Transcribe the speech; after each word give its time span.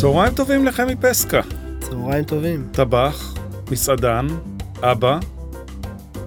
צהריים 0.00 0.34
טובים 0.34 0.66
לחמי 0.66 0.96
פסקה. 0.96 1.40
צהריים 1.80 2.24
טובים. 2.24 2.68
טבח, 2.72 3.34
מסעדן, 3.70 4.26
אבא. 4.82 5.18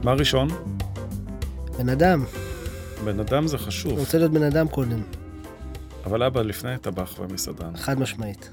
מה 0.04 0.14
ראשון? 0.14 0.48
בן 1.78 1.89
אדם. 1.89 2.26
בן 3.05 3.20
אדם 3.20 3.48
זה 3.48 3.58
חשוב. 3.58 4.00
רוצה 4.00 4.18
להיות 4.18 4.32
בן 4.32 4.44
אדם 4.44 4.68
קודם. 4.68 5.02
אבל 6.05 6.23
אבא 6.23 6.42
לפני 6.42 6.78
טבח 6.78 7.20
ומסעדן. 7.20 7.76
חד 7.76 8.00
משמעית. 8.00 8.50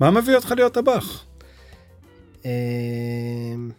מה 0.00 0.10
מביא 0.10 0.36
אותך 0.36 0.52
להיות 0.56 0.74
טבח? 0.74 1.29
אמ, 2.44 3.70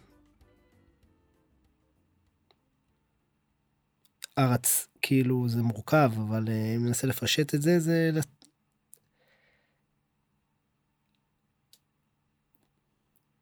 ארץ, 4.38 4.88
כאילו 5.02 5.50
זה 5.50 5.62
מורכב, 5.62 6.12
אבל 6.28 6.46
אה, 6.48 6.76
אם 6.76 6.86
ננסה 6.86 7.08
לפשט 7.08 7.56
את 7.56 7.62
זה, 7.62 7.80
זה... 7.80 8.12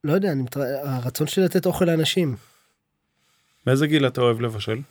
לא 0.03 0.13
יודע, 0.13 0.31
אני 0.31 0.41
מתר... 0.41 0.61
הרצון 0.83 1.27
שלי 1.27 1.43
לתת 1.43 1.65
אוכל 1.65 1.85
לאנשים. 1.85 2.35
מאיזה 3.67 3.87
גיל 3.87 4.07
אתה 4.07 4.21
אוהב 4.21 4.41
לבשל? 4.41 4.81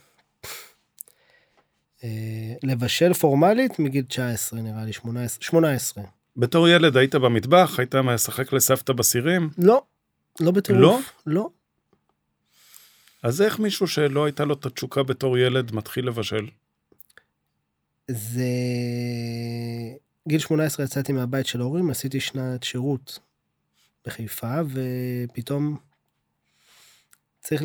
אה, 2.05 2.55
לבשל 2.63 3.15
פורמלית 3.15 3.79
מגיל 3.79 4.05
19 4.05 4.61
נראה 4.61 4.85
לי, 4.85 4.93
18. 4.93 5.43
18. 5.43 6.05
בתור 6.37 6.69
ילד 6.69 6.97
היית 6.97 7.15
במטבח? 7.15 7.79
היית 7.79 7.95
משחק 7.95 8.53
לסבתא 8.53 8.93
בסירים? 8.93 9.51
לא, 9.59 9.83
לא 10.41 10.51
בטירוף. 10.51 11.13
לא? 11.27 11.35
לא. 11.35 11.51
אז 13.23 13.43
איך 13.43 13.59
מישהו 13.59 13.87
שלא 13.87 14.25
הייתה 14.25 14.45
לו 14.45 14.55
את 14.55 14.67
התשוקה 14.67 15.03
בתור 15.03 15.39
ילד 15.39 15.75
מתחיל 15.75 16.07
לבשל? 16.07 16.47
זה... 18.11 18.45
גיל 20.29 20.41
18 20.41 20.85
יצאתי 20.85 21.13
מהבית 21.13 21.47
של 21.47 21.61
ההורים, 21.61 21.91
עשיתי 21.91 22.21
שנת 22.21 22.63
שירות 22.63 23.19
בחיפה, 24.07 24.55
ופתאום 24.69 25.77
צריך 27.41 27.63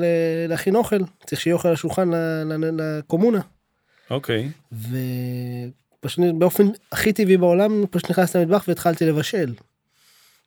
להכין 0.47 0.75
אוכל, 0.75 0.99
צריך 1.25 1.41
שיהיה 1.41 1.53
אוכל 1.53 1.67
על 1.67 1.73
השולחן 1.73 2.09
לקומונה. 2.77 3.39
אוקיי. 4.09 4.49
ופשוט 4.71 6.19
באופן 6.37 6.63
הכי 6.91 7.13
טבעי 7.13 7.37
בעולם, 7.37 7.85
פשוט 7.91 8.11
נכנסתי 8.11 8.37
למטבח 8.37 8.65
והתחלתי 8.67 9.05
לבשל. 9.05 9.53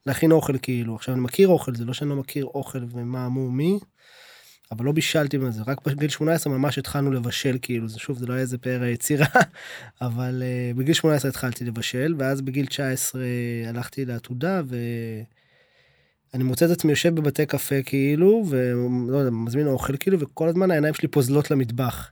להכין 0.07 0.33
אוכל 0.33 0.59
כאילו. 0.59 0.95
עכשיו 0.95 1.15
אני 1.15 1.23
מכיר 1.23 1.49
אוכל, 1.49 1.75
זה 1.75 1.85
לא 1.85 1.93
שאני 1.93 2.11
לא 2.11 2.17
מכיר 2.17 2.45
אוכל 2.45 2.85
ומה 2.91 3.29
מו 3.29 3.51
מי, 3.51 3.79
אבל 4.73 4.85
לא 4.85 4.93
בישלתי 4.93 5.39
בזה, 5.39 5.63
רק 5.67 5.87
בגיל 5.87 6.09
18 6.09 6.53
ממש 6.53 6.79
התחלנו 6.79 7.13
לבשל 7.13 7.59
כאילו, 7.63 7.89
זה 7.89 7.98
שוב, 7.98 8.19
זה 8.19 8.27
לא 8.27 8.33
היה 8.33 8.43
איזה 8.43 8.59
פאר 8.59 8.83
היצירה, 8.83 9.27
אבל 10.01 10.43
uh, 10.43 10.79
בגיל 10.79 10.95
18 10.95 11.31
התחלתי 11.31 11.65
לבשל, 11.65 12.15
ואז 12.19 12.41
בגיל 12.41 12.67
19 12.67 13.23
הלכתי 13.69 14.05
לעתודה, 14.05 14.63
ואני 16.33 16.45
מוצא 16.45 16.67
את 16.67 16.70
עצמי 16.70 16.93
יושב 16.93 17.15
בבתי 17.15 17.47
קפה 17.47 17.83
כאילו, 17.83 18.45
ולא 18.48 19.17
יודע, 19.17 19.31
מזמין 19.31 19.67
אוכל 19.67 19.97
כאילו, 19.97 20.20
וכל 20.20 20.48
הזמן 20.48 20.70
העיניים 20.70 20.95
שלי 20.95 21.09
פוזלות 21.09 21.51
למטבח. 21.51 22.11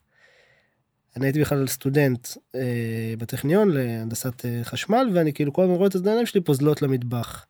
אני 1.16 1.26
הייתי 1.26 1.40
בכלל 1.40 1.66
סטודנט 1.66 2.28
אה, 2.54 3.14
בטכניון 3.18 3.70
להנדסת 3.70 4.44
אה, 4.44 4.60
חשמל, 4.64 5.10
ואני 5.14 5.32
כאילו 5.32 5.52
כל 5.52 5.62
הזמן 5.62 5.74
רואה 5.74 5.88
את 5.88 6.06
העיניים 6.06 6.26
שלי 6.26 6.40
פוזלות 6.40 6.82
למטבח. 6.82 7.46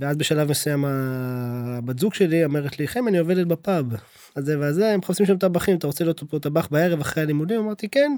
ואז 0.00 0.16
בשלב 0.16 0.50
מסוים 0.50 0.84
הבת 0.84 1.98
זוג 1.98 2.14
שלי 2.14 2.44
אומרת 2.44 2.78
לי, 2.78 2.88
חם, 2.88 3.08
אני 3.08 3.18
עובדת 3.18 3.46
בפאב. 3.46 3.86
אז 4.34 4.44
זה 4.44 4.58
וזה, 4.60 4.90
הם 4.92 4.98
מחפשים 4.98 5.26
שם 5.26 5.36
טבחים, 5.38 5.76
אתה 5.76 5.86
רוצה 5.86 6.04
להיות 6.04 6.22
פה 6.30 6.38
טבח 6.38 6.68
בערב 6.70 7.00
אחרי 7.00 7.22
הלימודים? 7.22 7.60
אמרתי, 7.60 7.88
כן, 7.88 8.16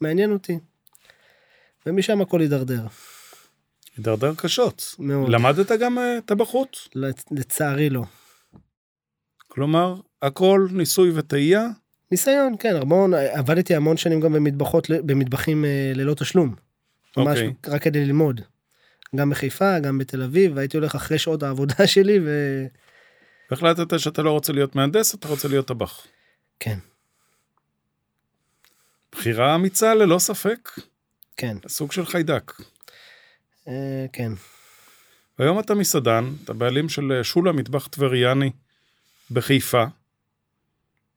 מעניין 0.00 0.32
אותי. 0.32 0.58
ומשם 1.86 2.20
הכל 2.20 2.40
הידרדר, 2.40 2.86
הידרדר 3.96 4.34
קשות. 4.34 4.94
מאוד. 4.98 5.28
למדת 5.28 5.72
גם 5.72 5.98
אה, 5.98 6.18
טבחות? 6.26 6.88
לצ- 6.96 7.24
לצערי 7.30 7.90
לא. 7.90 8.02
כלומר, 9.48 9.94
הכל 10.22 10.68
ניסוי 10.72 11.10
וטעייה? 11.14 11.66
ניסיון, 12.10 12.54
כן, 12.58 12.76
המון, 12.76 13.14
עבדתי 13.14 13.74
המון 13.74 13.96
שנים 13.96 14.20
גם 14.20 14.32
במטבחות, 14.32 14.90
במטבחים 14.90 15.64
אה, 15.64 15.92
ללא 15.94 16.14
תשלום. 16.14 16.54
ממש 17.16 17.38
אוקיי. 17.38 17.52
רק 17.68 17.82
כדי 17.82 18.04
ללמוד. 18.04 18.40
גם 19.16 19.30
בחיפה, 19.30 19.78
גם 19.78 19.98
בתל 19.98 20.22
אביב, 20.22 20.52
והייתי 20.56 20.76
הולך 20.76 20.94
אחרי 20.94 21.18
שעות 21.18 21.42
העבודה 21.42 21.86
שלי, 21.94 22.18
וכן. 22.18 22.66
והחלטת 23.50 24.00
שאתה 24.00 24.22
לא 24.22 24.30
רוצה 24.30 24.52
להיות 24.52 24.76
מהנדס, 24.76 25.14
אתה 25.14 25.28
רוצה 25.28 25.48
להיות 25.48 25.68
טבח. 25.68 26.06
בחירה 29.12 29.54
אמיצה 29.54 29.94
ללא 29.94 30.18
ספק, 30.18 30.70
כן, 31.36 31.56
סוג 31.68 31.92
של 31.92 32.06
חיידק. 32.06 32.52
אה, 33.68 34.06
כן. 34.12 34.32
והיום 35.38 35.60
אתה 35.60 35.74
מסעדן, 35.74 36.24
אתה 36.44 36.52
בעלים 36.52 36.88
של 36.88 37.12
אה, 37.12 37.24
שולה 37.24 37.52
מטבח 37.52 37.86
טבריאני 37.86 38.50
בחיפה. 39.30 39.84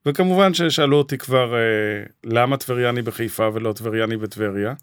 וכמובן 0.06 0.53
ששאלו 0.53 0.97
אותי 0.97 1.17
כבר 1.17 1.56
אה, 1.56 2.03
למה 2.23 2.57
טבריאני 2.57 3.01
בחיפה 3.01 3.50
ולא 3.53 3.73
טבריאני 3.73 4.17
בטבריה, 4.17 4.73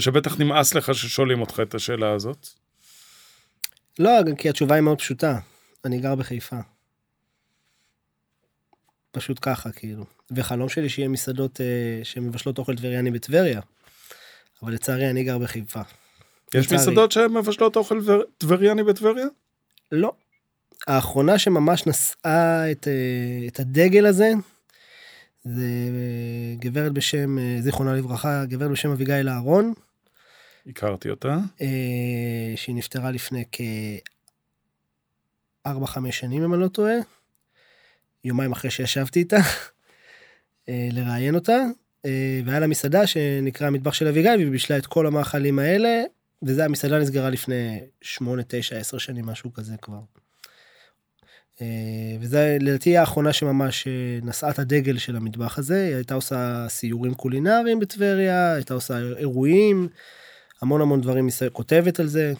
ושבטח 0.00 0.40
נמאס 0.40 0.74
לך 0.74 0.94
ששואלים 0.94 1.40
אותך 1.40 1.60
את 1.62 1.74
השאלה 1.74 2.12
הזאת. 2.12 2.46
לא, 3.98 4.10
כי 4.38 4.48
התשובה 4.48 4.74
היא 4.74 4.82
מאוד 4.82 4.98
פשוטה. 4.98 5.38
אני 5.84 5.98
גר 5.98 6.14
בחיפה. 6.14 6.56
פשוט 9.12 9.38
ככה, 9.42 9.72
כאילו. 9.72 10.04
וחלום 10.30 10.68
שלי 10.68 10.88
שיהיה 10.88 11.08
מסעדות 11.08 11.60
אה, 11.60 12.04
שמבשלות 12.04 12.58
אוכל 12.58 12.76
טבריאני 12.76 13.10
בטבריה. 13.10 13.60
אבל 14.62 14.72
לצערי 14.72 15.10
אני 15.10 15.24
גר 15.24 15.38
בחיפה. 15.38 15.80
יש 16.54 16.66
לצערי. 16.66 16.82
מסעדות 16.82 17.12
שמבשלות 17.12 17.76
אוכל 17.76 18.00
טבריאני 18.38 18.82
בטבריה? 18.82 19.26
לא. 19.92 20.12
האחרונה 20.86 21.38
שממש 21.38 21.86
נשאה 21.86 22.70
את, 22.70 22.88
אה, 22.88 23.46
את 23.48 23.60
הדגל 23.60 24.06
הזה, 24.06 24.32
זה 25.44 25.66
אה, 25.66 26.54
גברת 26.58 26.92
בשם, 26.92 27.38
אה, 27.38 27.56
זיכרונה 27.60 27.94
לברכה, 27.94 28.44
גברת 28.44 28.70
בשם 28.70 28.90
אביגיל 28.90 29.28
אהרון, 29.28 29.72
הכרתי 30.66 31.10
אותה. 31.10 31.38
אה, 31.60 32.52
שהיא 32.56 32.76
נפטרה 32.76 33.10
לפני 33.10 33.44
כ-4-5 33.52 35.70
שנים, 36.10 36.42
אם 36.42 36.54
אני 36.54 36.62
לא 36.62 36.68
טועה. 36.68 36.94
יומיים 38.24 38.52
אחרי 38.52 38.70
שישבתי 38.70 39.18
איתה, 39.18 39.36
אה, 40.68 40.88
לראיין 40.92 41.34
אותה. 41.34 41.58
אה, 42.04 42.40
והיה 42.44 42.60
לה 42.60 42.66
מסעדה 42.66 43.06
שנקרא 43.06 43.66
המטבח 43.66 43.92
של 43.92 44.08
אביגיל, 44.08 44.36
והיא 44.36 44.50
בישלה 44.50 44.78
את 44.78 44.86
כל 44.86 45.06
המאכלים 45.06 45.58
האלה, 45.58 46.02
וזה 46.42 46.64
המסעדה 46.64 46.98
נסגרה 46.98 47.30
לפני 47.30 47.80
8, 48.02 48.42
9, 48.48 48.76
10 48.76 48.98
שנים, 48.98 49.26
משהו 49.26 49.52
כזה 49.52 49.74
כבר. 49.82 50.00
וזה 52.20 52.56
לדעתי 52.60 52.96
האחרונה 52.96 53.32
שממש 53.32 53.86
אה, 53.86 53.92
נשאה 54.22 54.50
את 54.50 54.58
הדגל 54.58 54.98
של 54.98 55.16
המטבח 55.16 55.58
הזה, 55.58 55.86
היא 55.86 55.94
הייתה 55.94 56.14
עושה 56.14 56.66
סיורים 56.68 57.14
קולינריים 57.14 57.80
בטבריה, 57.80 58.52
הייתה 58.52 58.74
עושה 58.74 58.98
אירועים, 58.98 59.88
המון 60.62 60.80
המון 60.80 61.00
דברים, 61.00 61.26
מסביב- 61.26 61.52
כותבת 61.52 62.00
על 62.00 62.06
זה, 62.06 62.32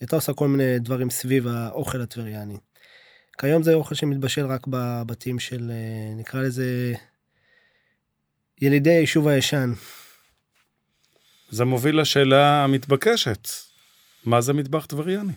הייתה 0.00 0.16
עושה 0.16 0.32
כל 0.32 0.48
מיני 0.48 0.78
דברים 0.78 1.10
סביב 1.10 1.46
האוכל 1.46 2.00
הטבריאני. 2.00 2.56
כיום 3.38 3.62
זה 3.62 3.74
אוכל 3.74 3.94
שמתבשל 3.94 4.46
רק 4.46 4.66
בבתים 4.66 5.38
של, 5.38 5.70
אה, 5.70 6.14
נקרא 6.14 6.42
לזה, 6.42 6.92
ילידי 8.60 8.90
היישוב 8.90 9.28
הישן. 9.28 9.72
זה 11.50 11.64
מוביל 11.64 12.00
לשאלה 12.00 12.64
המתבקשת, 12.64 13.48
מה 14.24 14.40
זה 14.40 14.52
מטבח 14.52 14.86
טבריאני? 14.86 15.32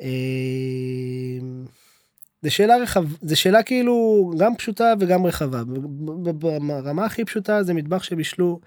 אה, 0.00 1.38
זה 2.42 2.50
שאלה 2.50 2.76
רחב, 2.76 3.04
זה 3.22 3.36
שאלה 3.36 3.62
כאילו 3.62 4.30
גם 4.38 4.56
פשוטה 4.56 4.92
וגם 5.00 5.26
רחבה. 5.26 5.62
ברמה 6.34 7.04
הכי 7.04 7.24
פשוטה 7.24 7.62
זה 7.62 7.74
מטבח 7.74 8.02
שבישלו, 8.02 8.60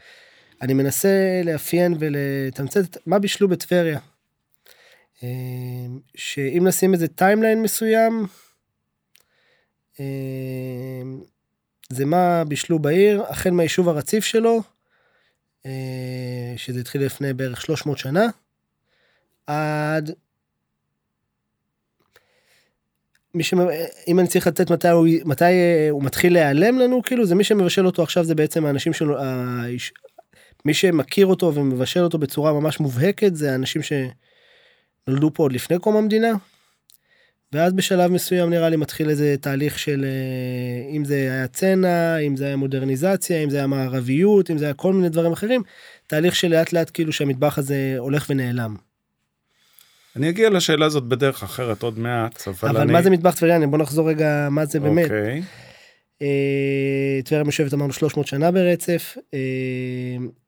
אני 0.61 0.73
מנסה 0.73 1.41
לאפיין 1.45 1.95
ולתמצת 1.99 2.97
מה 3.05 3.19
בישלו 3.19 3.47
בטבריה. 3.47 3.99
אה, 5.23 5.27
שאם 6.15 6.67
נשים 6.67 6.93
איזה 6.93 7.07
timeline 7.07 7.61
מסוים, 7.61 8.27
אה, 9.99 10.05
זה 11.89 12.05
מה 12.05 12.43
בישלו 12.47 12.79
בעיר, 12.79 13.23
החל 13.29 13.51
מהיישוב 13.51 13.89
הרציף 13.89 14.25
שלו, 14.25 14.61
אה, 15.65 16.53
שזה 16.57 16.79
התחיל 16.79 17.05
לפני 17.05 17.33
בערך 17.33 17.61
300 17.61 17.97
שנה, 17.97 18.27
עד 19.47 20.11
מי 23.33 23.43
ש... 23.43 23.53
אם 24.07 24.19
אני 24.19 24.27
צריך 24.27 24.47
לתת 24.47 24.71
מתי 24.71 24.89
הוא, 24.89 25.07
מתי 25.25 25.43
הוא 25.89 26.03
מתחיל 26.03 26.33
להיעלם 26.33 26.79
לנו, 26.79 27.01
כאילו, 27.03 27.25
זה 27.25 27.35
מי 27.35 27.43
שמבשל 27.43 27.85
אותו 27.85 28.03
עכשיו 28.03 28.23
זה 28.23 28.35
בעצם 28.35 28.65
האנשים 28.65 28.93
שלו. 28.93 29.17
מי 30.65 30.73
שמכיר 30.73 31.25
אותו 31.25 31.55
ומבשל 31.55 31.99
אותו 31.99 32.17
בצורה 32.17 32.53
ממש 32.53 32.79
מובהקת, 32.79 33.35
זה 33.35 33.51
האנשים 33.51 33.81
שנולדו 33.81 35.31
פה 35.33 35.43
עוד 35.43 35.51
לפני 35.51 35.79
קום 35.79 35.97
המדינה, 35.97 36.31
ואז 37.53 37.73
בשלב 37.73 38.11
מסוים 38.11 38.49
נראה 38.49 38.69
לי 38.69 38.75
מתחיל 38.75 39.09
איזה 39.09 39.35
תהליך 39.41 39.79
של 39.79 40.05
אה, 40.05 40.95
אם 40.95 41.05
זה 41.05 41.15
היה 41.15 41.47
צנע, 41.47 42.17
אם 42.17 42.37
זה 42.37 42.45
היה 42.45 42.55
מודרניזציה, 42.55 43.43
אם 43.43 43.49
זה 43.49 43.57
היה 43.57 43.67
מערביות, 43.67 44.51
אם 44.51 44.57
זה 44.57 44.65
היה 44.65 44.73
כל 44.73 44.93
מיני 44.93 45.09
דברים 45.09 45.31
אחרים, 45.31 45.63
תהליך 46.07 46.35
שלאט 46.35 46.73
לאט 46.73 46.91
כאילו 46.93 47.13
שהמטבח 47.13 47.57
הזה 47.57 47.95
הולך 47.97 48.25
ונעלם. 48.29 48.75
אני 50.15 50.29
אגיע 50.29 50.49
לשאלה 50.49 50.85
הזאת 50.85 51.03
בדרך 51.03 51.43
אחרת 51.43 51.83
עוד 51.83 51.99
מעט, 51.99 52.47
אבל, 52.47 52.69
אבל 52.69 52.81
אני... 52.81 52.91
מה 52.91 53.01
זה 53.01 53.09
מטבח 53.09 53.35
טבריאני? 53.35 53.67
בוא 53.67 53.77
נחזור 53.77 54.09
רגע 54.09 54.47
מה 54.51 54.65
זה 54.65 54.79
באמת. 54.79 55.03
אוקיי. 55.03 55.37
אה, 55.37 55.70
טבריה 57.25 57.43
מיושבת 57.43 57.73
אמרנו 57.73 57.93
300 57.93 58.27
שנה 58.27 58.51
ברצף, 58.51 59.17
אה, 59.33 59.39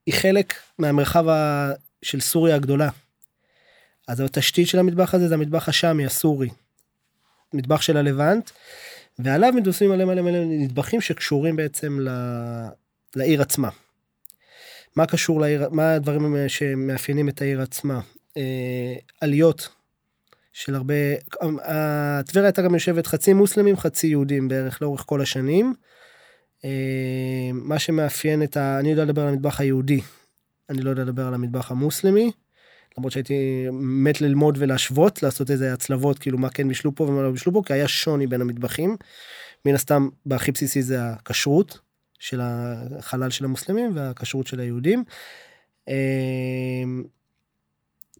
היא 0.06 0.14
חלק 0.14 0.54
מהמרחב 0.80 1.26
של 2.02 2.20
סוריה 2.20 2.56
הגדולה. 2.56 2.90
אז 4.08 4.20
התשתית 4.20 4.68
של 4.68 4.80
המטבח 4.80 5.14
הזה 5.14 5.28
זה 5.28 5.34
המטבח 5.34 5.70
השאמי 5.70 6.06
הסורי. 6.06 6.50
מטבח 7.54 7.82
של 7.82 7.98
הלבנט, 7.98 8.50
ועליו 9.20 9.54
מתבססים 9.54 9.90
מלא 9.90 10.06
מלא 10.06 10.22
מלא 10.22 10.40
נטבחים 10.46 11.02
שקשורים 11.02 11.56
בעצם 11.56 12.00
ל... 12.00 12.10
לעיר 13.16 13.42
עצמה. 13.42 13.70
מה 14.96 15.06
קשור 15.06 15.42
לעיר, 15.42 15.70
מה 15.70 15.94
הדברים 15.94 16.36
שמאפיינים 16.48 17.30
את 17.30 17.42
העיר 17.42 17.62
עצמה? 17.62 18.00
אה, 18.38 18.94
עליות 19.22 19.70
של 20.54 20.76
הרבה, 20.76 20.94
אה, 21.44 22.22
טבריה 22.26 22.48
הייתה 22.48 22.62
גם 22.62 22.74
יושבת 22.74 23.08
חצי 23.08 23.34
מוסלמים 23.34 23.78
חצי 23.78 24.08
יהודים 24.08 24.48
בערך 24.48 24.82
לאורך 24.82 25.04
כל 25.06 25.22
השנים. 25.22 25.74
אה, 26.66 27.50
מה 27.54 27.80
שמאפיין 27.80 28.44
את 28.44 28.58
ה... 28.58 28.80
אני 28.80 28.90
יודע 28.90 29.04
לדבר 29.04 29.22
על 29.22 29.28
המטבח 29.28 29.60
היהודי, 29.60 30.00
אני 30.70 30.82
לא 30.82 30.90
יודע 30.90 31.04
לדבר 31.04 31.28
על 31.28 31.34
המטבח 31.34 31.72
המוסלמי. 31.72 32.32
למרות 32.98 33.12
שהייתי 33.12 33.68
מת 33.72 34.22
ללמוד 34.22 34.58
ולהשוות, 34.60 35.24
לעשות 35.24 35.52
איזה 35.52 35.74
הצלבות, 35.74 36.20
כאילו 36.20 36.38
מה 36.38 36.50
כן 36.50 36.68
בישלו 36.68 36.96
פה 36.96 37.04
ומה 37.04 37.22
לא 37.22 37.32
בישלו 37.32 37.54
פה, 37.54 37.62
כי 37.66 37.74
היה 37.74 37.88
שוני 37.88 38.28
בין 38.28 38.42
המטבחים. 38.42 38.98
מן 39.66 39.76
הסתם, 39.76 40.10
בהכי 40.26 40.52
בסיסי 40.52 40.82
זה 40.82 41.10
הכשרות 41.10 41.80
של 42.20 42.42
החלל 42.44 43.30
של 43.30 43.46
המוסלמים 43.46 43.92
והכשרות 43.96 44.48
של 44.48 44.60
היהודים. 44.60 45.04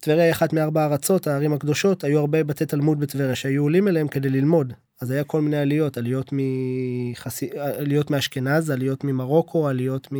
טבריה 0.04 0.24
היא 0.24 0.32
אחת 0.32 0.54
מארבע 0.54 0.86
ארצות, 0.86 1.28
הערים 1.28 1.54
הקדושות, 1.54 2.04
היו 2.04 2.20
הרבה 2.20 2.44
בתי 2.44 2.66
תלמוד 2.66 3.00
בטבריה 3.00 3.36
שהיו 3.36 3.64
עולים 3.64 3.88
אליהם 3.88 4.08
כדי 4.08 4.30
ללמוד. 4.30 4.74
אז 5.02 5.12
היה 5.12 5.24
כל 5.24 5.42
מיני 5.42 5.58
עליות, 5.58 5.98
עליות, 5.98 6.30
מחסי... 6.32 7.50
עליות 7.78 8.12
מאשכנז, 8.12 8.70
עליות 8.70 9.04
ממרוקו, 9.04 9.68
עליות 9.68 10.14
מ... 10.14 10.16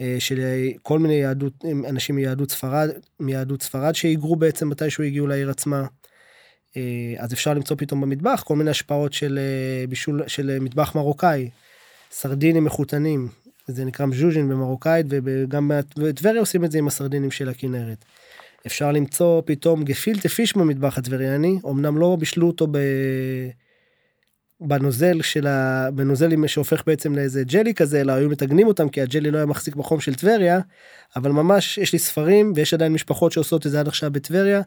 אה, 0.00 0.16
של 0.18 0.40
כל 0.82 0.98
מיני 0.98 1.14
יהדות, 1.14 1.52
אנשים 1.88 2.16
מיהדות 2.16 2.50
ספרד, 2.50 2.88
מיהדות 3.20 3.62
ספרד 3.62 3.94
שהיגרו 3.94 4.36
בעצם 4.36 4.68
מתישהו 4.68 5.04
הגיעו 5.04 5.26
לעיר 5.26 5.50
עצמה. 5.50 5.86
אה, 6.76 7.14
אז 7.18 7.32
אפשר 7.32 7.54
למצוא 7.54 7.76
פתאום 7.76 8.00
במטבח 8.00 8.42
כל 8.46 8.56
מיני 8.56 8.70
השפעות 8.70 9.12
של 9.12 9.38
אה, 9.38 9.86
בישול, 9.86 10.22
של 10.26 10.58
מטבח 10.60 10.94
מרוקאי, 10.94 11.50
סרדינים 12.10 12.64
מחותנים, 12.64 13.28
זה 13.66 13.84
נקרא 13.84 14.06
מז'וז'ין 14.06 14.48
במרוקאית, 14.48 15.06
וגם 15.08 15.70
בטבריה 15.96 16.40
עושים 16.40 16.64
את 16.64 16.70
זה 16.70 16.78
עם 16.78 16.86
הסרדינים 16.86 17.30
של 17.30 17.48
הכנרת. 17.48 18.04
אפשר 18.66 18.92
למצוא 18.92 19.42
פתאום 19.44 19.84
גפילטה 19.84 20.28
פיש 20.28 20.56
במטבח 20.56 20.98
הטבריאני, 20.98 21.58
אמנם 21.66 21.98
לא 21.98 22.16
בישלו 22.20 22.46
אותו 22.46 22.66
ב... 22.70 22.78
בנוזל 24.60 25.22
של 25.22 25.46
ה... 25.46 25.88
בנוזלים 25.94 26.48
שהופך 26.48 26.82
בעצם 26.86 27.14
לאיזה 27.14 27.44
ג'לי 27.44 27.74
כזה, 27.74 28.00
אלא 28.00 28.12
היו 28.12 28.28
מתגנים 28.28 28.66
אותם 28.66 28.88
כי 28.88 29.00
הג'לי 29.00 29.30
לא 29.30 29.36
היה 29.36 29.46
מחזיק 29.46 29.76
בחום 29.76 30.00
של 30.00 30.14
טבריה, 30.14 30.60
אבל 31.16 31.30
ממש 31.30 31.78
יש 31.78 31.92
לי 31.92 31.98
ספרים 31.98 32.52
ויש 32.56 32.74
עדיין 32.74 32.92
משפחות 32.92 33.32
שעושות 33.32 33.66
את 33.66 33.70
זה 33.70 33.80
עד 33.80 33.88
עכשיו 33.88 34.10
בטבריה. 34.10 34.62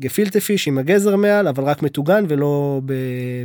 גפילטה 0.00 0.40
פיש 0.40 0.68
עם 0.68 0.78
הגזר 0.78 1.16
מעל, 1.16 1.48
אבל 1.48 1.64
רק 1.64 1.82
מטוגן 1.82 2.24
ולא 2.28 2.80
ב... 2.84 2.94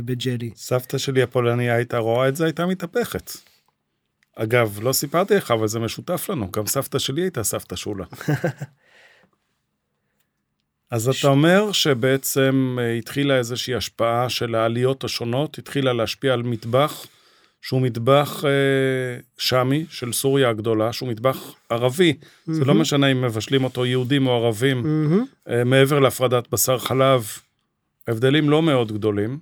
בג'לי. 0.04 0.50
סבתא 0.56 0.98
שלי 0.98 1.22
הפולניה 1.22 1.74
הייתה 1.74 1.98
רואה 1.98 2.28
את 2.28 2.36
זה, 2.36 2.44
הייתה 2.44 2.66
מתהפכת. 2.66 3.30
אגב, 4.36 4.78
לא 4.82 4.92
סיפרתי 4.92 5.34
לך, 5.34 5.50
אבל 5.50 5.68
זה 5.68 5.78
משותף 5.78 6.26
לנו, 6.30 6.50
גם 6.50 6.66
סבתא 6.66 6.98
שלי 6.98 7.22
הייתה 7.22 7.44
סבתא 7.44 7.76
שולה. 7.76 8.04
אז 10.90 11.08
אתה 11.08 11.28
אומר 11.28 11.72
שבעצם 11.72 12.76
אה, 12.80 12.92
התחילה 12.92 13.36
איזושהי 13.38 13.74
השפעה 13.74 14.28
של 14.28 14.54
העליות 14.54 15.04
השונות, 15.04 15.58
התחילה 15.58 15.92
להשפיע 15.92 16.32
על 16.32 16.42
מטבח 16.42 17.06
שהוא 17.62 17.82
מטבח 17.82 18.44
אה, 18.44 18.50
שמי 19.38 19.86
של 19.90 20.12
סוריה 20.12 20.48
הגדולה, 20.48 20.92
שהוא 20.92 21.08
מטבח 21.08 21.54
ערבי. 21.68 22.12
Mm-hmm. 22.20 22.52
זה 22.52 22.64
לא 22.64 22.74
משנה 22.74 23.06
אם 23.06 23.22
מבשלים 23.22 23.64
אותו 23.64 23.86
יהודים 23.86 24.26
או 24.26 24.32
ערבים, 24.32 24.82
Mm-hmm. 24.82 25.50
אה, 25.50 25.64
מעבר 25.64 25.98
להפרדת 25.98 26.48
בשר 26.52 26.78
חלב, 26.78 27.26
הבדלים 28.08 28.50
לא 28.50 28.62
מאוד 28.62 28.92
גדולים. 28.92 29.38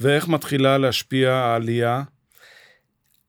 ואיך 0.00 0.28
מתחילה 0.28 0.78
להשפיע 0.78 1.32
העלייה? 1.32 2.02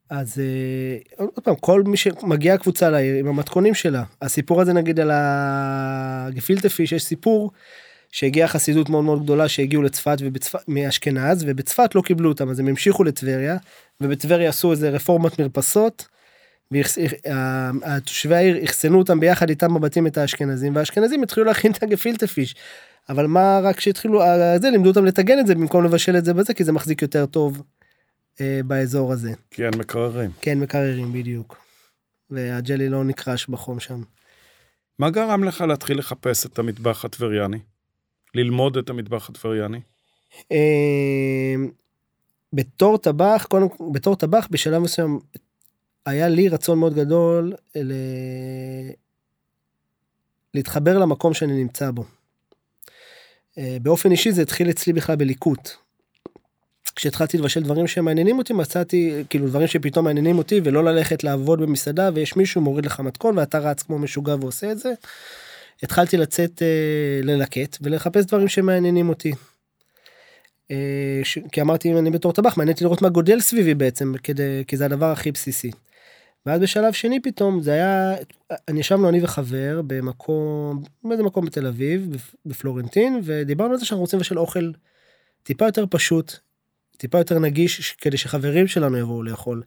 אז 0.09 0.39
אה, 0.39 1.25
עוד 1.25 1.44
פעם, 1.44 1.56
כל 1.56 1.83
מי 1.83 1.98
שמגיע 1.98 2.54
הקבוצה 2.54 2.89
לעיר 2.89 3.15
עם 3.15 3.27
המתכונים 3.27 3.74
שלה, 3.74 4.04
הסיפור 4.21 4.62
הזה 4.62 4.74
נגיד 4.74 5.00
על 5.00 5.12
הגפילטה 5.13 6.69
פיש, 6.69 6.92
יש 6.92 7.04
סיפור 7.04 7.51
שהגיעה 8.12 8.48
חסידות 8.48 8.89
מאוד 8.89 9.04
מאוד 9.04 9.24
גדולה 9.24 9.48
שהגיעו 9.48 9.83
לצפת 9.83 10.18
ובצפת, 10.21 10.59
מאשכנז, 10.68 11.44
ובצפת 11.48 11.95
לא 11.95 12.01
קיבלו 12.01 12.30
אותם, 12.30 12.50
אז 12.50 12.59
הם 12.59 12.68
המשיכו 12.68 13.04
לטבריה, 13.04 13.57
ובטבריה 14.01 14.50
עשו 14.50 14.71
איזה 14.71 14.89
רפורמת 14.89 15.39
מרפסות, 15.39 16.07
ותושבי 16.71 18.36
העיר 18.36 18.65
אחסנו 18.65 18.98
אותם 18.98 19.19
ביחד 19.19 19.50
איתם 19.50 19.74
בבתים 19.74 20.07
את 20.07 20.18
האשכנזים, 20.18 20.75
והאשכנזים 20.75 21.24
התחילו 21.24 21.45
להכין 21.45 21.71
את 21.71 21.83
הגפילטה 21.83 22.27
פיש. 22.27 22.56
אבל 23.10 23.27
מה 23.27 23.60
רק 23.63 23.80
שהתחילו, 23.80 24.21
זה 24.62 24.69
לימדו 24.69 24.89
אותם 24.89 25.06
לטגן 25.06 25.39
את 25.39 25.48
זה 25.48 25.56
במקום 25.56 25.83
לבשל 25.83 26.18
את 26.18 26.25
זה 26.25 26.33
בזה, 26.33 26.53
כי 26.53 26.63
זה 26.63 26.71
מחזיק 26.71 27.01
יותר 27.01 27.25
טוב 27.25 27.62
אה, 28.42 28.60
באזור 28.66 29.13
הזה. 29.13 29.34
כי 29.51 29.66
אין 29.66 29.74
מקררים. 29.78 30.31
כן, 30.42 30.60
מקררים 30.60 31.13
בדיוק. 31.13 31.57
והג'לי 32.30 32.89
לא 32.89 33.04
נקרש 33.04 33.48
בחום 33.48 33.80
שם. 33.80 34.01
מה 35.00 35.10
גרם 35.10 35.44
לך 35.44 35.62
להתחיל 35.62 36.00
לחפש 36.00 36.45
את 36.45 36.60
המטבח 36.60 37.06
הטבריאני? 37.06 37.60
ללמוד 38.36 38.78
את 38.78 38.89
המטבח 38.89 39.30
הטבריאני? 39.30 39.80
אה, 40.51 41.56
בתור 42.54 42.98
טבח, 42.98 43.45
קודם 43.50 43.69
כל, 43.69 43.84
בתור 43.92 44.16
טבח 44.16 44.48
בשלב 44.51 44.81
מסוים 44.81 45.19
היה 46.06 46.28
לי 46.28 46.50
רצון 46.50 46.80
מאוד 46.80 46.94
גדול 46.94 47.54
ל... 47.75 47.94
להתחבר 50.54 51.00
למקום 51.00 51.34
שאני 51.34 51.54
נמצא 51.54 51.92
בו. 51.92 52.04
אה, 53.57 53.78
באופן 53.81 54.12
אישי 54.12 54.31
זה 54.31 54.42
התחיל 54.42 54.69
אצלי 54.69 54.94
בכלל 54.94 55.16
בליקוט. 55.16 55.69
כשהתחלתי 56.97 57.38
לבשל 57.38 57.63
דברים 57.63 57.88
שמעניינים 57.88 58.38
אותי 58.38 58.53
מצאתי 58.53 59.24
כאילו 59.29 59.48
דברים 59.48 59.67
שפתאום 59.67 60.05
מעניינים 60.05 60.38
אותי 60.38 60.62
ולא 60.63 60.83
ללכת 60.83 61.24
לעבוד 61.24 61.62
במסעדה 61.62 62.10
ויש 62.13 62.36
מישהו 62.36 62.62
מוריד 62.62 62.86
לך 62.86 63.00
מתכון 63.00 63.38
ואתה 63.38 63.60
רץ 63.60 63.83
כמו 63.83 64.00
משוגע 64.00 64.36
ועושה 64.36 64.72
את 64.72 64.79
זה. 64.79 64.93
התחלתי 65.83 66.17
לצאת 66.17 66.62
אה, 66.62 66.67
ללקט 67.24 67.77
ולחפש 67.81 68.25
דברים 68.25 68.48
שמעניינים 68.48 69.10
אותי. 69.10 69.31
אה, 70.72 71.19
ש... 71.24 71.39
כי 71.51 71.62
אמרתי 71.62 71.91
אם 71.91 71.98
אני 71.98 72.12
בתור 72.12 72.33
טבח 72.33 72.57
מעניין 72.57 72.74
אותי 72.74 72.83
לראות 72.83 73.01
מה 73.01 73.10
גודל 73.10 73.39
סביבי 73.39 73.74
בעצם 73.74 74.13
כדי 74.24 74.63
כי 74.67 74.77
זה 74.77 74.86
הדבר 74.86 75.12
הכי 75.12 75.31
בסיסי. 75.31 75.72
ואז 76.45 76.62
בשלב 76.62 76.93
שני 76.93 77.19
פתאום 77.22 77.62
זה 77.62 77.72
היה 77.72 78.15
אני 78.67 78.79
ישבנו 78.79 79.10
אני 79.10 79.24
וחבר 79.24 79.81
במקום 79.88 80.83
באיזה 81.03 81.24
מקום 81.24 81.45
בתל 81.45 81.67
אביב 81.67 82.15
בפלורנטין 82.45 83.22
ודיברנו 83.24 83.72
על 83.72 83.79
זה 83.79 83.86
שאנחנו 83.86 84.01
רוצים 84.01 84.19
לבשל 84.19 84.39
אוכל 84.39 84.72
טיפה 85.43 85.65
יותר 85.65 85.86
פשוט 85.89 86.47
טיפה 86.98 87.18
יותר 87.18 87.39
נגיש 87.39 87.92
כדי 87.92 88.18
שחברים 88.18 88.68
שלנו 88.68 88.98
יבואו 88.98 89.24
לאכול. 89.24 89.63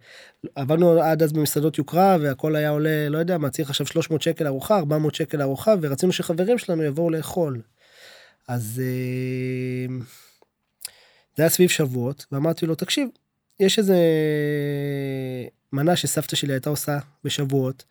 עבדנו 0.55 1.03
עד 1.03 1.23
אז 1.23 1.33
במסעדות 1.33 1.79
יוקרה 1.79 2.17
והכל 2.21 2.57
היה 2.57 2.71
עולה 2.71 3.09
לא 3.09 3.19
יודע 3.19 3.39
מה 3.39 3.51
צריך 3.51 3.71
עכשיו 3.71 3.87
300 3.87 4.23
שקל 4.23 4.47
ארוחה 4.47 4.79
400 4.79 5.15
שקל 5.15 5.43
ארוחה 5.43 5.75
ורצינו 5.81 6.13
שחברים 6.13 6.59
שלנו 6.59 6.83
יבואו 6.83 7.11
לאכול. 7.11 7.61
אז 8.49 8.83
אה, 8.85 9.95
זה 11.37 11.43
היה 11.43 11.51
סביב 11.51 11.69
שבועות 11.69 12.27
ואמרתי 12.33 12.67
לו 12.67 12.75
תקשיב 12.75 13.09
יש 13.61 13.79
איזה 13.79 13.97
מנה 15.73 15.97
שסבתא 15.97 16.37
שלי 16.37 16.53
הייתה 16.53 16.71
עושה 16.71 16.99
בשבועות 17.25 17.85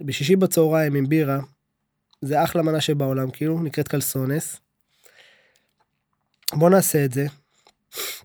בשישי 0.00 0.36
בצהריים 0.36 0.94
עם 0.94 1.08
בירה. 1.08 1.40
זה 2.22 2.44
אחלה 2.44 2.62
מנה 2.62 2.80
שבעולם 2.80 3.30
כאילו 3.30 3.62
נקראת 3.62 3.88
קלסונס. 3.88 4.60
בוא 6.52 6.70
נעשה 6.70 7.04
את 7.04 7.12
זה 7.12 7.26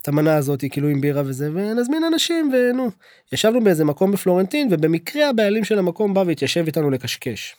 את 0.02 0.08
המנה 0.08 0.36
הזאת 0.36 0.64
כאילו 0.70 0.88
עם 0.88 1.00
בירה 1.00 1.22
וזה 1.26 1.50
ונזמין 1.54 2.04
אנשים 2.04 2.52
ונו 2.54 2.90
ישבנו 3.32 3.64
באיזה 3.64 3.84
מקום 3.84 4.12
בפלורנטין 4.12 4.68
ובמקרה 4.70 5.28
הבעלים 5.28 5.64
של 5.64 5.78
המקום 5.78 6.14
בא 6.14 6.24
והתיישב 6.26 6.64
איתנו 6.66 6.90
לקשקש. 6.90 7.56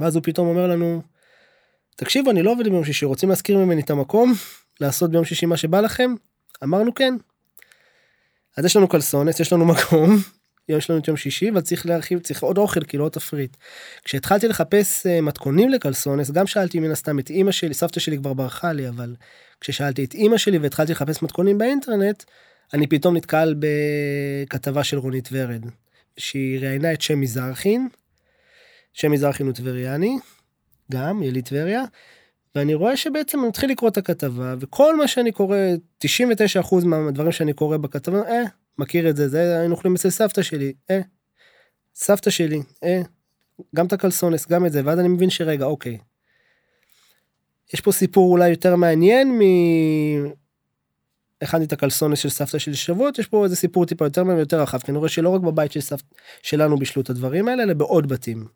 ואז 0.00 0.16
הוא 0.16 0.22
פתאום 0.24 0.48
אומר 0.48 0.66
לנו 0.66 1.02
תקשיבו 1.96 2.30
אני 2.30 2.42
לא 2.42 2.50
עובד 2.50 2.68
ביום 2.68 2.84
שישי 2.84 3.04
רוצים 3.04 3.28
להזכיר 3.28 3.58
ממני 3.58 3.80
את 3.80 3.90
המקום 3.90 4.32
לעשות 4.80 5.10
ביום 5.10 5.24
שישי 5.24 5.46
מה 5.46 5.56
שבא 5.56 5.80
לכם 5.80 6.14
אמרנו 6.64 6.94
כן. 6.94 7.14
אז 8.56 8.64
יש 8.64 8.76
לנו 8.76 8.88
קלסונס 8.88 9.40
יש 9.40 9.52
לנו 9.52 9.66
מקום 9.66 10.16
יום 10.68 10.80
שלנו 10.80 10.98
את 10.98 11.08
יום 11.08 11.16
שישי, 11.16 11.50
אבל 11.50 11.60
צריך 11.60 11.86
להרחיב, 11.86 12.18
צריך 12.18 12.42
עוד 12.42 12.58
אוכל, 12.58 12.84
כאילו 12.84 13.04
עוד 13.04 13.12
תפריט. 13.12 13.56
כשהתחלתי 14.04 14.48
לחפש 14.48 15.06
אה, 15.06 15.20
מתכונים 15.20 15.68
לקלסונס, 15.68 16.30
גם 16.30 16.46
שאלתי 16.46 16.80
מן 16.80 16.90
הסתם 16.90 17.18
את 17.18 17.30
אימא 17.30 17.52
שלי, 17.52 17.74
סבתא 17.74 18.00
שלי 18.00 18.18
כבר 18.18 18.32
ברחה 18.32 18.72
לי, 18.72 18.88
אבל 18.88 19.14
כששאלתי 19.60 20.04
את 20.04 20.14
אימא 20.14 20.38
שלי 20.38 20.58
והתחלתי 20.58 20.92
לחפש 20.92 21.22
מתכונים 21.22 21.58
באינטרנט, 21.58 22.24
אני 22.74 22.86
פתאום 22.86 23.16
נתקל 23.16 23.54
בכתבה 23.58 24.84
של 24.84 24.98
רונית 24.98 25.28
ורד, 25.32 25.66
שהיא 26.16 26.60
ראיינה 26.60 26.92
את 26.92 27.02
שם 27.02 27.20
מזרחין, 27.20 27.88
שם 28.92 29.12
מזרחין 29.12 29.46
הוא 29.46 29.54
טבריאני, 29.54 30.16
גם, 30.92 31.22
יליד 31.22 31.44
טבריה, 31.44 31.84
ואני 32.54 32.74
רואה 32.74 32.96
שבעצם 32.96 33.38
אני 33.38 33.48
מתחיל 33.48 33.70
לקרוא 33.70 33.90
את 33.90 33.96
הכתבה, 33.96 34.54
וכל 34.60 34.96
מה 34.96 35.08
שאני 35.08 35.32
קורא, 35.32 35.56
99% 36.04 36.06
מהדברים 36.84 37.32
שאני 37.32 37.52
קורא 37.52 37.76
בכתבה, 37.76 38.22
אה, 38.28 38.42
מכיר 38.78 39.10
את 39.10 39.16
זה, 39.16 39.28
זה 39.28 39.58
היינו 39.58 39.74
אוכלים 39.74 39.94
אצל 39.94 40.10
סבתא 40.10 40.42
שלי, 40.42 40.72
אה, 40.90 41.00
סבתא 41.94 42.30
שלי, 42.30 42.62
אה, 42.84 43.02
גם 43.74 43.86
את 43.86 43.92
הקלסונס, 43.92 44.48
גם 44.48 44.66
את 44.66 44.72
זה, 44.72 44.80
ואז 44.84 44.98
אני 44.98 45.08
מבין 45.08 45.30
שרגע, 45.30 45.64
אוקיי. 45.64 45.98
יש 47.74 47.80
פה 47.80 47.92
סיפור 47.92 48.32
אולי 48.32 48.48
יותר 48.48 48.76
מעניין 48.76 49.38
מ... 49.38 49.42
הכנתי 51.42 51.64
את 51.64 51.72
הקלסונס 51.72 52.18
של 52.18 52.28
סבתא 52.28 52.58
שלי 52.58 52.74
שבועות, 52.74 53.18
יש 53.18 53.26
פה 53.26 53.44
איזה 53.44 53.56
סיפור 53.56 53.86
טיפה 53.86 54.04
יותר 54.04 54.22
מעניין 54.22 54.38
ויותר 54.38 54.60
רחב, 54.60 54.78
כי 54.78 54.90
אני 54.90 54.98
רואה 54.98 55.08
שלא 55.08 55.28
רק 55.28 55.40
בבית 55.40 55.72
של 55.72 55.80
סבתא 55.80 56.04
שלנו 56.42 56.76
בישלו 56.76 57.02
את 57.02 57.10
הדברים 57.10 57.48
האלה, 57.48 57.62
אלא 57.62 57.74
בעוד 57.74 58.08
בתים. 58.08 58.46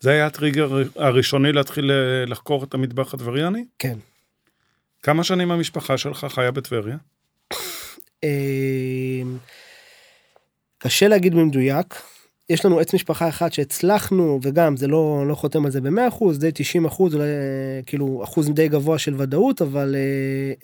זה 0.00 0.10
היה 0.10 0.26
הטריגר 0.26 0.82
הראשוני 0.96 1.52
להתחיל 1.52 1.90
אה, 1.90 2.26
לחקור 2.26 2.64
את 2.64 2.74
המטבח 2.74 3.14
הטבריאני? 3.14 3.64
כן. 3.78 3.98
כמה 5.02 5.24
שנים 5.24 5.50
המשפחה 5.50 5.98
שלך 5.98 6.26
חיה 6.28 6.50
בטבריה? 6.50 6.96
קשה 10.82 11.08
להגיד 11.08 11.34
במדויק. 11.34 11.94
יש 12.48 12.64
לנו 12.64 12.80
עץ 12.80 12.94
משפחה 12.94 13.28
אחד 13.28 13.52
שהצלחנו, 13.52 14.38
וגם 14.42 14.76
זה 14.76 14.86
לא, 14.86 15.24
לא 15.28 15.34
חותם 15.34 15.64
על 15.64 15.70
זה 15.70 15.80
במאה 15.80 16.08
אחוז, 16.08 16.38
די 16.38 16.50
90 16.54 16.84
אחוז, 16.84 17.14
אולי 17.14 17.26
כאילו 17.86 18.20
אחוז 18.24 18.50
די 18.50 18.68
גבוה 18.68 18.98
של 18.98 19.20
ודאות, 19.20 19.62
אבל 19.62 19.94
uh, 19.94 19.98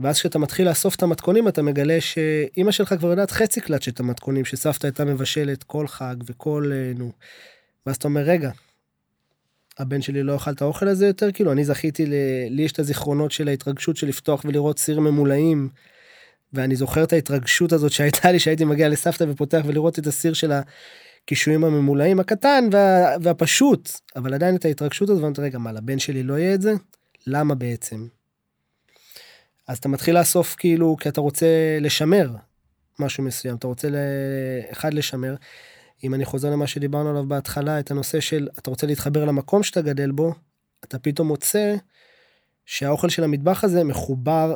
ואז 0.00 0.18
כשאתה 0.18 0.38
מתחיל 0.38 0.68
לאסוף 0.68 0.94
את 0.94 1.02
המתכונים 1.02 1.48
אתה 1.48 1.62
מגלה 1.62 2.00
שאימא 2.00 2.70
שלך 2.70 2.94
כבר 2.98 3.10
יודעת 3.10 3.30
חצי 3.30 3.60
קלט 3.60 3.82
של 3.82 3.90
המתכונים 3.98 4.44
שסבתא 4.44 4.86
הייתה 4.86 5.04
מבשלת 5.04 5.62
כל 5.62 5.86
חג 5.86 6.16
וכל 6.26 6.70
אה, 6.72 6.92
נו. 6.98 7.12
ואז 7.86 7.96
אתה 7.96 8.08
אומר 8.08 8.20
רגע 8.20 8.50
הבן 9.80 10.02
שלי 10.02 10.22
לא 10.22 10.36
אכל 10.36 10.50
את 10.50 10.62
האוכל 10.62 10.88
הזה 10.88 11.06
יותר, 11.06 11.32
כאילו, 11.32 11.52
אני 11.52 11.64
זכיתי, 11.64 12.06
ל... 12.06 12.14
לי 12.50 12.62
יש 12.62 12.72
את 12.72 12.78
הזיכרונות 12.78 13.32
של 13.32 13.48
ההתרגשות 13.48 13.96
של 13.96 14.06
לפתוח 14.06 14.44
ולראות 14.44 14.78
סיר 14.78 15.00
ממולאים, 15.00 15.68
ואני 16.52 16.76
זוכר 16.76 17.04
את 17.04 17.12
ההתרגשות 17.12 17.72
הזאת 17.72 17.92
שהייתה 17.92 18.32
לי, 18.32 18.38
שהייתי 18.38 18.64
מגיע 18.64 18.88
לסבתא 18.88 19.24
ופותח 19.28 19.62
ולראות 19.66 19.98
את 19.98 20.06
הסיר 20.06 20.32
של 20.32 20.52
הקישואים 20.52 21.64
הממולאים 21.64 22.20
הקטן 22.20 22.68
וה... 22.72 23.16
והפשוט, 23.22 23.90
אבל 24.16 24.34
עדיין 24.34 24.56
את 24.56 24.64
ההתרגשות 24.64 25.10
הזאת, 25.10 25.22
אומר, 25.24 25.32
רגע, 25.38 25.58
מה, 25.58 25.72
לבן 25.72 25.98
שלי 25.98 26.22
לא 26.22 26.38
יהיה 26.38 26.54
את 26.54 26.62
זה? 26.62 26.72
למה 27.26 27.54
בעצם? 27.54 28.06
אז 29.68 29.78
אתה 29.78 29.88
מתחיל 29.88 30.18
לאסוף 30.18 30.54
כאילו, 30.58 30.96
כי 31.00 31.08
אתה 31.08 31.20
רוצה 31.20 31.46
לשמר 31.80 32.30
משהו 32.98 33.24
מסוים, 33.24 33.56
אתה 33.56 33.66
רוצה, 33.66 33.90
ל... 33.90 33.96
אחד, 34.72 34.94
לשמר. 34.94 35.34
אם 36.04 36.14
אני 36.14 36.24
חוזר 36.24 36.50
למה 36.50 36.66
שדיברנו 36.66 37.10
עליו 37.10 37.28
בהתחלה, 37.28 37.80
את 37.80 37.90
הנושא 37.90 38.20
של 38.20 38.48
אתה 38.58 38.70
רוצה 38.70 38.86
להתחבר 38.86 39.24
למקום 39.24 39.62
שאתה 39.62 39.82
גדל 39.82 40.10
בו, 40.10 40.34
אתה 40.84 40.98
פתאום 40.98 41.28
מוצא 41.28 41.76
שהאוכל 42.66 43.08
של 43.08 43.24
המטבח 43.24 43.64
הזה 43.64 43.84
מחובר 43.84 44.54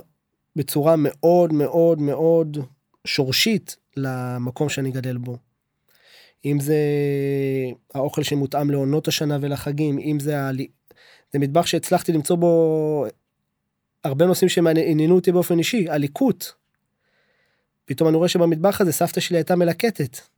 בצורה 0.56 0.94
מאוד 0.98 1.52
מאוד 1.52 2.00
מאוד 2.00 2.58
שורשית 3.06 3.76
למקום 3.96 4.68
שאני 4.68 4.90
גדל 4.90 5.16
בו. 5.16 5.36
אם 6.44 6.60
זה 6.60 6.78
האוכל 7.94 8.22
שמותאם 8.22 8.70
לעונות 8.70 9.08
השנה 9.08 9.38
ולחגים, 9.40 9.98
אם 9.98 10.20
זה, 10.20 10.40
ה... 10.40 10.50
זה 11.32 11.38
מטבח 11.38 11.66
שהצלחתי 11.66 12.12
למצוא 12.12 12.36
בו 12.36 13.06
הרבה 14.04 14.26
נושאים 14.26 14.48
שעניינו 14.48 15.14
אותי 15.14 15.32
באופן 15.32 15.58
אישי, 15.58 15.90
הליקוט. 15.90 16.44
פתאום 17.84 18.08
אני 18.08 18.16
רואה 18.16 18.28
שבמטבח 18.28 18.80
הזה 18.80 18.92
סבתא 18.92 19.20
שלי 19.20 19.36
הייתה 19.36 19.56
מלקטת. 19.56 20.33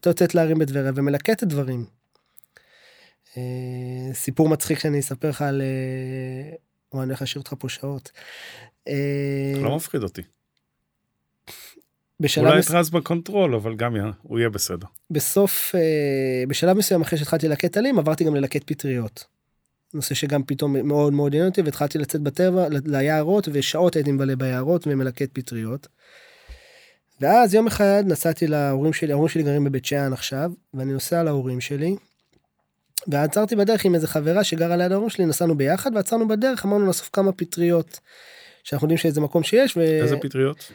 הייתה 0.00 0.10
יוצאת 0.10 0.34
להרים 0.34 0.58
בטבריה 0.58 0.92
ומלקטת 0.94 1.44
דברים. 1.44 1.84
אה, 3.36 4.14
סיפור 4.14 4.48
מצחיק 4.48 4.78
שאני 4.78 5.00
אספר 5.00 5.28
לך 5.28 5.42
על... 5.42 5.62
אה, 5.62 6.56
וואי, 6.92 7.02
אני 7.02 7.10
הולך 7.10 7.20
להשאיר 7.20 7.40
אותך 7.40 7.54
פה 7.58 7.68
שעות. 7.68 8.10
אה, 8.88 9.52
לא 9.62 9.76
מפחיד 9.76 10.02
אותי. 10.02 10.22
בשלב 12.20 12.46
אולי 12.46 12.60
את 12.60 12.70
רז 12.70 12.90
ב 12.90 12.97
control, 12.97 13.54
אבל 13.54 13.76
גם 13.76 13.96
הוא 14.22 14.38
יהיה 14.38 14.50
בסדר. 14.50 14.86
בסוף, 15.10 15.74
בשלב 16.48 16.76
מסוים 16.76 17.00
אחרי 17.00 17.18
שהתחלתי 17.18 17.48
ללקט 17.48 17.76
עלים, 17.76 17.98
עברתי 17.98 18.24
גם 18.24 18.34
ללקט 18.34 18.62
פטריות. 18.66 19.24
נושא 19.94 20.14
שגם 20.14 20.42
פתאום 20.42 20.88
מאוד 20.88 21.12
מאוד 21.12 21.34
עניין 21.34 21.48
אותי, 21.48 21.62
והתחלתי 21.62 21.98
לצאת 21.98 22.20
בטבע, 22.20 22.66
ליערות, 22.84 23.48
ושעות 23.52 23.96
הייתי 23.96 24.12
מבלה 24.12 24.36
ביערות 24.36 24.86
ומלקט 24.86 25.30
פטריות. 25.32 25.88
ואז 27.20 27.54
יום 27.54 27.66
אחד 27.66 28.02
נסעתי 28.06 28.46
להורים 28.46 28.92
שלי, 28.92 29.12
ההורים 29.12 29.28
שלי 29.28 29.42
גרים 29.42 29.64
בבית 29.64 29.84
שאן 29.84 30.12
עכשיו, 30.12 30.50
ואני 30.74 30.92
נוסע 30.92 31.22
להורים 31.22 31.60
שלי, 31.60 31.96
ועצרתי 33.06 33.56
בדרך 33.56 33.84
עם 33.84 33.94
איזה 33.94 34.06
חברה 34.06 34.44
שגרה 34.44 34.76
ליד 34.76 34.92
ההורים 34.92 35.10
שלי, 35.10 35.26
נסענו 35.26 35.56
ביחד, 35.56 35.90
ועצרנו 35.94 36.28
בדרך, 36.28 36.64
אמרנו 36.64 36.86
לאסוף 36.86 37.10
כמה 37.12 37.32
פטריות, 37.32 38.00
שאנחנו 38.64 38.84
יודעים 38.84 38.98
שאיזה 38.98 39.20
מקום 39.20 39.42
שיש. 39.42 39.76
ו... 39.76 39.80
איזה 39.80 40.16
פטריות? 40.16 40.72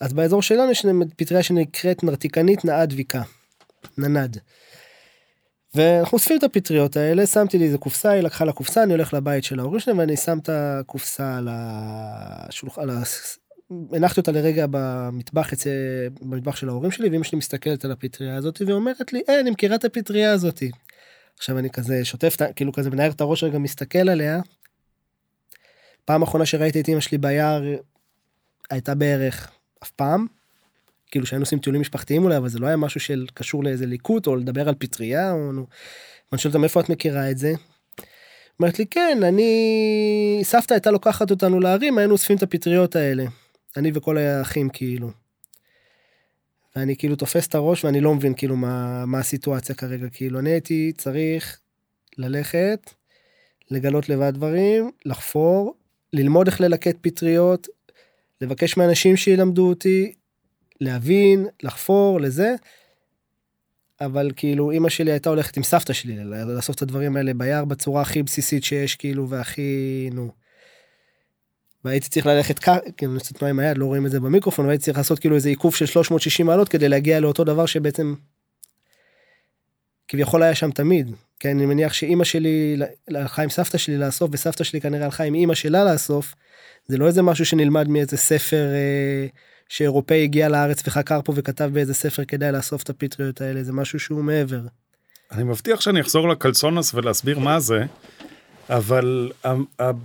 אז 0.00 0.12
באזור 0.12 0.42
שלנו 0.42 0.70
יש 0.70 0.86
פטריה 1.16 1.42
שנקראת 1.42 2.04
נרתיקנית 2.04 2.64
נאה 2.64 2.86
דביקה, 2.86 3.22
ננד. 3.98 4.38
ואנחנו 5.74 6.16
אוספים 6.16 6.38
את 6.38 6.42
הפטריות 6.42 6.96
האלה, 6.96 7.26
שמתי 7.26 7.58
לי 7.58 7.64
איזה 7.64 7.78
קופסה, 7.78 8.10
היא 8.10 8.22
לקחה 8.22 8.44
לקופסה, 8.44 8.82
אני 8.82 8.92
הולך 8.92 9.14
לבית 9.14 9.44
של 9.44 9.60
ההורים 9.60 9.80
שלהם 9.80 9.98
ואני 9.98 10.16
שם 10.16 10.38
את 10.38 10.48
הקופסה 10.52 11.36
על 11.36 11.48
השולחן, 11.50 12.82
על 12.82 12.90
הנחתי 13.92 14.20
אותה 14.20 14.32
לרגע 14.32 14.66
במטבח 14.70 15.52
אצל 15.52 15.70
במטבח 16.20 16.56
של 16.56 16.68
ההורים 16.68 16.90
שלי 16.90 17.08
ואמא 17.08 17.24
שלי 17.24 17.38
מסתכלת 17.38 17.84
על 17.84 17.92
הפטריה 17.92 18.36
הזאת 18.36 18.62
ואומרת 18.66 19.12
לי 19.12 19.22
אה, 19.28 19.40
אני 19.40 19.50
מכירה 19.50 19.76
את 19.76 19.84
הפטריה 19.84 20.32
הזאת. 20.32 20.62
עכשיו 21.38 21.58
אני 21.58 21.70
כזה 21.70 22.04
שוטף 22.04 22.36
כאילו 22.56 22.72
כזה 22.72 22.90
מנער 22.90 23.10
את 23.10 23.20
הראש 23.20 23.44
רגע 23.44 23.58
מסתכל 23.58 24.08
עליה. 24.08 24.40
פעם 26.04 26.22
אחרונה 26.22 26.46
שראיתי 26.46 26.80
את 26.80 26.88
אמא 26.88 27.00
שלי 27.00 27.18
ביער 27.18 27.62
הייתה 28.70 28.94
בערך 28.94 29.50
אף 29.82 29.90
פעם. 29.90 30.26
כאילו 31.10 31.26
שהיינו 31.26 31.42
עושים 31.42 31.58
טיולים 31.58 31.80
משפחתיים 31.80 32.24
אולי 32.24 32.36
אבל 32.36 32.48
זה 32.48 32.58
לא 32.58 32.66
היה 32.66 32.76
משהו 32.76 33.00
של 33.00 33.26
קשור 33.34 33.64
לאיזה 33.64 33.86
ליקוט 33.86 34.26
או 34.26 34.36
לדבר 34.36 34.68
על 34.68 34.74
פטריה 34.78 35.32
או 35.32 35.52
נו. 35.52 35.66
ואני 36.32 36.40
שואל 36.40 36.50
אותה 36.50 36.58
מאיפה 36.58 36.80
את 36.80 36.88
מכירה 36.88 37.30
את 37.30 37.38
זה. 37.38 37.54
אומרת 38.60 38.78
לי 38.78 38.86
כן 38.86 39.18
אני 39.22 40.40
סבתא 40.42 40.74
הייתה 40.74 40.90
לוקחת 40.90 41.30
אותנו 41.30 41.60
להרים 41.60 41.98
היינו 41.98 42.12
אוספים 42.12 42.36
את 42.36 42.42
הפטריות 42.42 42.96
האלה. 42.96 43.24
אני 43.76 43.90
וכל 43.94 44.18
האחים 44.18 44.68
כאילו. 44.68 45.10
ואני 46.76 46.96
כאילו 46.96 47.16
תופס 47.16 47.46
את 47.46 47.54
הראש 47.54 47.84
ואני 47.84 48.00
לא 48.00 48.14
מבין 48.14 48.34
כאילו 48.34 48.56
מה, 48.56 49.06
מה 49.06 49.18
הסיטואציה 49.18 49.74
כרגע 49.74 50.08
כאילו 50.08 50.38
אני 50.38 50.50
הייתי 50.50 50.92
צריך 50.96 51.60
ללכת 52.18 52.90
לגלות 53.70 54.08
לבד 54.08 54.34
דברים 54.34 54.90
לחפור 55.04 55.74
ללמוד 56.12 56.46
איך 56.46 56.60
ללקט 56.60 56.96
פטריות 57.00 57.68
לבקש 58.40 58.76
מאנשים 58.76 59.16
שילמדו 59.16 59.68
אותי 59.68 60.12
להבין 60.80 61.46
לחפור 61.62 62.20
לזה. 62.20 62.54
אבל 64.00 64.30
כאילו 64.36 64.70
אימא 64.70 64.88
שלי 64.88 65.10
הייתה 65.10 65.28
הולכת 65.28 65.56
עם 65.56 65.62
סבתא 65.62 65.92
שלי 65.92 66.16
לאסוף 66.24 66.76
את 66.76 66.82
הדברים 66.82 67.16
האלה 67.16 67.34
ביער 67.34 67.64
בצורה 67.64 68.02
הכי 68.02 68.22
בסיסית 68.22 68.64
שיש 68.64 68.94
כאילו 68.94 69.28
והכי 69.28 70.10
נו. 70.12 70.43
והייתי 71.84 72.08
צריך 72.08 72.26
ללכת 72.26 72.58
ככה, 72.58 72.78
כאילו 72.96 73.14
עושה 73.14 73.34
תנועה 73.34 73.50
עם 73.50 73.58
היד 73.58 73.78
לא 73.78 73.84
רואים 73.84 74.06
את 74.06 74.10
זה 74.10 74.20
במיקרופון 74.20 74.66
והייתי 74.66 74.84
צריך 74.84 74.98
לעשות 74.98 75.18
כאילו 75.18 75.36
איזה 75.36 75.48
עיקוף 75.48 75.76
של 75.76 75.86
360 75.86 76.46
מעלות 76.46 76.68
כדי 76.68 76.88
להגיע 76.88 77.20
לאותו 77.20 77.44
דבר 77.44 77.66
שבעצם. 77.66 78.14
כביכול 80.08 80.42
היה 80.42 80.54
שם 80.54 80.70
תמיד 80.70 81.10
כן 81.40 81.50
אני 81.50 81.66
מניח 81.66 81.92
שאימא 81.92 82.24
שלי 82.24 82.76
הלכה 83.08 83.42
עם 83.42 83.50
סבתא 83.50 83.78
שלי 83.78 83.98
לאסוף 83.98 84.30
וסבתא 84.32 84.64
שלי 84.64 84.80
כנראה 84.80 85.04
הלכה 85.04 85.24
עם 85.24 85.34
אימא 85.34 85.54
שלה 85.54 85.92
לאסוף. 85.92 86.34
זה 86.86 86.98
לא 86.98 87.06
איזה 87.06 87.22
משהו 87.22 87.46
שנלמד 87.46 87.88
מאיזה 87.88 88.16
ספר 88.16 88.66
אה, 88.74 89.26
שאירופאי 89.68 90.22
הגיע 90.22 90.48
לארץ 90.48 90.82
וחקר 90.86 91.20
פה 91.24 91.32
וכתב 91.36 91.70
באיזה 91.72 91.94
ספר 91.94 92.24
כדאי 92.24 92.52
לאסוף 92.52 92.82
את 92.82 92.90
הפטריות 92.90 93.40
האלה 93.40 93.64
זה 93.64 93.72
משהו 93.72 94.00
שהוא 94.00 94.24
מעבר. 94.24 94.60
אני 95.32 95.44
מבטיח 95.44 95.80
שאני 95.80 96.00
אחזור 96.00 96.28
לקלסונוס 96.28 96.94
ולהסביר 96.94 97.38
מה 97.38 97.60
זה, 97.60 97.84
אבל 98.70 99.32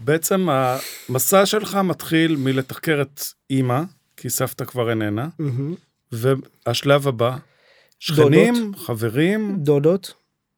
בעצם 0.03 0.47
המסע 0.49 1.45
שלך 1.45 1.75
מתחיל 1.75 2.35
מלתחקר 2.35 3.01
את 3.01 3.23
אימא, 3.49 3.81
כי 4.17 4.29
סבתא 4.29 4.65
כבר 4.65 4.89
איננה. 4.89 5.27
והשלב 6.11 7.07
הבא, 7.07 7.37
שכנים, 7.99 8.71
חברים, 8.75 9.55
דודות. 9.59 10.13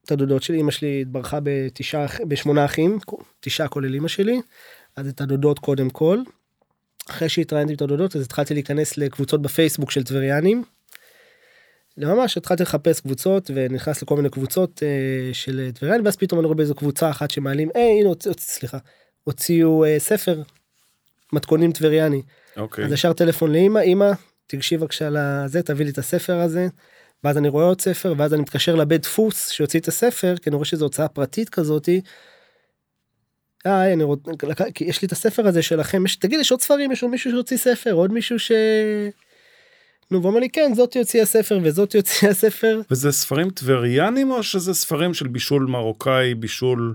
את 0.06 0.12
הדודות 0.12 0.44
שלי 0.44 0.62
אמא 0.62 0.72
שלי 0.72 1.02
התברכה 1.02 1.40
בתשעה 1.44 2.06
בשמונה 2.28 2.66
אחים 2.66 3.00
תשעה 3.40 3.68
כולל 3.68 3.96
אמא 3.96 4.08
שלי 4.08 4.42
אז 4.96 5.08
את 5.08 5.22
הדודות 5.22 5.60
קודם 5.60 5.90
כל. 5.90 6.20
אחרי 7.10 7.30
שהתראיינתי 7.30 7.74
את 7.74 7.82
הדודות 7.82 8.16
אז 8.16 8.22
התחלתי 8.22 8.54
להיכנס 8.54 8.98
לקבוצות 8.98 9.42
בפייסבוק 9.42 9.92
של 9.92 10.04
טבריאנים. 10.04 10.64
ממש 12.08 12.38
התחלתי 12.38 12.64
לחפש 12.64 13.00
קבוצות 13.00 13.52
ונכנס 13.54 14.02
לכל 14.02 14.16
מיני 14.16 14.30
קבוצות 14.30 14.84
אה, 14.84 15.34
של 15.34 15.72
טבריאנים 15.74 16.06
ואז 16.06 16.16
פתאום 16.16 16.40
אני 16.40 16.46
רואה 16.46 16.58
באיזו 16.58 16.76
קבוצה 16.76 17.10
אחת 17.10 17.32
שמעלים 17.32 17.70
היי 17.74 18.00
הנה 18.00 18.10
הוציא, 18.10 18.32
סליחה 18.38 18.78
הוציאו 19.24 19.86
אה, 19.86 20.00
ספר 20.00 20.42
מתכונים 21.34 21.72
טבריאני 21.72 22.22
אוקיי, 22.58 22.86
אז 22.86 22.92
ישר 22.92 23.14
טלפון 23.14 23.52
לאמא, 23.52 23.80
אמא, 23.80 24.12
תגשי 24.48 24.78
בבקשה 24.78 25.10
לזה, 25.12 25.64
תביא 25.64 25.86
לי 25.86 25.92
את 25.92 25.98
הספר 25.98 26.40
הזה. 26.40 26.68
ואז 27.24 27.38
אני 27.38 27.50
רואה 27.50 27.66
עוד 27.66 27.82
ספר, 27.82 28.14
ואז 28.18 28.34
אני 28.34 28.42
מתקשר 28.42 28.76
לבית 28.76 29.02
דפוס 29.02 29.50
שהוציא 29.50 29.80
את 29.80 29.88
הספר, 29.88 30.36
כי 30.42 30.50
אני 30.50 30.56
רואה 30.56 30.66
שזו 30.66 30.86
הוצאה 30.86 31.08
פרטית 31.08 31.50
כזאתי. 31.50 32.02
היי, 33.66 33.94
אני 33.94 34.04
רוצה, 34.04 34.32
יש 34.82 35.02
לי 35.02 35.06
את 35.06 35.12
הספר 35.12 35.48
הזה 35.48 35.62
שלכם, 35.62 36.06
יש, 36.06 36.16
תגיד, 36.16 36.40
יש 36.40 36.52
עוד 36.52 36.62
ספרים, 36.62 36.92
יש 36.92 37.04
עוד 37.04 37.12
מישהו 37.12 37.32
שהוציא 37.32 37.58
ספר, 37.58 37.92
עוד 37.92 38.12
מישהו 38.12 38.40
ש... 38.40 38.52
נו, 40.12 40.20
והוא 40.22 40.30
אומר 40.30 40.40
לי, 40.40 40.50
כן, 40.50 40.72
זאתי 40.76 41.00
הוציאה 41.00 41.26
ספר 41.26 41.60
וזאתי 41.64 41.98
הוציאה 41.98 42.34
ספר. 42.34 42.82
וזה 42.92 43.12
ספרים 43.12 43.50
טבריאנים 43.50 44.32
או 44.32 44.44
שזה 44.44 44.74
ספרים 44.74 45.14
של 45.14 45.28
בישול 45.28 45.66
מרוקאי, 45.66 46.36
בישול 46.36 46.94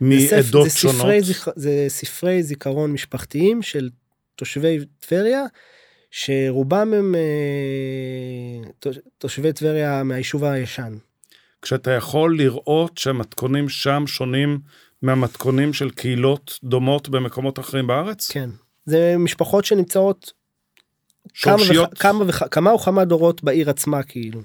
מעדות 0.00 0.68
זה 0.70 0.78
שונות? 0.78 0.96
ספרי, 0.96 1.20
זיכ... 1.22 1.48
זה 1.56 1.84
ספרי 1.88 2.42
זיכרון 2.42 2.92
משפחתיים 2.92 3.62
של 3.62 3.88
תושבי 4.36 4.78
טבריה, 5.00 5.42
שרובם 6.10 6.92
הם 6.94 7.14
אה, 7.14 8.70
תוש- 8.78 8.98
תושבי 9.18 9.52
טבריה 9.52 10.02
מהיישוב 10.02 10.44
הישן. 10.44 10.94
כשאתה 11.62 11.90
יכול 11.90 12.36
לראות 12.38 12.98
שהמתכונים 12.98 13.68
שם 13.68 14.04
שונים 14.06 14.58
מהמתכונים 15.02 15.72
של 15.72 15.90
קהילות 15.90 16.58
דומות 16.64 17.08
במקומות 17.08 17.58
אחרים 17.58 17.86
בארץ? 17.86 18.30
כן. 18.30 18.50
זה 18.86 19.14
משפחות 19.18 19.64
שנמצאות 19.64 20.32
כמה? 21.42 21.56
וכ... 21.70 21.98
כמה, 21.98 22.24
וכ... 22.26 22.42
כמה 22.50 22.70
או 22.70 22.78
כמה 22.78 23.04
דורות 23.04 23.44
בעיר 23.44 23.70
עצמה 23.70 24.02
כאילו. 24.02 24.42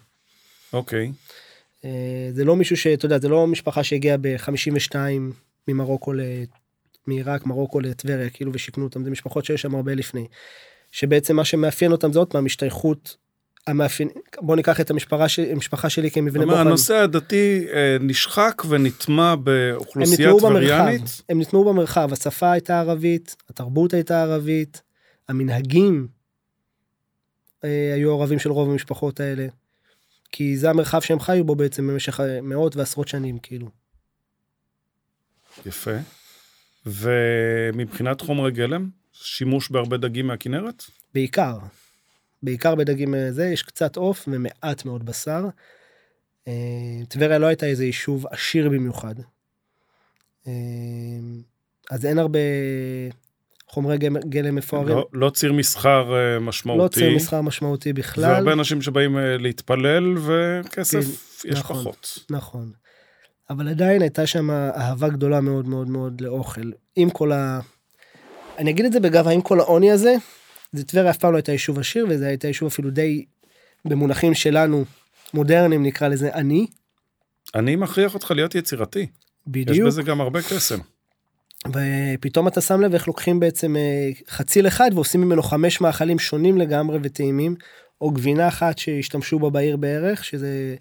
אוקיי. 0.74 1.12
אה, 1.86 2.30
זה 2.34 2.46
לא 2.46 2.56
מישהו 2.56 2.78
שאתה 2.78 3.06
יודע 3.06 3.20
זה 3.20 3.30
לא 3.30 3.48
משפחה 3.48 3.84
שהגיעה 3.84 4.18
ב-52 4.18 4.96
ממרוקו 5.68 6.14
ל... 6.14 6.20
מעיראק 7.08 7.46
מרוקו 7.46 7.80
לטבריה 7.80 8.30
כאילו 8.30 8.54
ושיכנו 8.54 8.84
אותם 8.84 9.04
זה 9.04 9.12
משפחות 9.12 9.46
שיש 9.46 9.62
שם 9.62 9.76
הרבה 9.76 9.96
לפני. 9.96 10.28
שבעצם 10.92 11.36
מה 11.36 11.46
שמאפיין 11.46 11.92
אותם 11.92 12.14
זה 12.14 12.20
עוד 12.20 12.28
פעם 12.28 12.46
השתייכות. 12.46 13.18
המאפיין 13.68 14.10
בוא 14.42 14.56
ניקח 14.56 14.82
את 14.82 14.92
המשפחה 14.92 15.30
שלי 15.30 15.52
המשפחה 15.52 15.90
שלי 15.90 16.12
כמבנה 16.12 16.46
בוחן. 16.46 16.58
הנושא 16.58 16.96
הדתי 16.96 17.66
אה, 17.74 17.98
נשחק 18.00 18.62
ונטמע 18.70 19.36
באוכלוסייה 19.36 20.32
טבריאנית? 20.40 21.22
הם 21.30 21.42
נטמעו 21.42 21.64
במרחב 21.64 22.14
השפה 22.14 22.52
הייתה 22.52 22.80
ערבית 22.80 23.36
התרבות 23.50 23.94
הייתה 23.94 24.22
ערבית 24.22 24.82
המנהגים 25.30 26.08
היו 27.64 28.12
ערבים 28.12 28.40
של 28.40 28.52
רוב 28.52 28.70
המשפחות 28.70 29.20
האלה. 29.20 29.48
כי 30.32 30.58
זה 30.58 30.70
המרחב 30.70 31.02
שהם 31.02 31.20
חיו 31.20 31.44
בו 31.44 31.56
בעצם 31.56 31.88
במשך 31.88 32.20
אה, 32.20 32.42
מאות 32.42 32.76
ועשרות 32.76 33.08
שנים 33.08 33.40
כאילו. 33.40 33.70
יפה. 35.66 35.98
ומבחינת 36.86 38.22
חומרי 38.22 38.52
גלם, 38.52 38.90
שימוש 39.14 39.72
בהרבה 39.72 39.98
דגים 39.98 40.28
מהכנרת? 40.28 40.84
בעיקר. 41.14 41.58
בעיקר 42.44 42.76
בדגים 42.76 43.16
אה, 43.16 43.32
זה 43.32 43.46
יש 43.46 43.64
קצת 43.64 43.96
עוף 43.96 44.28
ומעט 44.28 44.86
מאוד 44.86 45.06
בשר. 45.06 45.46
אה, 46.48 47.06
טבריה 47.08 47.38
לא 47.38 47.46
הייתה 47.46 47.66
איזה 47.66 47.86
יישוב 47.86 48.28
עשיר 48.28 48.70
במיוחד. 48.70 49.16
אה, 50.48 50.54
אז 51.90 52.06
אין 52.06 52.20
הרבה 52.20 52.40
חומרי 53.70 53.98
גלם- 54.30 54.56
מפוארים. 54.56 54.96
לא, 54.96 55.08
לא 55.14 55.30
ציר 55.30 55.54
מסחר 55.54 56.14
אה, 56.16 56.36
לא 56.36 56.42
משמעותי. 56.42 57.00
ציר 57.00 57.16
מסחר 57.16 57.42
משמעותי 57.42 57.94
בכלל. 57.94 58.24
והרבה 58.32 58.54
אנשים 58.54 58.82
שבאים 58.82 59.18
אה, 59.18 59.38
להתפלל 59.38 60.16
וכסף 60.18 61.00
יש 61.46 61.60
נכון. 61.60 61.78
פחות. 61.78 62.20
נכון. 62.30 62.72
אבל 63.50 63.68
עדיין 63.68 64.02
הייתה 64.02 64.28
שם 64.28 64.50
אהבה 64.52 65.10
גדולה 65.10 65.42
מאוד 65.42 65.68
מאוד 65.68 65.90
מאוד 65.90 66.22
לאוכל. 66.22 66.72
עם 66.96 67.10
כל 67.10 67.32
ה... 67.32 67.60
אני 68.58 68.72
אגיד 68.72 68.86
את 68.86 68.92
זה 68.94 69.00
בגאווה, 69.00 69.32
עם 69.32 69.42
כל 69.42 69.60
העוני 69.60 69.92
הזה, 69.92 70.16
זה 70.72 70.84
טבריה 70.84 71.10
אף 71.10 71.18
פעם 71.18 71.32
לא 71.32 71.38
הייתה 71.38 71.52
יישוב 71.52 71.80
עשיר, 71.80 72.06
וזה 72.10 72.28
הייתה 72.28 72.48
יישוב 72.48 72.68
אפילו 72.68 72.90
די, 72.90 73.26
במונחים 73.86 74.34
שלנו, 74.34 74.86
מודרניים 75.34 75.84
נקרא 75.84 76.08
לזה 76.08 76.36
עני. 76.36 76.68
אני 77.56 77.76
מכריח 77.76 78.14
אותך 78.14 78.32
להיות 78.32 78.56
יצירתי. 78.56 79.00
יש 79.00 79.08
בדיוק. 79.48 79.88
בזה 79.88 80.04
גם 80.04 80.22
הרבה 80.22 80.42
קסם. 80.42 80.78
ופתאום 81.68 82.48
אתה 82.48 82.62
שם 82.62 82.82
לב 82.82 82.94
איך 82.94 83.08
לוקחים 83.08 83.40
בעצם 83.40 83.76
אה, 83.76 84.10
חציל 84.28 84.68
אחד 84.68 84.90
ועושים 84.94 85.22
ממנו 85.22 85.44
חמש 85.44 85.82
מאכלים 85.82 86.20
שונים 86.20 86.58
לגמרי 86.58 87.00
וטעימים, 87.04 87.56
או 88.02 88.12
גבינה 88.12 88.48
אחת 88.48 88.78
שהשתמשו 88.78 89.40
בה 89.40 89.50
בעיר 89.50 89.78
בערך, 89.78 90.26
שזה 90.26 90.76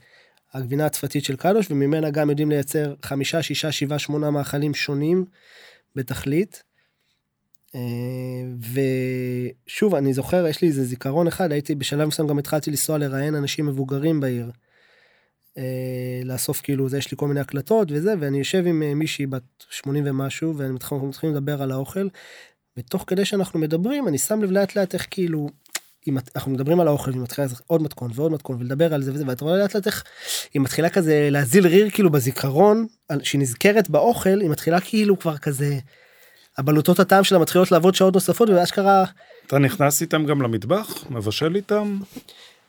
הגבינה 0.54 0.86
הצפתית 0.86 1.24
של 1.24 1.36
קדוש, 1.36 1.70
וממנה 1.70 2.10
גם 2.10 2.30
יודעים 2.30 2.50
לייצר 2.50 2.94
חמישה, 3.02 3.42
שישה, 3.42 3.72
שבעה, 3.72 3.98
שמונה 3.98 4.30
מאכלים 4.30 4.74
שונים 4.74 5.24
בתכלית. 5.96 6.62
אה, 7.74 7.80
ושוב, 9.66 9.94
אני 9.94 10.12
זוכר, 10.12 10.46
יש 10.46 10.62
לי 10.62 10.68
איזה 10.68 10.84
זיכרון 10.84 11.26
אחד, 11.26 11.52
הייתי 11.52 11.74
בשלב 11.74 12.08
מסוים 12.08 12.28
גם 12.28 12.38
התחלתי 12.38 12.70
לנסוע 12.70 12.98
לראיין 12.98 13.34
אנשים 13.34 13.66
מבוגרים 13.66 14.20
בעיר. 14.20 14.50
אה, 15.58 15.62
לאסוף 16.24 16.60
כאילו 16.60 16.88
זה 16.88 16.98
יש 16.98 17.10
לי 17.10 17.16
כל 17.16 17.28
מיני 17.28 17.40
הקלטות 17.40 17.88
וזה 17.92 18.14
ואני 18.20 18.38
יושב 18.38 18.66
עם 18.66 18.82
אה, 18.82 18.94
מישהי 18.94 19.26
בת 19.26 19.42
80 19.70 20.04
ומשהו 20.06 20.56
ואנחנו 20.56 21.06
מתחילים 21.06 21.36
לדבר 21.36 21.62
על 21.62 21.70
האוכל. 21.70 22.08
ותוך 22.76 23.04
כדי 23.06 23.24
שאנחנו 23.24 23.58
מדברים 23.60 24.08
אני 24.08 24.18
שם 24.18 24.42
לב 24.42 24.50
לאט 24.50 24.76
לאט 24.76 24.94
איך 24.94 25.06
כאילו. 25.10 25.48
אם 26.06 26.18
אנחנו 26.36 26.50
מדברים 26.52 26.80
על 26.80 26.88
האוכל 26.88 27.10
והיא 27.10 27.22
מתחילה 27.22 27.46
עוד 27.66 27.82
מתכון 27.82 28.10
ועוד 28.14 28.32
מתכון 28.32 28.56
ולדבר 28.60 28.94
על 28.94 29.02
זה 29.02 29.12
וזה 29.14 29.24
ואתה 29.26 29.44
רואה 29.44 29.56
לאט 29.58 29.74
לאט 29.74 29.86
איך 29.86 30.04
היא 30.54 30.62
מתחילה 30.62 30.88
כזה 30.88 31.28
להזיל 31.30 31.66
ריר 31.66 31.90
כאילו 31.90 32.10
בזיכרון 32.10 32.86
על- 33.08 33.22
שהיא 33.22 33.40
באוכל 33.88 34.40
היא 34.40 34.50
מתחילה 34.50 34.80
כאילו 34.80 35.18
כבר 35.18 35.36
כזה. 35.36 35.78
הבלוטות 36.58 37.00
הטעם 37.00 37.24
שלה 37.24 37.38
מתחילות 37.38 37.72
לעבוד 37.72 37.94
שעות 37.94 38.14
נוספות 38.14 38.48
ואשכרה 38.50 39.04
אתה 39.46 39.58
נכנס 39.58 40.00
איתם 40.02 40.26
גם 40.26 40.42
למטבח? 40.42 41.04
מבשל 41.10 41.54
איתם? 41.56 41.98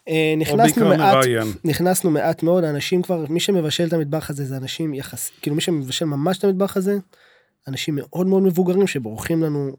אה, 0.10 0.34
נכנסנו 0.38 0.86
מעט? 0.86 1.26
נכנסנו 1.64 2.12
מעט 2.12 2.44
מאוד 2.44 2.64
אנשים 2.64 3.02
כבר 3.02 3.26
מי 3.30 3.40
שמבשל 3.40 3.88
את 3.88 3.94
המטבח 3.94 4.30
הזה 4.30 4.46
זה 4.46 4.58
אנשים 4.58 4.94
יחס 4.94 5.32
כאילו 5.42 5.56
מי 5.56 5.62
שמבשל 5.62 6.06
ממש 6.06 6.38
את 6.38 6.44
המטבח 6.44 6.78
הזה 6.78 6.98
אנשים 7.68 7.96
מאוד 8.02 8.28
מאוד 8.28 8.44
מבוגרים 8.44 8.88
שבורחים 8.88 9.44
לנו 9.44 9.76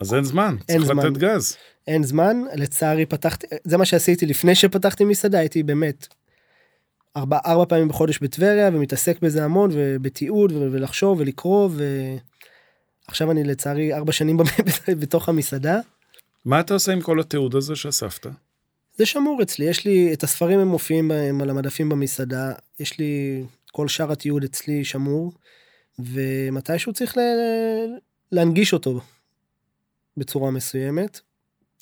אז 0.00 0.14
אין 0.14 0.24
זמן, 0.24 0.56
אין 0.68 0.78
צריך 0.78 0.92
זמן. 0.92 1.06
לתת 1.06 1.16
גז. 1.16 1.56
אין 1.86 2.02
זמן 2.02 2.36
לצערי 2.54 3.06
פתחתי 3.06 3.46
זה 3.64 3.76
מה 3.76 3.84
שעשיתי 3.84 4.26
לפני 4.26 4.54
שפתחתי 4.54 5.04
מסעדה 5.04 5.38
הייתי 5.38 5.62
באמת. 5.62 6.06
ארבע, 7.16 7.38
ארבע 7.46 7.64
פעמים 7.64 7.88
בחודש 7.88 8.18
בטבריה 8.18 8.70
ומתעסק 8.72 9.20
בזה 9.22 9.44
המון 9.44 9.70
ובתיעוד 9.72 10.52
ולחשוב 10.52 11.20
ולקרוא 11.20 11.68
ועכשיו 13.08 13.30
אני 13.30 13.44
לצערי 13.44 13.94
ארבע 13.94 14.12
שנים 14.12 14.36
בתוך 15.00 15.28
המסעדה. 15.28 15.78
מה 16.44 16.60
אתה 16.60 16.74
עושה 16.74 16.92
עם 16.92 17.00
כל 17.00 17.20
התיעוד 17.20 17.54
הזה 17.54 17.76
שאספת? 17.76 18.26
זה 18.96 19.06
שמור 19.06 19.42
אצלי, 19.42 19.64
יש 19.64 19.84
לי 19.84 20.12
את 20.12 20.22
הספרים 20.22 20.58
הם 20.58 20.68
מופיעים 20.68 21.08
בהם 21.08 21.40
על 21.40 21.50
המדפים 21.50 21.88
במסעדה, 21.88 22.52
יש 22.80 22.98
לי 22.98 23.44
כל 23.72 23.88
שאר 23.88 24.12
התיעוד 24.12 24.44
אצלי 24.44 24.84
שמור, 24.84 25.32
ומתישהו 25.98 26.92
צריך 26.92 27.16
ל... 27.16 27.20
להנגיש 28.32 28.72
אותו 28.72 29.00
בצורה 30.16 30.50
מסוימת. 30.50 31.20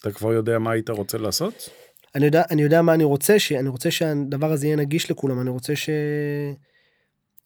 אתה 0.00 0.12
כבר 0.12 0.32
יודע 0.32 0.58
מה 0.58 0.72
היית 0.72 0.90
רוצה 0.90 1.18
לעשות? 1.18 1.68
אני 2.14 2.26
יודע, 2.26 2.42
אני 2.50 2.62
יודע 2.62 2.82
מה 2.82 2.94
אני 2.94 3.04
רוצה, 3.04 3.38
שאני 3.38 3.68
רוצה 3.68 3.90
שהדבר 3.90 4.52
הזה 4.52 4.66
יהיה 4.66 4.76
נגיש 4.76 5.10
לכולם, 5.10 5.40
אני 5.40 5.50
רוצה 5.50 5.72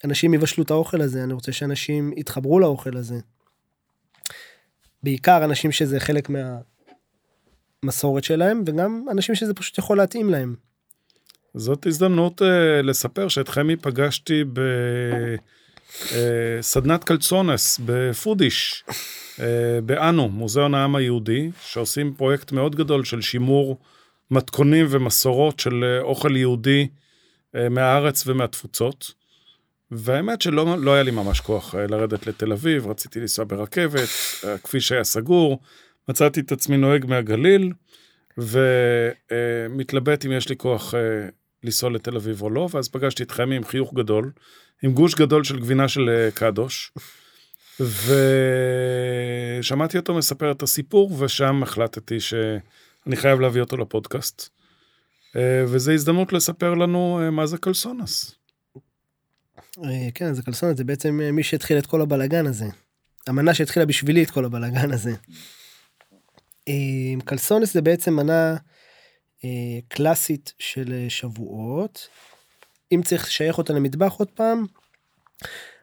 שאנשים 0.00 0.34
יבשלו 0.34 0.64
את 0.64 0.70
האוכל 0.70 1.00
הזה, 1.00 1.24
אני 1.24 1.32
רוצה 1.32 1.52
שאנשים 1.52 2.12
יתחברו 2.16 2.60
לאוכל 2.60 2.96
הזה. 2.96 3.16
בעיקר 5.02 5.44
אנשים 5.44 5.72
שזה 5.72 6.00
חלק 6.00 6.28
מהמסורת 7.82 8.24
שלהם, 8.24 8.62
וגם 8.66 9.04
אנשים 9.10 9.34
שזה 9.34 9.54
פשוט 9.54 9.78
יכול 9.78 9.96
להתאים 9.96 10.30
להם. 10.30 10.54
זאת 11.54 11.86
הזדמנות 11.86 12.42
uh, 12.42 12.44
לספר 12.82 13.28
שאת 13.28 13.48
חמי 13.48 13.76
פגשתי 13.76 14.44
בסדנת 16.60 17.02
uh, 17.02 17.06
קלצונס 17.06 17.80
בפודיש, 17.86 18.84
uh, 18.88 19.40
באנו, 19.84 20.28
מוזיאון 20.28 20.74
העם 20.74 20.96
היהודי, 20.96 21.50
שעושים 21.62 22.14
פרויקט 22.14 22.52
מאוד 22.52 22.76
גדול 22.76 23.04
של 23.04 23.20
שימור 23.20 23.78
מתכונים 24.30 24.86
ומסורות 24.90 25.60
של 25.60 26.00
uh, 26.00 26.02
אוכל 26.02 26.36
יהודי 26.36 26.88
uh, 26.88 27.58
מהארץ 27.70 28.24
ומהתפוצות. 28.26 29.12
והאמת 29.90 30.42
שלא 30.42 30.78
לא 30.78 30.94
היה 30.94 31.02
לי 31.02 31.10
ממש 31.10 31.40
כוח 31.40 31.74
uh, 31.74 31.78
לרדת 31.78 32.26
לתל 32.26 32.52
אביב, 32.52 32.86
רציתי 32.86 33.20
לנסוע 33.20 33.44
ברכבת, 33.48 34.08
הכביש 34.54 34.92
היה 34.92 35.04
סגור, 35.04 35.58
מצאתי 36.08 36.40
את 36.40 36.52
עצמי 36.52 36.76
נוהג 36.76 37.06
מהגליל, 37.06 37.72
ומתלבט 38.38 40.26
אם 40.26 40.32
יש 40.32 40.48
לי 40.48 40.56
כוח 40.56 40.94
לנסוע 41.64 41.90
לתל 41.90 42.16
אביב 42.16 42.42
או 42.42 42.50
לא, 42.50 42.68
ואז 42.72 42.88
פגשתי 42.88 43.22
את 43.22 43.30
חמי 43.30 43.56
עם 43.56 43.64
חיוך 43.64 43.94
גדול, 43.94 44.32
עם 44.82 44.92
גוש 44.92 45.14
גדול 45.14 45.44
של 45.44 45.60
גבינה 45.60 45.88
של 45.88 46.08
אה, 46.08 46.30
קדוש, 46.34 46.92
ושמעתי 49.60 49.98
אותו 49.98 50.14
מספר 50.14 50.50
את 50.50 50.62
הסיפור, 50.62 51.12
ושם 51.18 51.62
החלטתי 51.62 52.20
שאני 52.20 53.16
חייב 53.16 53.40
להביא 53.40 53.60
אותו 53.60 53.76
לפודקאסט. 53.76 54.48
אה, 55.36 55.64
וזו 55.68 55.92
הזדמנות 55.92 56.32
לספר 56.32 56.74
לנו 56.74 57.20
אה, 57.22 57.30
מה 57.30 57.46
זה 57.46 57.58
קלסונס. 57.58 58.34
כן, 60.14 60.34
זה 60.34 60.42
קלסונס, 60.42 60.76
זה 60.76 60.84
בעצם 60.84 61.20
מי 61.32 61.42
שהתחיל 61.42 61.78
את 61.78 61.86
כל 61.86 62.00
הבלגן 62.00 62.46
הזה. 62.46 62.66
המנה 63.26 63.54
שהתחילה 63.54 63.86
בשבילי 63.86 64.22
את 64.22 64.30
כל 64.30 64.44
הבלגן 64.44 64.92
הזה. 64.92 65.14
קלסונס 67.24 67.74
זה 67.74 67.82
בעצם 67.82 68.14
מנה 68.14 68.56
אה, 69.44 69.78
קלאסית 69.88 70.52
של 70.58 70.92
אה, 70.92 71.10
שבועות. 71.10 72.08
אם 72.92 73.02
צריך 73.04 73.26
לשייך 73.26 73.58
אותה 73.58 73.72
למטבח 73.72 74.12
עוד 74.12 74.30
פעם, 74.30 74.66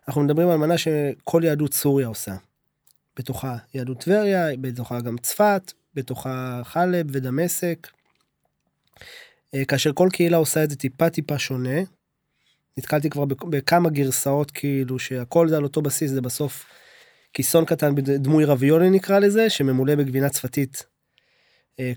אנחנו 0.08 0.24
מדברים 0.24 0.50
על 0.50 0.58
מנה 0.58 0.78
שכל 0.78 1.42
יהדות 1.46 1.74
סוריה 1.74 2.08
עושה. 2.08 2.36
בתוכה 3.18 3.58
יהדות 3.74 4.00
טבריה, 4.00 4.58
בתוכה 4.62 5.02
גם 5.02 5.18
צפת, 5.18 5.74
בתוכה 5.94 6.62
חלב 6.64 7.08
ודמשק. 7.12 7.88
אה, 9.54 9.66
כאשר 9.66 9.94
כל 9.94 10.10
קהילה 10.14 10.38
עושה 10.38 10.64
את 10.64 10.70
זה 10.70 10.76
טיפה 10.76 11.10
טיפה 11.10 11.40
שונה. 11.40 11.80
נתקלתי 12.78 13.10
כבר 13.10 13.26
בכמה 13.26 13.90
גרסאות 13.90 14.52
כאילו 14.52 15.00
שהכל 15.00 15.50
זה 15.50 15.58
על 15.58 15.64
אותו 15.64 15.82
בסיס 15.82 16.12
זה 16.12 16.22
בסוף 16.22 16.66
כיסון 17.36 17.66
קטן 17.66 17.96
בדמוי 17.96 18.46
רביולי 18.46 18.90
נקרא 18.90 19.20
לזה 19.20 19.50
שממולא 19.50 19.96
בגבינה 19.96 20.30
צפתית 20.30 20.86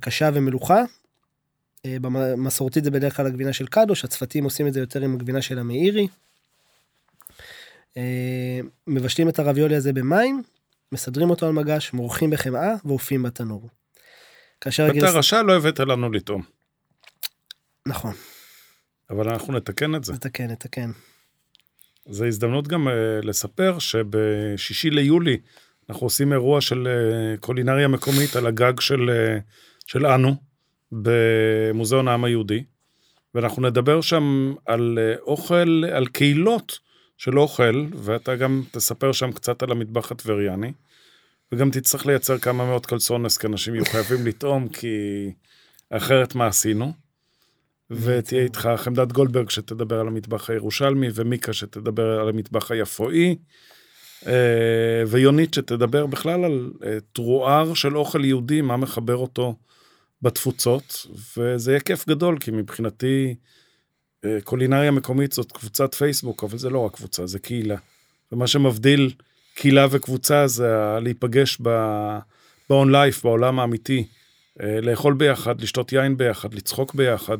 קשה 0.00 0.30
ומלוכה 0.34 0.84
אה, 1.86 1.96
במסורתית 2.00 2.84
זה 2.84 2.90
בדרך 2.90 3.16
כלל 3.16 3.26
הגבינה 3.26 3.52
של 3.52 3.66
קדוש, 3.66 4.04
הצוותים 4.04 4.44
עושים 4.44 4.66
את 4.66 4.72
זה 4.72 4.80
יותר 4.80 5.02
עם 5.02 5.14
הגבינה 5.14 5.42
של 5.42 5.58
המאירי. 5.58 6.08
אה, 7.96 8.60
מבשלים 8.86 9.28
את 9.28 9.38
הרביולי 9.38 9.76
הזה 9.76 9.92
במים, 9.92 10.42
מסדרים 10.92 11.30
אותו 11.30 11.46
על 11.46 11.52
מגש, 11.52 11.92
מורחים 11.92 12.30
בחמאה 12.30 12.74
ועופים 12.84 13.22
בתנור. 13.22 13.68
כאשר 14.60 14.84
הגרס... 14.84 15.10
אתה 15.10 15.18
רשע 15.18 15.42
לא 15.42 15.56
הבאת 15.56 15.80
לנו 15.80 16.12
לטעום. 16.12 16.42
נכון. 17.86 18.14
אבל 19.10 19.28
אנחנו 19.28 19.52
נתקן 19.52 19.94
את 19.94 20.04
זה. 20.04 20.12
נתקן, 20.12 20.50
נתקן. 20.50 20.90
זו 22.08 22.24
הזדמנות 22.24 22.68
גם 22.68 22.88
uh, 22.88 22.90
לספר 23.26 23.78
שבשישי 23.78 24.90
ליולי 24.90 25.38
אנחנו 25.90 26.06
עושים 26.06 26.32
אירוע 26.32 26.60
של 26.60 26.88
uh, 26.88 27.40
קולינריה 27.40 27.88
מקומית 27.88 28.36
על 28.36 28.46
הגג 28.46 28.80
של, 28.80 29.10
uh, 29.10 29.42
של 29.86 30.06
אנו, 30.06 30.36
במוזיאון 30.92 32.08
העם 32.08 32.24
היהודי, 32.24 32.64
ואנחנו 33.34 33.62
נדבר 33.62 34.00
שם 34.00 34.54
על 34.66 34.98
אה, 34.98 35.14
אוכל, 35.20 35.84
על 35.92 36.06
קהילות 36.06 36.78
של 37.16 37.38
אוכל, 37.38 37.86
ואתה 37.96 38.36
גם 38.36 38.62
תספר 38.70 39.12
שם 39.12 39.32
קצת 39.32 39.62
על 39.62 39.70
המטבח 39.70 40.12
הטבריאני, 40.12 40.72
וגם 41.52 41.70
תצטרך 41.70 42.06
לייצר 42.06 42.38
כמה 42.38 42.64
מאות 42.64 42.86
קלסונס, 42.86 43.38
כי 43.38 43.46
אנשים 43.46 43.74
יהיו 43.74 43.84
חייבים 43.84 44.26
לטעום, 44.26 44.68
כי 44.68 44.88
אחרת 45.90 46.34
מה 46.34 46.46
עשינו? 46.46 46.92
ותהיה 47.90 48.42
איתך 48.42 48.68
חמדת 48.76 49.12
גולדברג 49.12 49.50
שתדבר 49.50 50.00
על 50.00 50.06
המטבח 50.08 50.50
הירושלמי, 50.50 51.08
ומיקה 51.14 51.52
שתדבר 51.52 52.20
על 52.20 52.28
המטבח 52.28 52.70
היפואי, 52.70 53.36
אה, 54.26 55.02
ויונית 55.06 55.54
שתדבר 55.54 56.06
בכלל 56.06 56.44
על 56.44 56.70
אה, 56.84 56.98
תרואר 57.12 57.74
של 57.74 57.96
אוכל 57.96 58.24
יהודי, 58.24 58.60
מה 58.60 58.76
מחבר 58.76 59.16
אותו 59.16 59.54
בתפוצות, 60.22 61.06
וזה 61.36 61.70
יהיה 61.70 61.80
כיף 61.80 62.08
גדול, 62.08 62.38
כי 62.38 62.50
מבחינתי 62.50 63.34
אה, 64.24 64.38
קולינריה 64.44 64.90
מקומית 64.90 65.32
זאת 65.32 65.52
קבוצת 65.52 65.94
פייסבוק, 65.94 66.44
אבל 66.44 66.58
זה 66.58 66.70
לא 66.70 66.78
רק 66.78 66.94
קבוצה, 66.94 67.26
זה 67.26 67.38
קהילה. 67.38 67.76
ומה 68.32 68.46
שמבדיל 68.46 69.12
קהילה 69.54 69.86
וקבוצה 69.90 70.46
זה 70.46 70.98
להיפגש 71.02 71.58
ב-on 71.60 72.86
life, 72.86 73.22
בעולם 73.22 73.60
האמיתי, 73.60 74.06
אה, 74.62 74.80
לאכול 74.80 75.14
ביחד, 75.14 75.60
לשתות 75.60 75.92
יין 75.92 76.16
ביחד, 76.16 76.54
לצחוק 76.54 76.94
ביחד. 76.94 77.38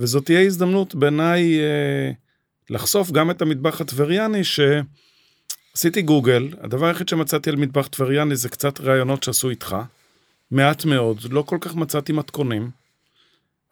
וזאת 0.00 0.24
תהיה 0.24 0.40
הזדמנות 0.40 0.94
בעיניי 0.94 1.60
אה, 1.60 2.10
לחשוף 2.70 3.10
גם 3.10 3.30
את 3.30 3.42
המטבח 3.42 3.80
הטבריאני, 3.80 4.42
שעשיתי 4.44 6.02
גוגל, 6.02 6.48
הדבר 6.60 6.86
היחיד 6.86 7.08
שמצאתי 7.08 7.50
על 7.50 7.56
מטבח 7.56 7.86
טבריאני 7.86 8.36
זה 8.36 8.48
קצת 8.48 8.80
ראיונות 8.80 9.22
שעשו 9.22 9.50
איתך. 9.50 9.76
מעט 10.50 10.84
מאוד, 10.84 11.20
לא 11.30 11.42
כל 11.42 11.58
כך 11.60 11.74
מצאתי 11.74 12.12
מתכונים. 12.12 12.70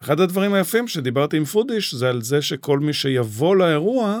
אחד 0.03 0.19
הדברים 0.19 0.53
היפים 0.53 0.87
שדיברתי 0.87 1.37
עם 1.37 1.45
פודיש 1.45 1.93
זה 1.93 2.09
על 2.09 2.21
זה 2.21 2.41
שכל 2.41 2.79
מי 2.79 2.93
שיבוא 2.93 3.55
לאירוע 3.55 4.19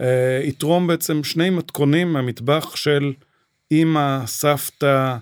אה, 0.00 0.40
יתרום 0.44 0.86
בעצם 0.86 1.24
שני 1.24 1.50
מתכונים 1.50 2.12
מהמטבח 2.12 2.76
של 2.76 3.12
אימא, 3.70 4.26
סבתא, 4.26 5.16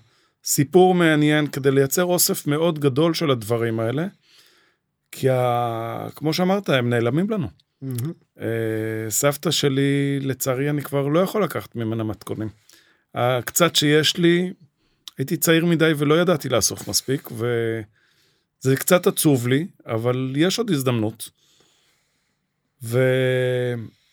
סיפור 0.45 0.95
מעניין 0.95 1.47
כדי 1.47 1.71
לייצר 1.71 2.05
אוסף 2.05 2.47
מאוד 2.47 2.79
גדול 2.79 3.15
של 3.15 3.31
הדברים 3.31 3.81
האלה. 3.81 4.07
כי 5.19 5.31
ה... 5.31 6.07
כמו 6.15 6.33
שאמרת, 6.33 6.69
הם 6.69 6.91
נעלמים 6.91 7.31
לנו. 7.31 7.49
Mm-hmm. 7.85 8.41
סבתא 9.09 9.51
שלי, 9.51 10.21
לצערי, 10.21 10.71
אני 10.71 10.83
כבר 10.83 11.09
לא 11.09 11.21
יכול 11.21 11.45
לקחת 11.45 11.77
ממנה 11.77 12.05
מתכונים. 12.05 12.49
הקצת 13.15 13.77
שיש 13.77 14.17
לי, 14.17 14.53
הייתי 15.19 15.37
צעיר 15.37 15.67
מדי 15.67 15.93
ולא 15.97 16.21
ידעתי 16.21 16.49
לאסוף 16.49 16.89
מספיק, 16.89 17.29
וזה 17.33 18.77
קצת 18.77 19.07
עצוב 19.07 19.49
לי, 19.49 19.67
אבל 19.87 20.33
יש 20.37 20.59
עוד 20.59 20.71
הזדמנות. 20.71 21.31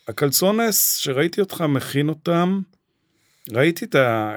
והקלסונס, 0.08 0.98
שראיתי 0.98 1.42
אותך 1.42 1.62
מכין 1.62 2.10
אותם, 2.10 2.62
ראיתי 3.52 3.86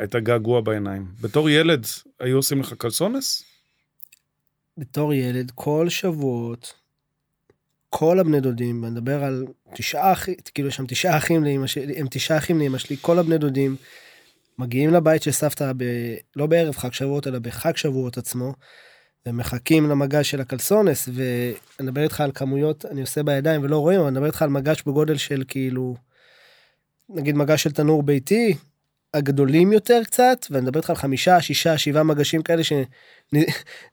את 0.04 0.14
הגעגוע 0.14 0.60
בעיניים. 0.60 1.06
בתור 1.20 1.50
ילד, 1.50 1.86
היו 2.20 2.36
עושים 2.36 2.60
לך 2.60 2.74
קלסונס? 2.78 3.44
בתור 4.78 5.14
ילד, 5.14 5.52
כל 5.54 5.88
שבועות, 5.88 6.74
כל 7.88 8.18
הבני 8.18 8.40
דודים, 8.40 8.84
אני 8.84 8.92
מדבר 8.92 9.24
על 9.24 9.46
תשעה 9.74 10.12
אחים, 10.12 10.34
כאילו 10.54 10.68
יש 10.68 10.76
שם 10.76 10.86
תשעה 10.86 11.16
אחים 11.16 11.44
לאמא 11.44 11.66
שלי, 11.66 11.98
הם 11.98 12.06
תשעה 12.10 12.38
אחים 12.38 12.60
לאמא 12.60 12.78
שלי, 12.78 12.96
כל 13.00 13.18
הבני 13.18 13.38
דודים, 13.38 13.76
מגיעים 14.58 14.90
לבית 14.90 15.22
של 15.22 15.30
סבתא, 15.30 15.72
ב... 15.76 15.84
לא 16.36 16.46
בערב 16.46 16.76
חג 16.76 16.92
שבועות, 16.92 17.26
אלא 17.26 17.38
בחג 17.38 17.76
שבועות 17.76 18.18
עצמו, 18.18 18.54
ומחכים 19.26 19.88
למגש 19.90 20.30
של 20.30 20.40
הקלסונס, 20.40 21.08
ואני 21.12 21.54
מדבר 21.80 22.02
איתך 22.02 22.20
על 22.20 22.30
כמויות, 22.34 22.84
אני 22.84 23.00
עושה 23.00 23.22
בידיים 23.22 23.62
ולא 23.62 23.78
רואים, 23.78 23.98
אבל 23.98 24.06
אני 24.06 24.14
מדבר 24.14 24.26
איתך 24.26 24.42
על 24.42 24.48
מגש 24.48 24.82
בגודל 24.82 25.16
של 25.16 25.44
כאילו, 25.48 25.96
נגיד 27.08 27.36
מגש 27.36 27.62
של 27.62 27.72
תנור 27.72 28.02
ביתי, 28.02 28.54
הגדולים 29.16 29.72
יותר 29.72 30.00
קצת, 30.04 30.46
ואני 30.50 30.62
מדבר 30.62 30.80
איתך 30.80 30.90
על 30.90 30.96
חמישה, 30.96 31.40
שישה, 31.40 31.78
שבעה 31.78 32.02
מגשים 32.02 32.42
כאלה 32.42 32.62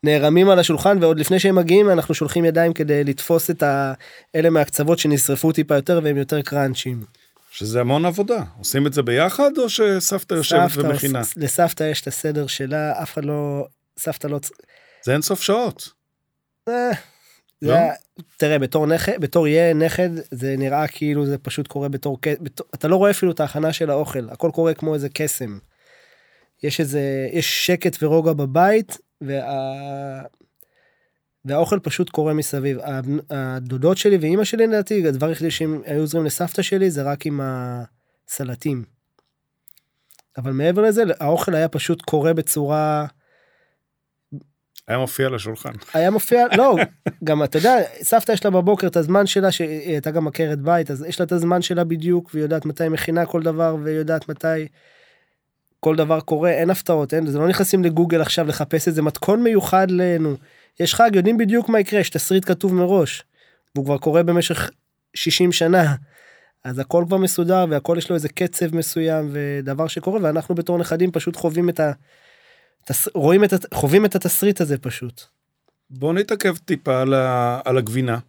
שנערמים 0.04 0.50
על 0.50 0.60
השולחן, 0.60 0.98
ועוד 1.02 1.20
לפני 1.20 1.40
שהם 1.40 1.56
מגיעים 1.56 1.90
אנחנו 1.90 2.14
שולחים 2.14 2.46
ידיים 2.46 2.74
כדי 2.74 3.04
לתפוס 3.04 3.50
את 3.50 3.64
האלה 3.64 4.50
מהקצוות 4.50 5.00
שנשרפו 5.00 5.52
טיפה 5.52 5.76
יותר 5.76 6.00
והם 6.04 6.18
יותר 6.18 6.42
קראנצ'ים. 6.42 7.04
שזה 7.52 7.82
המון 7.82 8.06
עבודה. 8.06 8.44
עושים 8.58 8.88
את 8.88 8.94
זה 8.94 9.02
ביחד, 9.02 9.52
או 9.58 9.70
שסבתא 9.70 10.34
יושבת 10.34 10.72
ומכינה? 10.76 11.22
לסבתא 11.36 11.84
יש 11.84 12.02
את 12.02 12.08
הסדר 12.08 12.48
שלה, 12.48 13.04
אף 13.04 13.14
אחד 13.14 13.26
לא... 13.26 13.66
סבתא 14.00 14.28
לא... 14.28 14.40
זה 15.06 15.14
אין 15.14 15.22
סוף 15.22 15.42
שעות. 15.42 15.90
לא? 17.64 17.76
תראה, 18.38 18.60
בתור 18.60 18.88
נכד, 18.88 19.22
בתור 19.22 19.48
יהיה 19.48 19.74
נכד, 19.74 20.10
זה 20.32 20.56
נראה 20.58 20.88
כאילו 20.88 21.26
זה 21.26 21.38
פשוט 21.38 21.68
קורה 21.68 21.90
בתור... 21.90 22.18
אתה 22.76 22.88
לא 22.88 22.96
רואה 22.96 23.12
אפילו 23.12 23.32
את 23.32 23.40
ההכנה 23.40 23.74
של 23.74 23.90
האוכל, 23.90 24.30
הכל 24.30 24.52
קורה 24.54 24.74
כמו 24.74 24.94
איזה 24.94 25.10
קסם. 25.10 25.58
יש 26.64 26.80
איזה... 26.80 27.30
יש 27.32 27.66
שקט 27.66 28.04
ורוגע 28.04 28.34
בבית, 28.34 28.98
וה... 29.22 30.22
והאוכל 31.46 31.80
פשוט 31.80 32.10
קורה 32.10 32.34
מסביב. 32.34 32.78
הדודות 33.30 33.98
שלי 33.98 34.18
ואימא 34.18 34.44
שלי 34.44 34.68
לדעתי, 34.68 35.08
הדבר 35.08 35.28
היחידי 35.28 35.52
שהם 35.52 35.82
היו 35.86 36.02
עוזרים 36.02 36.26
לסבתא 36.26 36.62
שלי 36.62 36.92
זה 36.92 37.02
רק 37.02 37.26
עם 37.26 37.42
הסלטים. 37.44 38.84
אבל 40.38 40.52
מעבר 40.52 40.82
לזה, 40.82 41.04
האוכל 41.20 41.56
היה 41.56 41.68
פשוט 41.68 42.02
קורה 42.02 42.34
בצורה... 42.34 43.06
היה 44.88 44.98
מופיע 44.98 45.28
על 45.28 45.36
השולחן. 45.36 45.72
היה 45.94 46.12
מופיע, 46.12 46.46
לא, 46.58 46.76
גם 47.24 47.44
אתה 47.44 47.58
יודע, 47.58 47.78
סבתא 48.02 48.32
יש 48.32 48.46
לה 48.46 48.52
בבוקר 48.52 48.88
את 48.88 48.98
הזמן 48.98 49.26
שלה, 49.26 49.52
שהיא 49.52 49.92
הייתה 49.92 50.12
גם 50.12 50.28
עקרת 50.28 50.60
בית, 50.60 50.92
אז 50.92 51.06
יש 51.08 51.20
לה 51.20 51.26
את 51.26 51.32
הזמן 51.32 51.62
שלה 51.62 51.84
בדיוק, 51.84 52.30
והיא 52.34 52.44
יודעת 52.44 52.66
מתי 52.66 52.90
מכינה 52.90 53.26
כל 53.26 53.44
דבר, 53.44 53.76
והיא 53.84 53.98
יודעת 53.98 54.30
מתי 54.30 54.68
כל 55.80 55.96
דבר 55.96 56.20
קורה, 56.20 56.52
אין 56.52 56.70
הפתעות, 56.70 57.14
אין, 57.14 57.28
זה 57.28 57.40
לא 57.40 57.48
נכנסים 57.48 57.84
לגוגל 57.84 58.22
עכשיו 58.22 58.48
לחפש 58.48 58.88
איזה 58.88 59.02
מתכון 59.02 59.44
מיוחד 59.44 59.92
לנו. 59.92 60.36
יש 60.80 60.96
חג, 60.96 61.12
יודעים 61.14 61.38
בדיוק 61.38 61.70
מה 61.70 61.80
יקרה, 61.80 62.00
יש 62.00 62.10
תסריט 62.10 62.46
כתוב 62.46 62.74
מראש, 62.74 63.24
והוא 63.76 63.86
כבר 63.86 63.98
קורה 63.98 64.24
במשך 64.24 64.70
60 65.14 65.52
שנה. 65.52 65.96
אז 66.64 66.80
הכל 66.80 67.04
כבר 67.08 67.18
מסודר 67.18 67.66
והכל 67.70 67.96
יש 67.98 68.10
לו 68.10 68.16
איזה 68.16 68.30
קצב 68.30 68.76
מסוים 68.76 69.30
ודבר 69.32 69.88
שקורה 69.88 70.20
ואנחנו 70.22 70.56
בתור 70.56 70.78
נכדים 70.78 71.12
פשוט 71.12 71.36
חווים 71.36 71.70
את 71.70 71.80
ה... 71.80 71.92
תס... 72.86 73.08
רואים 73.14 73.44
את. 73.44 73.54
חווים 73.74 74.06
את 74.06 74.16
התסריט 74.16 74.62
הזה 74.62 74.78
פשוט. 74.78 75.22
בוא 75.90 76.14
נתעכב 76.14 76.58
טיפה 76.58 77.02
על, 77.02 77.14
ה... 77.14 77.60
על 77.66 77.78
הגבינה. 77.78 78.20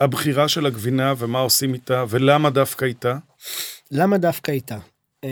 הבחירה 0.00 0.48
של 0.48 0.66
הגבינה 0.66 1.14
ומה 1.18 1.38
עושים 1.38 1.74
איתה 1.74 2.04
ולמה 2.08 2.50
דווקא 2.50 2.84
איתה. 2.84 3.18
למה 3.90 4.18
דווקא 4.18 4.50
איתה? 4.50 4.78
אה, 5.24 5.28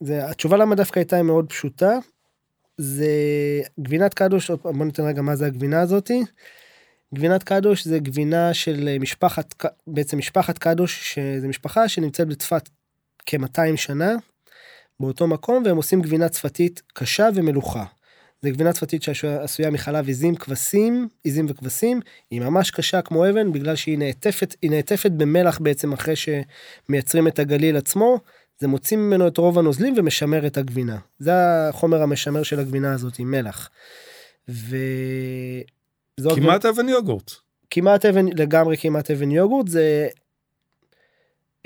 זה, 0.00 0.30
התשובה 0.30 0.56
למה 0.56 0.74
דווקא 0.74 0.98
איתה 0.98 1.16
היא 1.16 1.22
מאוד 1.24 1.46
פשוטה. 1.48 1.98
זה 2.78 3.08
גבינת 3.80 4.14
קדוש, 4.14 4.50
בוא 4.50 4.84
ניתן 4.84 5.04
רגע 5.06 5.22
מה 5.22 5.36
זה 5.36 5.46
הגבינה 5.46 5.80
הזאתי. 5.80 6.22
גבינת 7.14 7.42
קדוש 7.42 7.86
זה 7.86 7.98
גבינה 7.98 8.54
של 8.54 8.96
משפחת, 9.00 9.54
ק- 9.58 9.72
בעצם 9.86 10.18
משפחת 10.18 10.58
קדוש, 10.58 11.14
שזה 11.14 11.48
משפחה 11.48 11.88
שנמצאת 11.88 12.28
בצפת 12.28 12.68
כ-200 13.26 13.76
שנה, 13.76 14.12
באותו 15.00 15.26
מקום, 15.26 15.62
והם 15.66 15.76
עושים 15.76 16.02
גבינה 16.02 16.28
צפתית 16.28 16.82
קשה 16.92 17.28
ומלוכה. 17.34 17.84
זה 18.42 18.50
גבינה 18.50 18.72
צפתית 18.72 19.02
שעשויה 19.02 19.70
מחלב 19.70 20.08
עזים 20.08 20.34
כבשים, 20.34 21.08
עזים 21.24 21.46
וכבשים, 21.48 22.00
היא 22.30 22.40
ממש 22.40 22.70
קשה 22.70 23.02
כמו 23.02 23.30
אבן, 23.30 23.52
בגלל 23.52 23.76
שהיא 23.76 23.98
נעטפת, 23.98 24.56
היא 24.62 24.70
נעטפת 24.70 25.10
במלח 25.10 25.58
בעצם 25.58 25.92
אחרי 25.92 26.14
שמייצרים 26.16 27.28
את 27.28 27.38
הגליל 27.38 27.76
עצמו, 27.76 28.18
זה 28.60 28.68
מוציא 28.68 28.96
ממנו 28.96 29.28
את 29.28 29.38
רוב 29.38 29.58
הנוזלים 29.58 29.94
ומשמר 29.96 30.46
את 30.46 30.56
הגבינה. 30.56 30.98
זה 31.18 31.32
החומר 31.68 32.02
המשמר 32.02 32.42
של 32.42 32.60
הגבינה 32.60 32.92
הזאת, 32.92 33.20
מלח. 33.20 33.70
ו... 34.48 34.76
כמעט 36.34 36.64
אבן 36.64 36.88
יוגורט. 36.88 37.30
כמעט 37.70 38.06
אבן, 38.06 38.26
לגמרי 38.26 38.76
כמעט 38.76 39.10
אבן 39.10 39.30
יוגורט, 39.30 39.68
זה... 39.68 40.08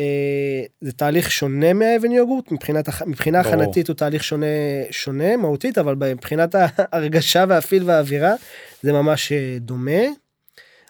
אה, 0.00 0.62
זה 0.80 0.92
תהליך 0.92 1.30
שונה 1.30 1.72
מהאבן 1.72 2.12
יוגורט 2.12 2.52
מבחינת 2.52 2.88
מבחינה. 3.06 3.40
הכנתית 3.40 3.88
הוא 3.88 3.96
תהליך 3.96 4.24
שונה 4.24 4.46
שונה 4.90 5.36
מהותית 5.36 5.78
אבל 5.78 5.94
מבחינת 5.94 6.54
ההרגשה 6.54 7.44
והפיל 7.48 7.82
והאווירה 7.86 8.34
זה 8.82 8.92
ממש 8.92 9.32
אה, 9.32 9.56
דומה. 9.60 10.02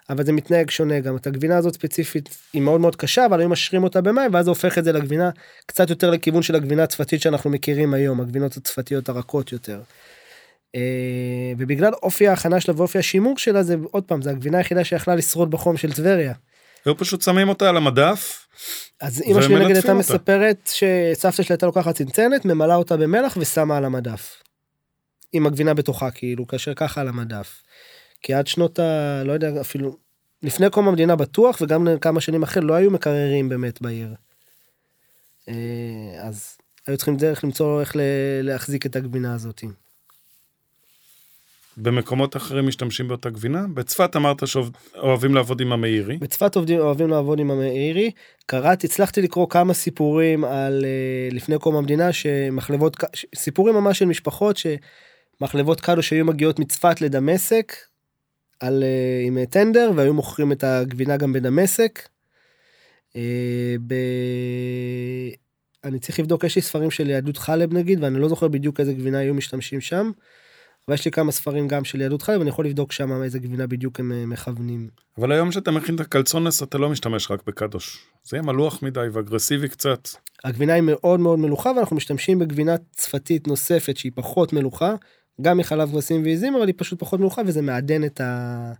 אבל 0.09 0.25
זה 0.25 0.31
מתנהג 0.31 0.69
שונה 0.69 0.99
גם 0.99 1.15
את 1.15 1.27
הגבינה 1.27 1.57
הזאת 1.57 1.73
ספציפית 1.73 2.29
היא 2.53 2.61
מאוד 2.61 2.81
מאוד 2.81 2.95
קשה 2.95 3.25
אבל 3.25 3.39
היו 3.39 3.49
משרים 3.49 3.83
אותה 3.83 4.01
במים 4.01 4.33
ואז 4.33 4.47
הופך 4.47 4.77
את 4.77 4.83
זה 4.83 4.91
לגבינה 4.91 5.29
קצת 5.65 5.89
יותר 5.89 6.09
לכיוון 6.09 6.41
של 6.41 6.55
הגבינה 6.55 6.83
הצפתית 6.83 7.21
שאנחנו 7.21 7.49
מכירים 7.49 7.93
היום 7.93 8.21
הגבינות 8.21 8.57
הצפתיות 8.57 9.09
הרכות 9.09 9.51
יותר. 9.51 9.81
אה, 10.75 11.53
ובגלל 11.57 11.93
אופי 12.03 12.27
ההכנה 12.27 12.59
שלה 12.59 12.73
ואופי 12.77 12.97
השימור 12.99 13.37
שלה 13.37 13.63
זה 13.63 13.75
עוד 13.91 14.03
פעם 14.03 14.21
זה 14.21 14.29
הגבינה 14.29 14.57
היחידה 14.57 14.83
שיכלה 14.83 15.15
לשרוד 15.15 15.51
בחום 15.51 15.77
של 15.77 15.93
טבריה. 15.93 16.33
היו 16.85 16.97
פשוט 16.97 17.21
שמים 17.21 17.49
אותה 17.49 17.69
על 17.69 17.77
המדף. 17.77 18.47
אז 19.01 19.23
אמא 19.25 19.41
שלי 19.41 19.55
נגיד 19.55 19.75
הייתה. 19.75 19.93
מספרת 19.93 20.69
שסבתא 20.73 21.43
שלה 21.43 21.53
הייתה 21.53 21.65
לוקחת 21.65 21.95
צנצנת 21.95 22.45
ממלאה 22.45 22.75
אותה 22.75 22.97
במלח 22.97 23.37
ושמה 23.39 23.77
על 23.77 23.85
המדף. 23.85 24.43
עם 25.33 25.45
הגבינה 25.45 25.73
בתוכה 25.73 26.11
כאילו 26.11 26.47
כאשר 26.47 26.73
ככה 26.73 27.01
על 27.01 27.07
המדף. 27.07 27.63
כי 28.21 28.33
עד 28.33 28.47
שנות 28.47 28.79
ה... 28.79 29.23
לא 29.25 29.31
יודע 29.31 29.61
אפילו 29.61 29.97
לפני 30.43 30.69
קום 30.69 30.87
המדינה 30.87 31.15
בטוח 31.15 31.57
וגם 31.61 31.87
כמה 32.01 32.21
שנים 32.21 32.43
אחרי 32.43 32.63
לא 32.63 32.73
היו 32.73 32.91
מקררים 32.91 33.49
באמת 33.49 33.81
בעיר. 33.81 34.13
אה, 35.49 35.53
אז 36.21 36.57
היו 36.87 36.97
צריכים 36.97 37.17
דרך 37.17 37.43
למצוא 37.43 37.81
איך 37.81 37.95
להחזיק 38.43 38.85
את 38.85 38.95
הגבינה 38.95 39.33
הזאתי. 39.33 39.67
במקומות 41.81 42.37
אחרים 42.37 42.67
משתמשים 42.67 43.07
באותה 43.07 43.29
גבינה. 43.29 43.65
בצפת 43.73 44.15
אמרת 44.15 44.47
שאוהבים 44.47 45.35
לעבוד 45.35 45.61
עם 45.61 45.71
המאירי. 45.71 46.17
בצפת 46.17 46.55
עובדים 46.55 46.79
אוהבים 46.79 47.09
לעבוד 47.09 47.39
עם 47.39 47.51
המאירי 47.51 48.11
קראתי 48.45 48.87
הצלחתי 48.87 49.21
לקרוא 49.21 49.49
כמה 49.49 49.73
סיפורים 49.73 50.43
על 50.43 50.85
אה, 50.85 51.29
לפני 51.31 51.59
קום 51.59 51.75
המדינה 51.75 52.13
שמחלבות 52.13 52.97
סיפורים 53.35 53.75
ממש 53.75 53.99
של 53.99 54.05
משפחות 54.05 54.57
שמחלבות 54.57 55.81
קדוש 55.81 56.13
היו 56.13 56.25
מגיעות 56.25 56.59
מצפת 56.59 57.01
לדמשק 57.01 57.73
על 58.59 58.83
אה, 58.83 59.27
עם 59.27 59.45
טנדר 59.45 59.91
והיו 59.95 60.13
מוכרים 60.13 60.51
את 60.51 60.63
הגבינה 60.63 61.17
גם 61.17 61.33
בדמשק. 61.33 62.09
אה, 63.15 63.75
ב... 63.87 63.93
אני 65.83 65.99
צריך 65.99 66.19
לבדוק 66.19 66.43
יש 66.43 66.55
לי 66.55 66.61
ספרים 66.61 66.91
של 66.91 67.09
יהדות 67.09 67.37
חלב 67.37 67.73
נגיד 67.73 68.03
ואני 68.03 68.19
לא 68.19 68.29
זוכר 68.29 68.47
בדיוק 68.47 68.79
איזה 68.79 68.93
גבינה 68.93 69.17
היו 69.17 69.33
משתמשים 69.33 69.81
שם. 69.81 70.11
אבל 70.87 70.95
יש 70.95 71.05
לי 71.05 71.11
כמה 71.11 71.31
ספרים 71.31 71.67
גם 71.67 71.83
של 71.83 72.01
יהדות 72.01 72.21
חלב 72.21 72.39
ואני 72.39 72.49
יכול 72.49 72.65
לבדוק 72.65 72.91
שם 72.91 73.23
איזה 73.23 73.39
גבינה 73.39 73.67
בדיוק 73.67 73.99
הם 73.99 74.11
אה, 74.11 74.25
מכוונים. 74.25 74.89
אבל 75.17 75.31
היום 75.31 75.51
שאתה 75.51 75.71
מכין 75.71 75.95
את 75.95 75.99
הקלצונס 75.99 76.63
אתה 76.63 76.77
לא 76.77 76.89
משתמש 76.89 77.31
רק 77.31 77.39
בקדוש. 77.47 78.05
זה 78.23 78.37
יהיה 78.37 78.43
מלוח 78.43 78.83
מדי 78.83 79.07
ואגרסיבי 79.13 79.69
קצת. 79.69 80.09
הגבינה 80.43 80.73
היא 80.73 80.83
מאוד 80.85 81.19
מאוד 81.19 81.39
מלוכה 81.39 81.71
ואנחנו 81.75 81.95
משתמשים 81.95 82.39
בגבינה 82.39 82.75
צפתית 82.91 83.47
נוספת 83.47 83.97
שהיא 83.97 84.11
פחות 84.15 84.53
מלוכה, 84.53 84.95
גם 85.41 85.57
מחלב 85.57 85.89
כבשים 85.91 86.23
ועיזים 86.23 86.55
אבל 86.55 86.67
היא 86.67 86.75
פשוט 86.77 86.99
פחות 86.99 87.19
מלוכה 87.19 87.41
וזה 87.45 87.61
מעדן 87.61 88.03
את 88.03 88.21
ה... 88.21 88.73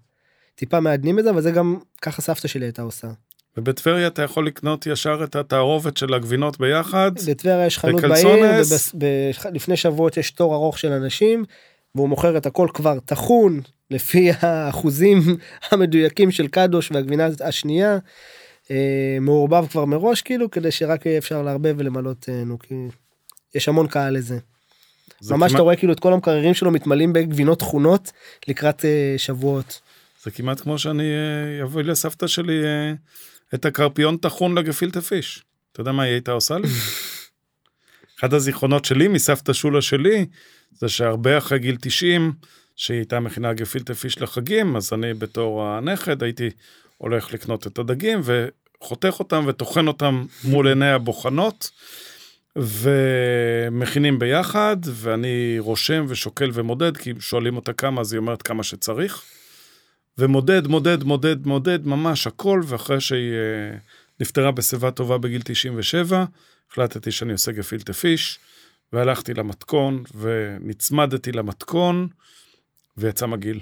טיפה 0.55 0.79
מעדנים 0.79 1.19
את 1.19 1.23
זה 1.23 1.29
אבל 1.29 1.41
זה 1.41 1.51
גם 1.51 1.77
ככה 2.01 2.21
סבתא 2.21 2.47
שלי 2.47 2.65
הייתה 2.65 2.81
עושה. 2.81 3.07
ובטבריה 3.57 4.07
אתה 4.07 4.21
יכול 4.21 4.47
לקנות 4.47 4.87
ישר 4.87 5.21
את 5.23 5.35
התערובת 5.35 5.97
של 5.97 6.13
הגבינות 6.13 6.59
ביחד. 6.59 7.11
בטבריה 7.27 7.65
יש 7.65 7.77
חנות 7.77 8.01
בעיר, 8.01 8.27
בקלצונס? 8.27 8.95
ולפני 9.45 9.77
שבועות 9.77 10.17
יש 10.17 10.31
תור 10.31 10.55
ארוך 10.55 10.79
של 10.79 10.91
אנשים 10.91 11.45
והוא 11.95 12.09
מוכר 12.09 12.37
את 12.37 12.45
הכל 12.45 12.67
כבר 12.73 12.99
טחון 13.05 13.61
לפי 13.91 14.29
האחוזים 14.41 15.19
המדויקים 15.71 16.31
של 16.31 16.47
קדוש 16.47 16.91
והגבינה 16.91 17.27
השנייה. 17.45 17.97
אה, 18.71 19.17
מעורבב 19.21 19.67
כבר 19.67 19.85
מראש 19.85 20.21
כאילו 20.21 20.51
כדי 20.51 20.71
שרק 20.71 21.05
יהיה 21.05 21.17
אפשר 21.17 21.41
לערבב 21.41 21.75
ולמלות 21.77 22.25
אה, 22.29 22.43
נו 22.45 22.59
כי 22.59 22.75
יש 23.55 23.69
המון 23.69 23.87
קהל 23.87 24.13
לזה. 24.17 24.37
זה 25.19 25.33
ממש 25.35 25.43
אתה 25.51 25.57
כמעט- 25.57 25.61
רואה 25.63 25.75
כאילו 25.75 25.93
את 25.93 25.99
כל 25.99 26.13
המקררים 26.13 26.53
שלו 26.53 26.71
מתמלאים 26.71 27.13
בגבינות 27.13 27.59
תכונות 27.59 28.11
לקראת 28.47 28.85
אה, 28.85 29.13
שבועות. 29.17 29.81
זה 30.23 30.31
כמעט 30.31 30.59
כמו 30.61 30.79
שאני 30.79 31.03
אה, 31.03 31.63
אביא 31.63 31.83
לסבתא 31.83 32.27
שלי 32.27 32.63
אה, 32.65 32.93
את 33.53 33.65
הקרפיון 33.65 34.17
טחון 34.17 34.57
לגפילטה 34.57 35.01
פיש. 35.01 35.43
אתה 35.71 35.81
יודע 35.81 35.91
מה 35.91 36.03
היא 36.03 36.11
הייתה 36.13 36.31
עושה 36.31 36.57
לי? 36.57 36.67
אחד 38.19 38.33
הזיכרונות 38.33 38.85
שלי 38.85 39.07
מסבתא 39.07 39.53
שולה 39.53 39.81
שלי, 39.81 40.25
זה 40.71 40.89
שהרבה 40.89 41.37
אחרי 41.37 41.59
גיל 41.59 41.77
90, 41.81 42.33
שהיא 42.75 42.97
הייתה 42.97 43.19
מכינה 43.19 43.53
גפילטה 43.53 43.93
פיש 43.93 44.21
לחגים, 44.21 44.75
אז 44.75 44.93
אני 44.93 45.13
בתור 45.13 45.63
הנכד 45.63 46.23
הייתי 46.23 46.49
הולך 46.97 47.33
לקנות 47.33 47.67
את 47.67 47.79
הדגים 47.79 48.21
וחותך 48.23 49.15
אותם 49.19 49.43
וטוחן 49.47 49.87
אותם 49.87 50.25
מול 50.43 50.67
עיני 50.67 50.91
הבוחנות. 50.91 51.71
ומכינים 52.55 54.19
ביחד, 54.19 54.77
ואני 54.85 55.55
רושם 55.59 56.05
ושוקל 56.07 56.49
ומודד, 56.53 56.97
כי 56.97 57.13
שואלים 57.19 57.55
אותה 57.55 57.73
כמה, 57.73 58.01
אז 58.01 58.13
היא 58.13 58.19
אומרת 58.19 58.41
כמה 58.41 58.63
שצריך. 58.63 59.23
ומודד, 60.17 60.67
מודד, 60.67 61.03
מודד, 61.03 61.47
מודד, 61.47 61.87
ממש 61.87 62.27
הכל, 62.27 62.61
ואחרי 62.65 63.01
שהיא 63.01 63.31
אה, 63.31 63.77
נפטרה 64.19 64.51
בשיבה 64.51 64.91
טובה 64.91 65.17
בגיל 65.17 65.41
97, 65.41 66.25
החלטתי 66.71 67.11
שאני 67.11 67.33
עושה 67.33 67.51
גפילטה 67.51 67.93
פיש, 67.93 68.39
והלכתי 68.93 69.33
למתכון, 69.33 70.03
ונצמדתי 70.15 71.31
למתכון, 71.31 72.07
ויצא 72.97 73.25
מגעיל. 73.25 73.59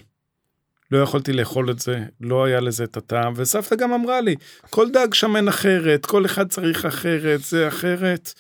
לא 0.91 0.97
יכולתי 0.97 1.33
לאכול 1.33 1.71
את 1.71 1.79
זה, 1.79 2.03
לא 2.21 2.45
היה 2.45 2.59
לזה 2.59 2.83
את 2.83 2.97
הטעם, 2.97 3.33
וסבתא 3.35 3.75
גם 3.75 3.93
אמרה 3.93 4.21
לי, 4.21 4.35
כל 4.69 4.91
דג 4.91 5.13
שמן 5.13 5.47
אחרת, 5.47 6.05
כל 6.05 6.25
אחד 6.25 6.49
צריך 6.49 6.85
אחרת, 6.85 7.41
זה 7.41 7.67
אחרת. 7.67 8.33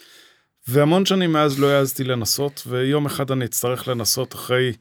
והמון 0.67 1.05
שנים 1.05 1.33
מאז 1.33 1.59
לא 1.59 1.67
העזתי 1.67 2.03
לנסות, 2.03 2.63
ויום 2.67 3.05
אחד 3.05 3.31
אני 3.31 3.45
אצטרך 3.45 3.87
לנסות 3.87 4.33
אחרי 4.33 4.73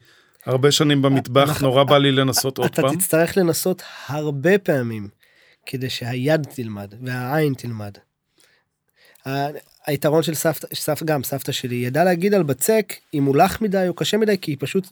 הרבה 0.45 0.71
שנים 0.71 1.01
במטבח, 1.01 1.61
נורא 1.61 1.83
בא 1.83 1.97
לי 1.97 2.11
לנסות 2.11 2.57
עוד 2.57 2.69
אתה 2.73 2.81
פעם. 2.81 2.95
תצטרך 2.95 3.37
לנסות 3.37 3.81
הרבה 4.07 4.57
פעמים 4.57 5.07
כדי 5.65 5.89
שהיד 5.89 6.43
תלמד 6.55 6.93
והעין 7.01 7.53
תלמד. 7.53 7.93
היתרון 9.87 10.23
של 10.23 10.33
סבתא, 10.33 10.67
סבתא, 10.75 11.05
גם 11.05 11.23
סבתא 11.23 11.51
שלי, 11.51 11.75
היא 11.75 11.87
ידעה 11.87 12.03
להגיד 12.03 12.33
על 12.33 12.43
בצק 12.43 12.93
אם 13.13 13.23
הוא 13.23 13.35
לח 13.35 13.61
מדי 13.61 13.87
או 13.87 13.93
קשה 13.93 14.17
מדי, 14.17 14.37
כי 14.41 14.51
היא 14.51 14.57
פשוט 14.59 14.87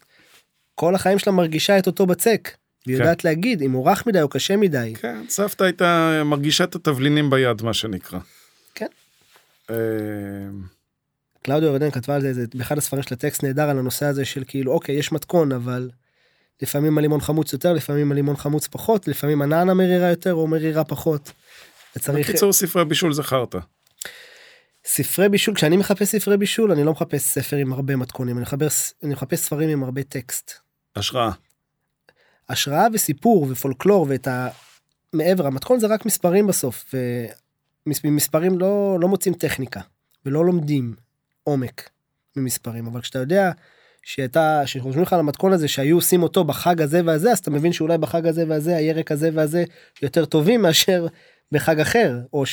כל 0.75 0.95
החיים 0.95 1.19
שלה 1.19 1.33
מרגישה 1.33 1.79
את 1.79 1.87
אותו 1.87 2.05
בצק. 2.05 2.51
והיא 2.87 2.97
יודעת 2.97 3.23
להגיד 3.25 3.61
אם 3.61 3.71
הוא 3.71 3.91
רך 3.91 4.07
מדי 4.07 4.21
או 4.21 4.29
קשה 4.29 4.57
מדי. 4.57 4.93
כן, 5.01 5.23
סבתא 5.29 5.63
הייתה 5.63 6.21
מרגישה 6.25 6.63
את 6.63 6.75
התבלינים 6.75 7.29
ביד, 7.29 7.61
מה 7.61 7.73
שנקרא. 7.73 8.19
כן. 8.75 8.87
אה, 9.69 9.75
קלאודיו 11.41 11.69
אורדן 11.69 11.91
כתבה 11.91 12.15
על 12.15 12.21
זה, 12.21 12.33
זה 12.33 12.45
באחד 12.53 12.77
הספרים 12.77 13.03
של 13.03 13.13
הטקסט 13.13 13.43
נהדר 13.43 13.69
על 13.69 13.79
הנושא 13.79 14.05
הזה 14.05 14.25
של 14.25 14.43
כאילו 14.47 14.71
אוקיי 14.71 14.95
יש 14.95 15.11
מתכון 15.11 15.51
אבל 15.51 15.89
לפעמים 16.61 16.97
הלימון 16.97 17.21
חמוץ 17.21 17.53
יותר 17.53 17.73
לפעמים 17.73 18.11
הלימון 18.11 18.35
חמוץ 18.35 18.67
פחות 18.67 19.07
לפעמים 19.07 19.41
הנענה 19.41 19.73
מרירה 19.73 20.09
יותר 20.09 20.33
או 20.33 20.47
מרירה 20.47 20.83
פחות. 20.83 21.31
וצריך 21.95 22.29
בקיצור, 22.29 22.53
ספרי 22.53 22.85
בישול 22.85 23.13
זה 23.13 23.23
חרטא. 23.23 23.59
ספרי 24.85 25.29
בישול 25.29 25.55
כשאני 25.55 25.77
מחפש 25.77 26.07
ספרי 26.07 26.37
בישול 26.37 26.71
אני 26.71 26.83
לא 26.83 26.91
מחפש 26.91 27.21
ספר 27.21 27.57
עם 27.57 27.73
הרבה 27.73 27.95
מתכונים 27.95 28.37
אני 28.37 28.41
מחפש 28.41 28.93
אני 29.03 29.13
מחפש 29.13 29.39
ספרים 29.39 29.69
עם 29.69 29.83
הרבה 29.83 30.03
טקסט. 30.03 30.51
השראה. 30.95 31.31
השראה 32.49 32.87
וסיפור 32.93 33.47
ופולקלור 33.49 34.05
ואת 34.09 34.27
ה... 34.27 34.49
מעבר 35.13 35.47
המתכון 35.47 35.79
זה 35.79 35.87
רק 35.87 36.05
מספרים 36.05 36.47
בסוף 36.47 36.95
ומספרים 37.87 38.59
לא 38.59 38.97
לא 39.01 39.07
מוצאים 39.07 39.33
טכניקה 39.33 39.81
ולא 40.25 40.45
לומדים 40.45 40.95
עומק 41.43 41.89
ממספרים 42.35 42.87
אבל 42.87 43.01
כשאתה 43.01 43.19
יודע 43.19 43.51
שאתה 44.03 44.61
שחושבים 44.65 45.03
לך 45.03 45.13
על 45.13 45.19
המתכון 45.19 45.53
הזה 45.53 45.67
שהיו 45.67 45.95
עושים 45.95 46.23
אותו 46.23 46.43
בחג 46.43 46.81
הזה 46.81 47.01
והזה 47.05 47.31
אז 47.31 47.39
אתה 47.39 47.51
מבין 47.51 47.73
שאולי 47.73 47.97
בחג 47.97 48.27
הזה 48.27 48.43
והזה 48.47 48.77
הירק 48.77 49.11
הזה 49.11 49.29
והזה 49.33 49.63
יותר 50.01 50.25
טובים 50.25 50.61
מאשר 50.61 51.07
בחג 51.51 51.79
אחר 51.79 52.19
או 52.33 52.45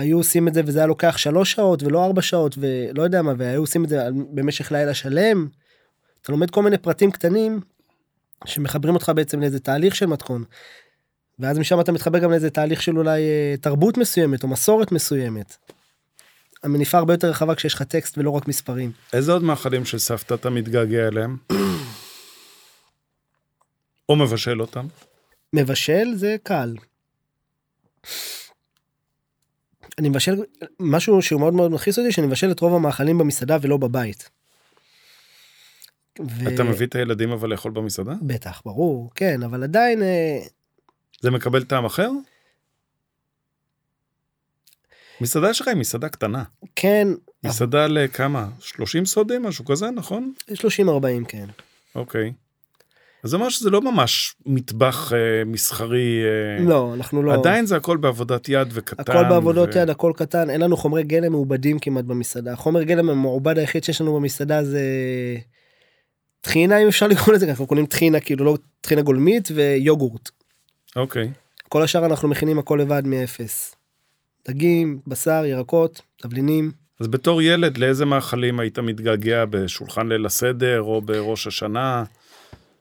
שהיו 0.00 0.16
עושים 0.16 0.48
את 0.48 0.54
זה 0.54 0.62
וזה 0.66 0.78
היה 0.78 0.86
לוקח 0.86 1.16
שלוש 1.16 1.52
שעות 1.52 1.82
ולא 1.82 2.04
ארבע 2.04 2.22
שעות 2.22 2.54
ולא 2.58 3.02
יודע 3.02 3.22
מה 3.22 3.32
והיו 3.38 3.60
עושים 3.60 3.84
את 3.84 3.88
זה 3.88 4.08
במשך 4.34 4.72
לילה 4.72 4.94
שלם. 4.94 5.48
אתה 6.22 6.32
לומד 6.32 6.50
כל 6.50 6.62
מיני 6.62 6.78
פרטים 6.78 7.10
קטנים 7.10 7.60
שמחברים 8.44 8.94
אותך 8.94 9.12
בעצם 9.16 9.40
לאיזה 9.40 9.60
תהליך 9.60 9.96
של 9.96 10.06
מתכון. 10.06 10.44
ואז 11.38 11.58
משם 11.58 11.80
אתה 11.80 11.92
מתחבר 11.92 12.18
גם 12.18 12.30
לאיזה 12.30 12.50
תהליך 12.50 12.82
של 12.82 12.98
אולי 12.98 13.22
אה, 13.22 13.54
תרבות 13.60 13.98
מסוימת 13.98 14.42
או 14.42 14.48
מסורת 14.48 14.92
מסוימת. 14.92 15.56
המניפה 16.62 16.98
הרבה 16.98 17.14
יותר 17.14 17.30
רחבה 17.30 17.54
כשיש 17.54 17.74
לך 17.74 17.82
טקסט 17.82 18.18
ולא 18.18 18.30
רק 18.30 18.48
מספרים. 18.48 18.92
איזה 19.12 19.32
עוד 19.32 19.42
מאכלים 19.42 19.84
של 19.84 19.98
סבתא 19.98 20.34
אתה 20.34 20.50
מתגעגע 20.50 21.08
אליהם? 21.08 21.36
או 24.08 24.16
מבשל 24.16 24.60
אותם? 24.60 24.86
מבשל 25.52 26.14
זה 26.14 26.36
קל. 26.42 26.74
אני 29.98 30.08
מבשל 30.08 30.36
משהו 30.80 31.22
שהוא 31.22 31.40
מאוד 31.40 31.54
מאוד 31.54 31.70
מכעיס 31.70 31.98
אותי 31.98 32.12
שאני 32.12 32.26
מבשל 32.26 32.50
את 32.50 32.60
רוב 32.60 32.74
המאכלים 32.74 33.18
במסעדה 33.18 33.56
ולא 33.62 33.76
בבית. 33.76 34.30
ו... 36.20 36.54
אתה 36.54 36.64
מביא 36.64 36.86
את 36.86 36.94
הילדים 36.94 37.30
אבל 37.30 37.50
לאכול 37.50 37.72
במסעדה? 37.72 38.14
בטח 38.22 38.62
ברור 38.64 39.10
כן 39.14 39.42
אבל 39.42 39.62
עדיין 39.62 40.02
אה, 40.02 40.38
זה 41.20 41.30
מקבל 41.30 41.64
טעם 41.64 41.84
אחר? 41.84 42.10
מסעדה 45.20 45.54
שלך 45.54 45.68
היא 45.68 45.76
מסעדה 45.76 46.08
קטנה. 46.08 46.44
כן 46.76 47.08
מסעדה 47.44 47.86
לכמה? 47.86 48.48
30 48.60 49.04
סודים? 49.04 49.42
משהו 49.42 49.64
כזה, 49.64 49.90
נכון? 49.90 50.32
30-40 50.50 50.54
כן. 51.28 51.46
אוקיי. 51.94 52.26
אז 52.26 52.32
זה 53.22 53.36
אומר 53.36 53.48
שזה 53.48 53.70
לא 53.70 53.80
ממש 53.82 54.34
מטבח 54.46 55.12
אה, 55.12 55.44
מסחרי. 55.46 56.22
אה, 56.24 56.64
לא 56.64 56.94
אנחנו 56.94 57.22
לא 57.22 57.34
עדיין 57.34 57.66
זה 57.66 57.76
הכל 57.76 57.96
בעבודת 57.96 58.48
יד 58.48 58.68
וקטן. 58.72 59.02
הכל 59.12 59.28
בעבודות 59.28 59.68
ו... 59.74 59.78
יד 59.78 59.90
הכל 59.90 60.12
קטן 60.16 60.50
אין 60.50 60.60
לנו 60.60 60.76
חומרי 60.76 61.02
גלם 61.02 61.32
מעובדים 61.32 61.78
כמעט 61.78 62.04
במסעדה 62.04 62.52
החומר 62.52 62.82
גלם 62.82 63.10
המעובד 63.10 63.58
היחיד 63.58 63.84
שיש 63.84 64.00
לנו 64.00 64.14
במסעדה 64.14 64.64
זה 64.64 64.82
טחינה 66.40 66.78
אם 66.78 66.88
אפשר 66.88 67.06
לקרוא 67.08 67.34
לזה 67.34 67.46
ככה 67.46 67.50
אנחנו 67.50 67.66
קונים 67.66 67.86
טחינה 67.86 68.20
כאילו 68.20 68.44
לא 68.44 68.56
טחינה 68.80 69.02
גולמית 69.02 69.48
ויוגורט. 69.54 70.30
אוקיי. 70.96 71.30
כל 71.68 71.82
השאר 71.82 72.06
אנחנו 72.06 72.28
מכינים 72.28 72.58
הכל 72.58 72.78
לבד 72.82 73.02
מאפס. 73.06 73.74
דגים 74.48 74.98
בשר 75.06 75.44
ירקות 75.46 76.02
תבלינים 76.16 76.72
אז 77.00 77.08
בתור 77.08 77.42
ילד 77.42 77.78
לאיזה 77.78 78.04
מאכלים 78.04 78.60
היית 78.60 78.78
מתגעגע 78.78 79.44
בשולחן 79.44 80.08
ליל 80.08 80.26
הסדר 80.26 80.80
או 80.82 81.02
בראש 81.02 81.46
השנה? 81.46 82.04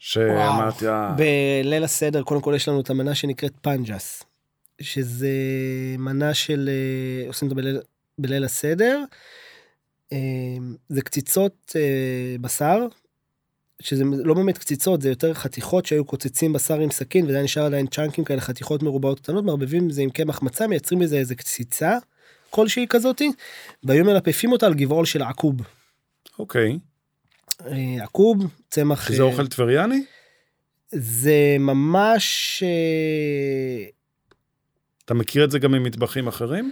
שאמרתי, 0.04 0.88
"אה, 0.88 1.16
בליל 1.16 1.84
הסדר 1.84 2.24
קודם 2.24 2.42
כל 2.42 2.54
יש 2.56 2.68
לנו 2.68 2.82
את 2.82 2.90
המנה 2.90 3.16
שנקראת 3.16 3.54
פנג'ס. 3.62 4.24
שזה 4.82 5.30
מנה 5.98 6.34
של 6.34 6.70
אה, 6.70 7.28
עושים 7.28 7.48
אותה 7.48 7.62
בליל, 7.62 7.80
בליל 8.18 8.44
הסדר. 8.44 9.04
אה, 10.14 10.18
זה 10.90 11.02
קציצות 11.02 11.76
בשר. 12.42 12.88
שזה 13.80 14.04
לא 14.24 14.34
באמת 14.34 14.58
קציצות 14.58 15.02
זה 15.02 15.10
יותר 15.10 15.34
חתיכות 15.34 15.86
שהיו 15.86 16.06
קוצצים 16.06 16.54
בשר 16.54 16.80
עם 16.80 16.92
סכין 16.92 17.26
וזה 17.26 17.36
היה 17.36 17.44
נשאר 17.44 17.66
עדיין 17.66 17.88
צ'אנקים 17.88 18.24
כאלה 18.24 18.42
חתיכות 18.42 18.84
מרובעות 18.84 19.20
קטנות 19.20 19.46
מערבבים 19.46 19.88
את 19.88 19.94
זה 19.94 20.02
עם 20.02 20.10
קמח 20.10 20.42
מצה 20.42 20.68
מייצרים 20.68 21.00
מזה 21.00 21.18
איזה 21.18 21.36
קציצה 21.36 21.98
כלשהי 22.50 22.86
כזאתי 22.90 23.32
והיו 23.84 24.06
מלפפים 24.06 24.52
אותה 24.52 24.66
על 24.66 24.74
גבעול 24.74 25.06
של 25.06 25.22
עקוב. 25.22 25.56
אוקיי. 26.40 26.72
אה, 26.72 26.90
עקוב 28.02 28.38
צמח 28.69 29.08
שזה 29.08 29.24
אה, 29.24 29.28
אוכל 29.28 29.47
טבריאני? 29.47 30.04
זה 30.91 31.56
ממש 31.60 32.63
אה, 32.65 33.86
אתה 35.06 35.13
מכיר 35.13 35.43
את 35.43 35.52
זה 35.52 35.60
גם 35.60 35.71
ממטבחים 35.71 36.28
אחרים? 36.28 36.71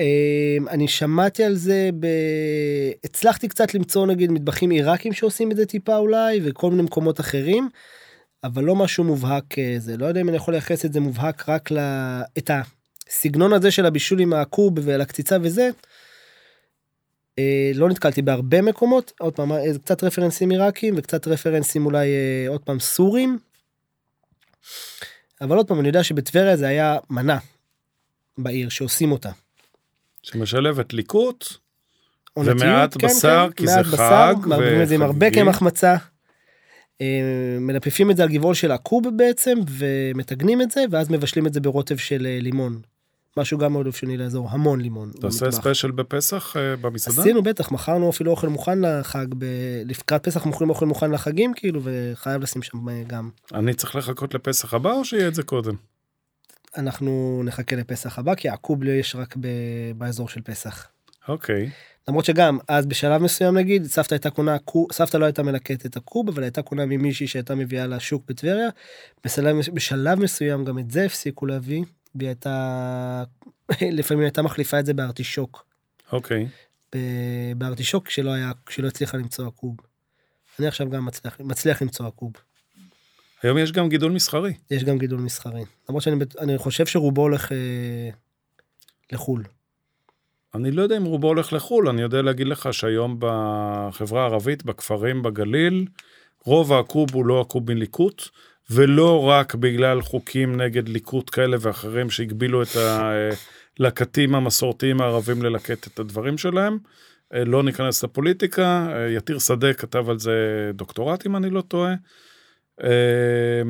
אה, 0.00 0.56
אני 0.70 0.88
שמעתי 0.88 1.44
על 1.44 1.54
זה 1.54 1.90
ב... 2.00 2.06
הצלחתי 3.04 3.48
קצת 3.48 3.74
למצוא 3.74 4.06
נגיד 4.06 4.32
מטבחים 4.32 4.70
עיראקים 4.70 5.12
שעושים 5.12 5.50
את 5.50 5.56
זה 5.56 5.66
טיפה 5.66 5.96
אולי 5.96 6.40
וכל 6.44 6.70
מיני 6.70 6.82
מקומות 6.82 7.20
אחרים. 7.20 7.68
אבל 8.44 8.64
לא 8.64 8.76
משהו 8.76 9.04
מובהק 9.04 9.58
אה, 9.58 9.74
זה 9.78 9.96
לא 9.96 10.06
יודע 10.06 10.20
אם 10.20 10.28
אני 10.28 10.36
יכול 10.36 10.54
לייחס 10.54 10.84
את 10.84 10.92
זה 10.92 11.00
מובהק 11.00 11.48
רק 11.48 11.70
ל... 11.70 11.78
את 12.38 12.50
הסגנון 13.08 13.52
הזה 13.52 13.70
של 13.70 13.86
הבישול 13.86 14.20
עם 14.20 14.32
הקוב 14.32 14.72
ולקציצה 14.82 15.36
וזה. 15.42 15.70
אה, 17.40 17.72
לא 17.74 17.88
נתקלתי 17.88 18.22
בהרבה 18.22 18.62
מקומות 18.62 19.12
עוד 19.18 19.34
פעם 19.34 19.52
אה, 19.52 19.78
קצת 19.84 20.04
רפרנסים 20.04 20.50
עיראקים 20.50 20.94
וקצת 20.96 21.28
רפרנסים 21.28 21.86
אולי 21.86 22.08
אה, 22.08 22.48
עוד 22.48 22.60
פעם 22.60 22.80
סורים. 22.80 23.38
אבל 25.40 25.56
עוד 25.56 25.68
פעם 25.68 25.80
אני 25.80 25.88
יודע 25.88 26.04
שבטבריה 26.04 26.56
זה 26.56 26.66
היה 26.66 26.98
מנה 27.10 27.38
בעיר 28.38 28.68
שעושים 28.68 29.12
אותה. 29.12 29.30
שמשלבת 30.22 30.92
ליקוט 30.92 31.46
ומעט 32.36 32.96
כן, 32.98 33.08
בשר, 33.08 33.48
כן, 33.48 33.56
כי 33.56 33.64
מעט 33.64 33.84
זה 33.84 33.92
בשר, 33.92 34.34
חג 34.36 34.46
מערבבים 34.46 34.82
את 34.82 34.88
זה 34.88 34.94
עם 34.94 35.02
הרבה. 35.02 35.30
קמח 35.30 35.62
מצה. 35.62 35.96
מלפפים 37.60 38.10
את 38.10 38.16
זה 38.16 38.22
על 38.22 38.28
גבעול 38.28 38.54
של 38.54 38.72
הקוב 38.72 39.04
בעצם 39.16 39.58
ומטגנים 39.68 40.62
את 40.62 40.70
זה 40.70 40.84
ואז 40.90 41.10
מבשלים 41.10 41.46
את 41.46 41.54
זה 41.54 41.60
ברוטב 41.60 41.96
של 41.96 42.26
לימון. 42.40 42.80
משהו 43.36 43.58
גם 43.58 43.72
מאוד 43.72 43.86
אופייני 43.86 44.16
לאזור 44.16 44.48
המון 44.50 44.80
לימון. 44.80 45.10
אתה 45.18 45.26
עושה. 45.26 45.50
ספיישל 45.50 45.90
בפסח 45.90 46.56
אה, 46.56 46.76
במסעדה? 46.76 47.22
עשינו 47.22 47.42
בטח 47.42 47.72
מכרנו 47.72 48.10
אפילו 48.10 48.30
אוכל 48.30 48.48
מוכן 48.48 48.80
לחג 48.80 49.26
ב... 49.38 49.44
לקראת 49.84 50.24
פסח 50.24 50.46
מוכרים 50.46 50.70
אוכל 50.70 50.86
מוכן 50.86 51.10
לחגים 51.10 51.52
כאילו 51.54 51.80
וחייב 51.84 52.42
לשים 52.42 52.62
שם 52.62 52.88
אה, 52.88 53.02
גם 53.06 53.30
אני 53.54 53.74
צריך 53.74 53.96
לחכות 53.96 54.34
לפסח 54.34 54.74
הבא 54.74 54.92
או 54.92 55.04
שיהיה 55.04 55.28
את 55.28 55.34
זה 55.34 55.42
קודם? 55.42 55.74
אנחנו 56.76 57.42
נחכה 57.44 57.76
לפסח 57.76 58.18
הבא 58.18 58.34
כי 58.34 58.48
עקוב 58.48 58.84
לא 58.84 58.90
יש 58.90 59.16
רק 59.16 59.36
ב... 59.40 59.46
באזור 59.96 60.28
של 60.28 60.40
פסח. 60.40 60.86
אוקיי. 61.28 61.70
למרות 62.08 62.24
שגם 62.24 62.58
אז 62.68 62.86
בשלב 62.86 63.22
מסוים 63.22 63.56
נגיד 63.56 63.86
סבתא 63.86 64.14
הייתה 64.14 64.30
קונה 64.30 64.58
קוב 64.58 64.92
סבתא 64.92 65.16
לא 65.16 65.24
הייתה 65.24 65.42
מלקטת 65.42 65.86
את 65.86 65.96
הקוב 65.96 66.28
אבל 66.28 66.42
הייתה 66.42 66.62
קונה 66.62 66.86
ממישהי 66.86 67.26
שהייתה 67.26 67.54
מביאה 67.54 67.86
לשוק 67.86 68.24
בטבריה. 68.28 68.68
בשלב, 69.24 69.56
בשלב 69.74 70.18
מסוים 70.20 70.64
גם 70.64 70.78
את 70.78 70.90
זה 70.90 71.04
הפסיקו 71.04 71.46
להביא 71.46 71.84
והיא 72.14 72.28
הייתה 72.28 73.24
לפעמים 73.98 74.22
הייתה 74.22 74.42
מחליפה 74.42 74.80
את 74.80 74.86
זה 74.86 74.94
בארטישוק. 74.94 75.66
אוקיי. 76.12 76.48
ב- 76.94 77.52
בארטישוק 77.56 78.06
כשלא 78.06 78.30
היה 78.30 78.52
כשלא 78.66 78.88
הצליחה 78.88 79.16
למצוא 79.16 79.46
עקוב. 79.46 79.76
אני 80.58 80.68
עכשיו 80.68 80.90
גם 80.90 81.04
מצליח 81.04 81.40
מצליח 81.40 81.82
למצוא 81.82 82.06
עקוב. 82.06 82.32
היום 83.42 83.58
יש 83.58 83.72
גם 83.72 83.88
גידול 83.88 84.12
מסחרי. 84.12 84.54
יש 84.70 84.84
גם 84.84 84.98
גידול 84.98 85.20
מסחרי 85.20 85.64
למרות 85.88 86.02
שאני 86.02 86.58
חושב 86.58 86.86
שרובו 86.86 87.22
הולך 87.22 87.52
אה, 87.52 88.10
לחול. 89.12 89.44
אני 90.54 90.70
לא 90.70 90.82
יודע 90.82 90.96
אם 90.96 91.04
רובו 91.04 91.28
הולך 91.28 91.52
לחו"ל, 91.52 91.88
אני 91.88 92.02
יודע 92.02 92.22
להגיד 92.22 92.46
לך 92.46 92.74
שהיום 92.74 93.16
בחברה 93.18 94.22
הערבית, 94.22 94.64
בכפרים 94.64 95.22
בגליל, 95.22 95.86
רוב 96.44 96.72
העקוב 96.72 97.14
הוא 97.14 97.26
לא 97.26 97.40
עקוב 97.40 97.72
מליקוט, 97.72 98.22
ולא 98.70 99.22
רק 99.28 99.54
בגלל 99.54 100.02
חוקים 100.02 100.60
נגד 100.60 100.88
ליקוט 100.88 101.30
כאלה 101.34 101.56
ואחרים 101.60 102.10
שהגבילו 102.10 102.62
את 102.62 102.76
הלקטים 103.78 104.34
המסורתיים 104.34 105.00
הערבים 105.00 105.42
ללקט 105.42 105.86
את 105.86 105.98
הדברים 105.98 106.38
שלהם. 106.38 106.78
אה, 107.34 107.44
לא 107.44 107.62
ניכנס 107.62 108.04
לפוליטיקה, 108.04 108.88
אה, 108.92 109.08
יתיר 109.08 109.38
שדה 109.38 109.72
כתב 109.72 110.10
על 110.10 110.18
זה 110.18 110.70
דוקטורט 110.74 111.26
אם 111.26 111.36
אני 111.36 111.50
לא 111.50 111.60
טועה. 111.60 111.94
אה, 112.82 113.62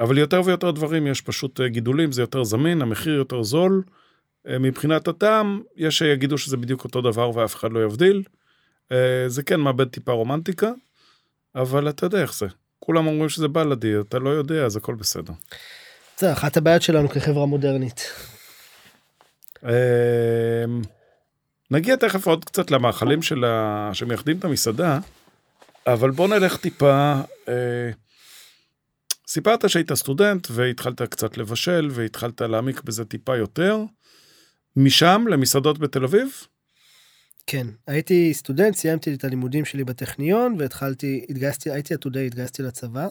אבל 0.00 0.18
יותר 0.18 0.42
ויותר 0.44 0.70
דברים 0.70 1.06
יש 1.06 1.20
פשוט 1.20 1.60
אה, 1.60 1.68
גידולים, 1.68 2.12
זה 2.12 2.22
יותר 2.22 2.44
זמין, 2.44 2.82
המחיר 2.82 3.14
יותר 3.14 3.42
זול. 3.42 3.82
אה, 4.48 4.58
מבחינת 4.58 5.08
הטעם, 5.08 5.62
יש 5.76 5.98
שיגידו 5.98 6.38
שזה 6.38 6.56
בדיוק 6.56 6.84
אותו 6.84 7.00
דבר 7.00 7.30
ואף 7.34 7.54
אחד 7.54 7.72
לא 7.72 7.84
יבדיל. 7.84 8.22
אה, 8.92 9.24
זה 9.26 9.42
כן 9.42 9.60
מאבד 9.60 9.88
טיפה 9.88 10.12
רומנטיקה, 10.12 10.70
אבל 11.54 11.88
אתה 11.88 12.06
יודע 12.06 12.22
איך 12.22 12.34
זה. 12.34 12.46
כולם 12.86 13.06
אומרים 13.06 13.28
שזה 13.28 13.48
בלאדי, 13.48 14.00
אתה 14.00 14.18
לא 14.18 14.30
יודע, 14.30 14.64
אז 14.64 14.76
הכל 14.76 14.94
בסדר. 14.94 15.32
זה 16.18 16.32
אחת 16.32 16.56
הבעיות 16.56 16.82
שלנו 16.82 17.08
כחברה 17.08 17.46
מודרנית. 17.46 18.12
אמ, 19.64 19.70
נגיע 21.70 21.96
תכף 21.96 22.26
עוד 22.26 22.44
קצת 22.44 22.70
למאכלים 22.70 23.22
של 23.22 23.44
ה... 23.44 23.90
שמייחדים 23.92 24.38
את 24.38 24.44
המסעדה, 24.44 24.98
אבל 25.86 26.10
בוא 26.10 26.28
נלך 26.28 26.56
טיפה. 26.56 27.14
אה, 27.48 27.90
סיפרת 29.28 29.70
שהיית 29.70 29.92
סטודנט 29.92 30.46
והתחלת 30.50 31.02
קצת 31.02 31.38
לבשל 31.38 31.88
והתחלת 31.90 32.40
להעמיק 32.40 32.82
בזה 32.82 33.04
טיפה 33.04 33.36
יותר. 33.36 33.78
משם 34.76 35.24
למסעדות 35.28 35.78
בתל 35.78 36.04
אביב? 36.04 36.46
כן, 37.46 37.66
הייתי 37.86 38.34
סטודנט, 38.34 38.76
סיימתי 38.76 39.14
את 39.14 39.24
הלימודים 39.24 39.64
שלי 39.64 39.84
בטכניון 39.84 40.54
והתחלתי, 40.58 41.26
התגייסתי, 41.30 41.70
הייתי 41.70 41.94
עתודי, 41.94 42.26
התגייסתי 42.26 42.62
לצבא. 42.62 43.08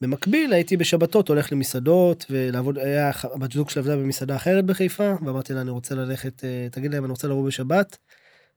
במקביל 0.00 0.52
הייתי 0.52 0.76
בשבתות 0.76 1.28
הולך 1.28 1.52
למסעדות 1.52 2.26
ולעבוד, 2.30 2.78
היה 2.78 3.10
בת 3.34 3.52
זוג 3.52 3.70
של 3.70 3.80
עבדה 3.80 3.96
במסעדה 3.96 4.36
אחרת 4.36 4.64
בחיפה 4.64 5.14
ואמרתי 5.26 5.52
לה 5.54 5.60
אני 5.60 5.70
רוצה 5.70 5.94
ללכת, 5.94 6.44
אה, 6.44 6.68
תגיד 6.70 6.94
להם 6.94 7.04
אני 7.04 7.10
רוצה 7.10 7.28
לבוא 7.28 7.46
בשבת, 7.46 7.98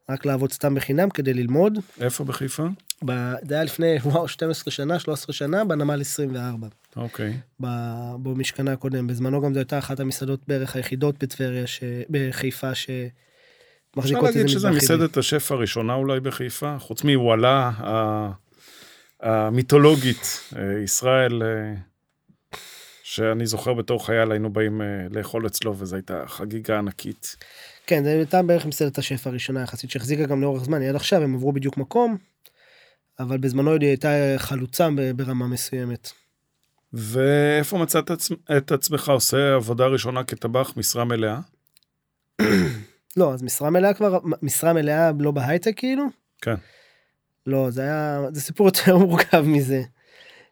רק 0.09 0.25
לעבוד 0.25 0.51
סתם 0.51 0.75
בחינם 0.75 1.09
כדי 1.09 1.33
ללמוד. 1.33 1.79
איפה 2.01 2.23
בחיפה? 2.23 2.67
ב- 3.05 3.33
זה 3.47 3.55
היה 3.55 3.63
לפני 3.63 3.97
וואו 4.03 4.27
12 4.27 4.71
שנה 4.71 4.99
13 4.99 5.33
שנה 5.33 5.65
בנמל 5.65 6.01
24 6.01 6.67
אוקיי. 6.95 7.37
ב- 7.61 8.15
במשכנה 8.23 8.71
הקודם 8.71 9.07
בזמנו 9.07 9.41
גם 9.41 9.53
זו 9.53 9.59
הייתה 9.59 9.77
אחת 9.77 9.99
המסעדות 9.99 10.39
בערך 10.47 10.75
היחידות 10.75 11.23
בטבריה 11.23 11.67
ש... 11.67 11.83
בחיפה 12.09 12.75
ש... 12.75 12.89
אפשר 13.99 14.01
מחזיקות 14.01 14.23
להגיד 14.23 14.41
איזה 14.41 14.49
שזה 14.49 14.69
מטבח 14.69 14.81
יהודי. 14.81 14.95
מסעדת 14.95 15.17
השף 15.17 15.51
הראשונה 15.51 15.93
אולי 15.93 16.19
בחיפה, 16.19 16.75
חוץ 16.79 17.03
מוואלה 17.03 17.71
המיתולוגית, 19.19 20.39
אה, 20.55 20.79
ישראל, 20.83 21.43
אה, 21.43 21.73
שאני 23.03 23.45
זוכר 23.45 23.73
בתור 23.73 24.05
חייל 24.05 24.31
היינו 24.31 24.53
באים 24.53 24.81
אה, 24.81 24.87
לאכול 25.11 25.47
אצלו 25.47 25.77
וזו 25.77 25.95
הייתה 25.95 26.23
חגיגה 26.27 26.77
ענקית. 26.77 27.35
כן 27.87 28.03
זה 28.03 28.09
הייתה 28.09 28.43
בערך 28.43 28.65
מסעדת 28.65 28.97
השף 28.97 29.27
הראשונה 29.27 29.61
יחסית 29.61 29.91
שהחזיקה 29.91 30.25
גם 30.25 30.41
לאורך 30.41 30.63
זמן 30.63 30.81
עד 30.81 30.95
עכשיו 30.95 31.21
הם 31.21 31.35
עברו 31.35 31.51
בדיוק 31.51 31.77
מקום. 31.77 32.17
אבל 33.19 33.37
בזמנו 33.37 33.71
היא 33.71 33.87
הייתה 33.87 34.09
חלוצה 34.37 34.89
ברמה 35.15 35.47
מסוימת. 35.47 36.11
ואיפה 36.93 37.77
מצאת 37.77 38.11
את 38.57 38.71
עצמך 38.71 39.09
עושה 39.09 39.55
עבודה 39.55 39.85
ראשונה 39.85 40.23
כטבח 40.23 40.73
משרה 40.77 41.05
מלאה? 41.05 41.39
לא 43.17 43.33
אז 43.33 43.43
משרה 43.43 43.69
מלאה 43.69 43.93
כבר 43.93 44.19
משרה 44.41 44.73
מלאה 44.73 45.11
לא 45.19 45.31
בהייטק 45.31 45.73
כאילו. 45.75 46.03
כן. 46.41 46.55
לא 47.45 47.71
זה 47.71 47.81
היה 47.81 48.21
זה 48.31 48.41
סיפור 48.41 48.67
יותר 48.67 48.97
מורכב 49.07 49.41
מזה. 49.41 49.81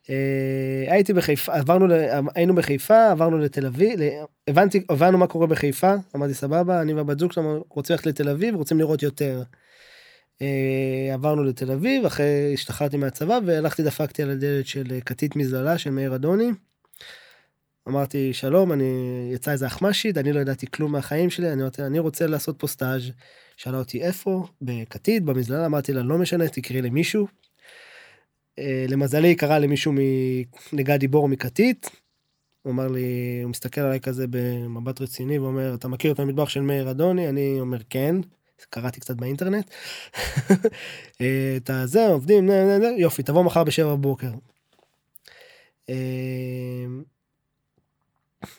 אה, 0.10 0.86
הייתי 0.94 1.14
בחיפה 1.14 1.54
עברנו 1.54 1.88
היינו 2.36 2.56
בחיפה 2.56 3.12
עברנו 3.12 3.38
לתל 3.38 3.66
אביב 3.66 4.00
הבנתי 4.48 4.84
הבנו 4.90 5.18
מה 5.18 5.28
קורה 5.28 5.48
בחיפה 5.48 5.94
אמרתי 6.16 6.34
סבבה 6.34 6.82
אני 6.82 6.94
והבת 6.94 7.20
זוג 7.20 7.32
שלנו 7.32 7.64
רוצים 7.70 7.94
ללכת 7.94 8.06
לתל 8.06 8.30
אביב 8.30 8.56
רוצים 8.56 8.80
לראות 8.80 9.04
יותר. 9.04 9.44
אה, 10.42 11.14
עברנו 11.14 11.44
לתל 11.44 11.72
אביב 11.72 12.06
אחרי 12.06 12.52
השתחררתי 12.54 12.98
מהצבא 12.98 13.40
והלכתי 13.46 13.84
דפקתי 13.84 14.24
על 14.24 14.30
הדלת 14.30 14.68
של 14.68 14.84
אה, 14.92 15.02
כתית 15.02 15.36
מזללה 15.36 15.78
של 15.78 15.90
מאיר 15.90 16.16
אדוני. 16.16 16.52
אמרתי 17.88 18.34
שלום 18.34 18.72
אני 18.72 18.84
יצא 19.34 19.52
איזה 19.52 19.68
אחמ"שית 19.68 20.18
אני 20.18 20.34
לא 20.34 20.40
ידעתי 20.40 20.66
כלום 20.72 20.92
מהחיים 20.92 21.30
שלי 21.30 21.54
אני 21.54 21.64
רוצה 21.64 21.86
אני 21.86 22.00
רוצה 22.00 22.28
לעשות 22.28 22.60
פה 22.60 22.68
סטאז' 22.68 23.12
שאלה 23.58 23.78
אותי 23.78 24.04
איפה 24.04 24.48
בכתית 24.62 25.24
במזללה 25.24 25.66
אמרתי 25.66 25.94
לה 25.94 26.04
לא 26.04 26.18
משנה 26.18 26.48
תקראי 26.48 26.82
למישהו. 26.82 27.28
אה, 28.60 28.86
למזלי 28.90 29.36
קראה 29.36 29.60
למישהו 29.60 29.92
מ- 29.92 30.44
לגדי 30.74 31.08
בור 31.08 31.30
מכתית. 31.30 31.90
הוא 32.62 32.72
אמר 32.72 32.88
לי 32.88 33.40
הוא 33.44 33.50
מסתכל 33.50 33.82
עליי 33.82 34.00
כזה 34.00 34.26
במבט 34.30 35.02
רציני 35.02 35.40
ואומר 35.40 35.74
אתה 35.74 35.88
מכיר 35.88 36.12
את 36.12 36.20
המטבח 36.20 36.50
של 36.50 36.62
מאיר 36.62 36.92
אדוני 36.92 37.30
אני 37.30 37.60
אומר 37.60 37.78
כן. 37.90 38.16
קראתי 38.70 39.00
קצת 39.00 39.16
באינטרנט. 39.16 39.70
אה, 41.22 41.54
את 41.58 41.70
הזה 41.70 42.08
עובדים 42.08 42.50
יופי 42.98 43.24
תבוא 43.24 43.44
מחר 43.44 43.64
בשבע 43.64 43.96
בבוקר. 43.96 44.32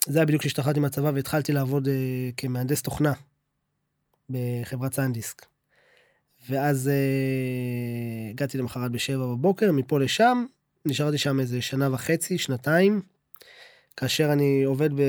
זה 0.07 0.19
היה 0.19 0.27
בדיוק 0.27 0.41
כשהשתחררתי 0.41 0.81
מהצבא 0.81 1.11
והתחלתי 1.15 1.53
לעבוד 1.53 1.89
אה, 1.89 2.31
כמהנדס 2.37 2.83
תוכנה 2.83 3.13
בחברת 4.31 4.95
סנדיסק. 4.95 5.47
ואז 6.51 6.89
אה, 6.89 8.31
הגעתי 8.31 8.59
למחרת 8.59 8.91
בשבע 8.91 9.27
בבוקר 9.27 9.73
מפה 9.73 10.01
לשם 10.01 10.47
נשארתי 10.87 11.19
שם 11.19 11.41
איזה 11.41 11.63
שנה 11.63 11.95
וחצי 11.95 12.39
שנתיים. 12.39 13.03
כאשר 13.97 14.33
אני 14.33 14.63
עובד 14.65 14.93
ב... 14.93 15.03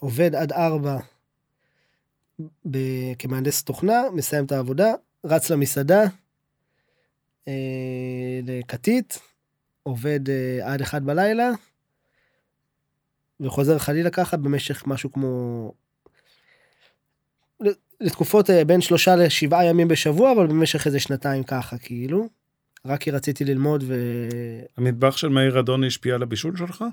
עובד 0.00 0.34
עד 0.34 0.52
ארבע 0.52 0.98
ב... 2.70 2.78
כמהנדס 3.18 3.62
תוכנה 3.62 4.02
מסיים 4.14 4.44
את 4.44 4.52
העבודה 4.52 4.92
רץ 5.24 5.50
למסעדה 5.50 6.02
אה, 7.48 8.40
לכתית 8.46 9.18
עובד 9.82 10.30
אה, 10.30 10.72
עד 10.72 10.80
אחד 10.80 11.04
בלילה 11.04 11.50
וחוזר 13.40 13.78
חלילה 13.78 14.10
ככה 14.10 14.36
במשך 14.36 14.82
משהו 14.86 15.12
כמו 15.12 15.72
לתקופות 18.00 18.50
אה, 18.50 18.64
בין 18.64 18.80
שלושה 18.80 19.16
לשבעה 19.16 19.64
ימים 19.64 19.88
בשבוע 19.88 20.32
אבל 20.32 20.46
במשך 20.46 20.86
איזה 20.86 21.00
שנתיים 21.00 21.42
ככה 21.42 21.78
כאילו. 21.78 22.28
רק 22.86 23.00
כי 23.00 23.10
רציתי 23.10 23.44
ללמוד 23.44 23.84
ו... 23.86 23.94
המטבח 24.76 25.16
של 25.16 25.28
מאיר 25.28 25.60
אדוני 25.60 25.86
השפיע 25.86 26.14
על 26.14 26.22
הבישול 26.22 26.56
שלך? 26.56 26.84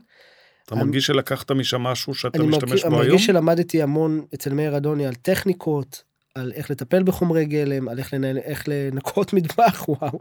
אתה 0.65 0.75
אני- 0.75 0.83
מרגיש 0.83 1.05
שלקחת 1.05 1.51
משם 1.51 1.81
משהו 1.81 2.13
שאתה 2.13 2.37
אני 2.37 2.47
משתמש 2.47 2.69
מרגיש, 2.69 2.83
בו 2.85 2.89
היום? 2.89 3.07
מרגיש 3.07 3.25
שלמדתי 3.25 3.81
המון 3.81 4.25
אצל 4.33 4.53
מאיר 4.53 4.77
אדוני 4.77 5.05
על 5.07 5.15
טכניקות, 5.15 6.03
על 6.35 6.51
איך 6.55 6.71
לטפל 6.71 7.03
בחומרי 7.03 7.45
גלם, 7.45 7.89
על 7.89 7.99
איך, 7.99 8.13
לנהל, 8.13 8.37
איך 8.37 8.63
לנקות 8.67 9.33
מטבח, 9.33 9.85
וואו, 9.89 10.19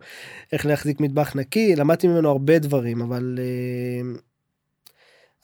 איך 0.53 0.67
להחזיק 0.67 1.01
מטבח 1.01 1.37
נקי, 1.37 1.77
למדתי 1.77 2.09
ממנו 2.09 2.29
הרבה 2.31 2.59
דברים, 2.59 3.03
אבל 3.03 3.39
uh, 3.39 4.19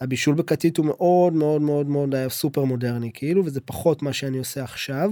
הבישול 0.00 0.34
בכתית 0.34 0.76
הוא 0.76 0.86
מאוד 0.86 1.32
מאוד 1.32 1.62
מאוד 1.62 1.86
מאוד 1.86 2.14
היה 2.14 2.28
סופר 2.28 2.64
מודרני, 2.64 3.10
כאילו, 3.14 3.44
וזה 3.44 3.60
פחות 3.60 4.02
מה 4.02 4.12
שאני 4.12 4.38
עושה 4.38 4.64
עכשיו. 4.64 5.10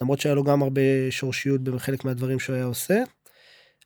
למרות 0.00 0.20
שהיה 0.20 0.34
לו 0.34 0.44
גם 0.44 0.62
הרבה 0.62 0.80
שורשיות 1.10 1.60
בחלק 1.60 2.04
מהדברים 2.04 2.38
שהוא 2.38 2.56
היה 2.56 2.64
עושה. 2.64 3.02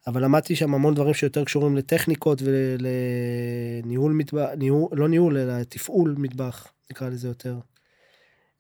אבל 0.07 0.25
למדתי 0.25 0.57
שם 0.57 0.75
המון 0.75 0.95
דברים 0.95 1.15
שיותר 1.15 1.45
קשורים 1.45 1.77
לטכניקות 1.77 2.43
ולניהול 2.45 4.13
מטבח, 4.13 4.49
ניהול, 4.57 4.89
לא 4.93 5.09
ניהול 5.09 5.39
אלא 5.39 5.63
תפעול 5.63 6.15
מטבח 6.19 6.73
נקרא 6.91 7.09
לזה 7.09 7.29
יותר. 7.29 7.59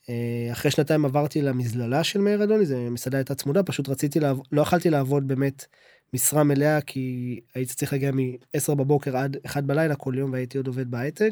אה, 0.09 0.53
אחרי 0.53 0.71
שנתיים 0.71 1.05
עברתי 1.05 1.43
למזללה 1.43 2.05
של 2.05 2.21
מאיר 2.21 2.45
אדוני, 2.45 2.67
זו 2.67 2.77
מסעדה 2.91 3.19
הייתה 3.19 3.35
צמודה, 3.35 3.63
פשוט 3.63 3.89
רציתי 3.89 4.21
לעבוד, 4.21 4.47
לא 4.53 4.63
יכלתי 4.63 4.91
לעבוד 4.91 5.29
באמת 5.29 5.67
משרה 6.15 6.45
מלאה 6.45 6.81
כי 6.81 7.41
הייתי 7.55 7.75
צריך 7.75 7.93
להגיע 7.93 8.11
מ-10 8.11 8.75
בבוקר 8.75 9.17
עד 9.17 9.37
1 9.47 9.65
בלילה 9.65 9.95
כל 9.95 10.15
יום 10.17 10.33
והייתי 10.33 10.59
עוד 10.59 10.67
עובד 10.67 10.91
בהייטק. 10.91 11.31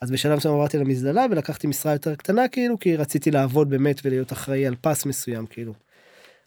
אז 0.00 0.10
בשלב 0.10 0.36
מסוים 0.36 0.54
עברתי 0.54 0.78
למזללה 0.78 1.26
ולקחתי 1.30 1.66
משרה 1.66 1.92
יותר 1.92 2.14
קטנה 2.14 2.48
כאילו 2.48 2.78
כי 2.78 2.96
רציתי 2.96 3.30
לעבוד 3.30 3.70
באמת 3.70 4.00
ולהיות 4.04 4.32
אחראי 4.32 4.66
על 4.66 4.74
פס 4.80 5.06
מסוים 5.06 5.46
כאילו. 5.46 5.72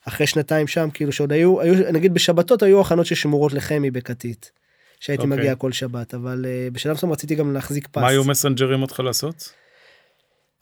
אחרי 0.07 0.27
שנתיים 0.27 0.67
שם 0.67 0.89
כאילו 0.93 1.11
שעוד 1.11 1.31
היו 1.31 1.61
היו 1.61 1.91
נגיד 1.91 2.13
בשבתות 2.13 2.63
היו 2.63 2.81
הכנות 2.81 3.05
ששמורות 3.05 3.53
לחמי 3.53 3.91
בכתית. 3.91 4.51
שהייתי 4.99 5.23
אוקיי. 5.23 5.37
מגיע 5.37 5.55
כל 5.55 5.71
שבת 5.71 6.13
אבל 6.13 6.45
uh, 6.45 6.73
בשלב 6.73 6.93
מסוים 6.93 7.11
רציתי 7.11 7.35
גם 7.35 7.53
להחזיק 7.53 7.87
פס. 7.87 8.01
מה 8.01 8.07
היו 8.07 8.23
מסנג'רים 8.23 8.81
אותך 8.81 8.99
לעשות? 8.99 9.53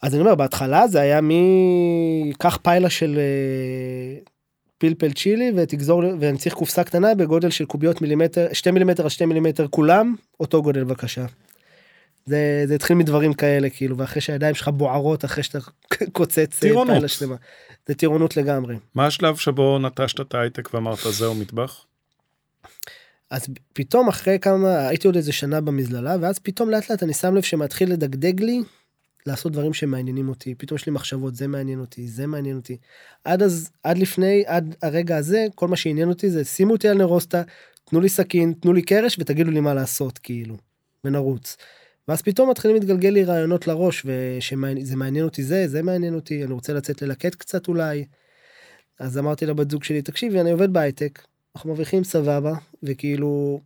אז 0.01 0.14
אני 0.14 0.22
אומר 0.22 0.36
בהתחלה 0.36 0.88
זה 0.88 1.01
היה 1.01 1.22
מ... 1.22 1.32
קח 2.39 2.59
פיילה 2.61 2.89
של 2.89 3.20
אה, 3.20 4.33
פלפל 4.84 5.12
צ'ילי 5.12 5.52
ותגזור 5.56 6.04
ואני 6.20 6.38
צריך 6.38 6.56
קופסה 6.56 6.84
קטנה 6.84 7.16
בגודל 7.16 7.50
של 7.50 7.66
קוביות 7.66 8.02
מילימטר 8.02 8.48
2 8.54 8.74
מילימטר 8.74 9.04
על 9.04 9.10
2 9.10 9.30
מילימטר 9.30 9.68
כולם 9.68 10.16
אותו 10.40 10.64
גודל 10.64 10.84
בבקשה. 10.84 11.26
זה 12.26 12.64
זה 12.68 12.76
התחיל 12.76 12.96
מדברים 12.96 13.34
כאלה 13.34 13.70
כאילו 13.70 13.98
ואחרי 13.98 14.22
שהידיים 14.22 14.56
שלך 14.56 14.68
בוערות 14.68 15.26
אחרי 15.26 15.44
שאתה 15.44 15.60
קוצץ 16.12 16.38
אה, 16.40 16.46
טירונות. 16.46 17.10
שלמה. 17.10 17.36
זה 17.88 17.94
טירונות 17.94 18.38
לגמרי. 18.38 18.76
מה 18.96 19.06
השלב 19.06 19.36
שבו 19.36 19.80
נטשת 19.80 20.20
את 20.22 20.34
ההייטק 20.34 20.74
ואמרת 20.74 21.00
זהו 21.12 21.36
מטבח? 21.36 21.86
אז 23.30 23.48
פתאום 23.74 24.08
אחרי 24.08 24.38
כמה 24.42 24.88
הייתי 24.88 25.08
עוד 25.08 25.16
איזה 25.16 25.32
שנה 25.32 25.62
במזללה 25.62 26.16
ואז 26.22 26.40
פתאום 26.40 26.70
לאט 26.70 26.92
לאט 26.92 27.04
אני 27.04 27.14
שם 27.14 27.36
לב 27.36 27.42
שמתחיל 27.44 27.92
לדגדג 27.92 28.42
לי 28.42 28.62
לעשות 29.26 29.51
דברים 29.51 29.74
שמעניינים 29.74 30.30
אותי 30.30 30.55
פתאום 30.55 30.76
יש 30.76 30.86
לי 30.86 30.91
מחשבות 30.91 31.36
זה 31.36 31.47
מעניין 31.47 31.80
אותי 31.80 32.07
זה 32.07 32.28
מעניין 32.28 32.55
אותי 32.55 32.78
עד 33.24 33.43
אז 33.43 33.69
עד 33.84 33.97
לפני 33.97 34.43
עד 34.45 34.76
הרגע 34.82 35.17
הזה 35.17 35.45
כל 35.55 35.67
מה 35.67 35.76
שעניין 35.76 36.09
אותי 36.09 36.30
זה 36.30 36.45
שימו 36.45 36.74
אותי 36.74 36.88
על 36.88 36.97
נרוסטה 36.97 37.41
תנו 37.86 38.01
לי 38.01 38.09
סכין 38.09 38.53
תנו 38.61 38.74
לי 38.74 38.82
קרש 38.82 39.15
ותגידו 39.19 39.51
לי 39.51 39.59
מה 39.59 39.74
לעשות 39.74 40.17
כאילו 40.17 40.57
ונרוץ. 41.03 41.57
ואז 42.07 42.21
פתאום 42.21 42.49
מתחילים 42.49 42.78
להתגלגל 42.78 43.09
לי 43.09 43.24
רעיונות 43.24 43.67
לראש 43.67 44.05
ושזה 44.05 44.95
מעניין 44.95 45.26
אותי 45.26 45.43
זה 45.43 45.67
זה 45.67 45.82
מעניין 45.82 46.15
אותי 46.15 46.43
אני 46.43 46.53
רוצה 46.53 46.74
לצאת 46.74 47.01
ללקט 47.01 47.36
קצת 47.36 47.67
אולי. 47.67 48.05
אז 48.99 49.17
אמרתי 49.17 49.45
לבת 49.45 49.71
זוג 49.71 49.84
שלי 49.84 50.01
תקשיבי 50.01 50.41
אני 50.41 50.51
עובד 50.51 50.74
בהייטק 50.74 51.21
אנחנו 51.55 51.69
מרוויחים 51.69 52.03
סבבה 52.03 52.53
וכאילו 52.84 53.61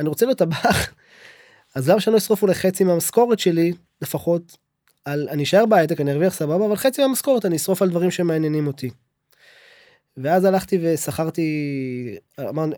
אני 0.00 0.08
רוצה 0.08 0.26
להיות 0.26 0.38
טבח, 0.38 0.92
אז 1.74 1.88
למה 1.90 2.00
שאני 2.00 2.12
לא 2.12 2.18
אשרוף 2.18 2.42
אולי 2.42 2.54
חצי 2.54 2.84
מהמשכורת 2.84 3.38
שלי, 3.38 3.72
לפחות, 4.02 4.56
על, 5.04 5.28
אני 5.30 5.42
אשאר 5.42 5.66
בהייטק, 5.66 6.00
אני 6.00 6.12
ארוויח 6.12 6.34
סבבה, 6.34 6.66
אבל 6.66 6.76
חצי 6.76 7.02
מהמשכורת 7.02 7.44
אני 7.44 7.56
אשרוף 7.56 7.82
על 7.82 7.90
דברים 7.90 8.10
שמעניינים 8.10 8.66
אותי. 8.66 8.90
ואז 10.16 10.44
הלכתי 10.44 10.78
ושכרתי, 10.82 11.46
אמרנו, 12.40 12.74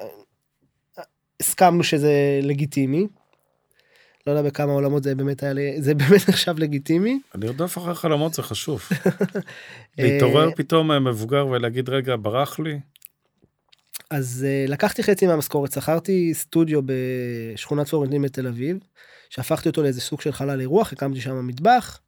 הסכמנו 1.40 1.84
שזה 1.84 2.12
לגיטימי. 2.42 3.06
לא 4.26 4.32
יודע 4.32 4.42
בכמה 4.48 4.72
עולמות 4.72 5.02
זה 5.02 5.14
באמת 5.14 5.42
היה, 5.42 5.52
לי- 5.52 5.82
זה 5.82 5.94
באמת 5.94 6.20
נחשב 6.28 6.58
לגיטימי. 6.58 7.20
לרדוף 7.34 7.78
אחרי 7.78 7.94
חלומות 7.94 8.34
זה 8.34 8.42
חשוב. 8.42 8.82
להתעורר 9.98 10.50
פתאום 10.56 10.90
אה, 10.92 10.98
מבוגר 10.98 11.46
ולהגיד, 11.46 11.88
רגע, 11.88 12.16
ברח 12.22 12.58
לי? 12.58 12.80
אז 14.10 14.46
uh, 14.66 14.70
לקחתי 14.70 15.02
חצי 15.02 15.26
מהמשכורת, 15.26 15.72
שכרתי 15.72 16.34
סטודיו 16.34 16.80
בשכונת 16.84 17.88
פלורנטין 17.88 18.22
בתל 18.22 18.46
אביב, 18.46 18.76
שהפכתי 19.30 19.68
אותו 19.68 19.82
לאיזה 19.82 20.00
סוג 20.00 20.20
של 20.20 20.32
חלל 20.32 20.60
אירוח, 20.60 20.92
הקמתי 20.92 21.20
שם 21.20 21.46
מטבח. 21.46 22.00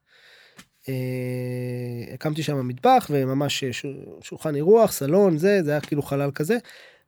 Uh, 0.84 2.14
הקמתי 2.14 2.42
שם 2.42 2.68
מטבח 2.68 3.06
וממש 3.10 3.64
ש- 3.64 3.86
שולחן 4.22 4.54
אירוח, 4.54 4.92
סלון, 4.92 5.38
זה, 5.38 5.62
זה 5.62 5.70
היה 5.70 5.80
כאילו 5.80 6.02
חלל 6.02 6.30
כזה, 6.30 6.58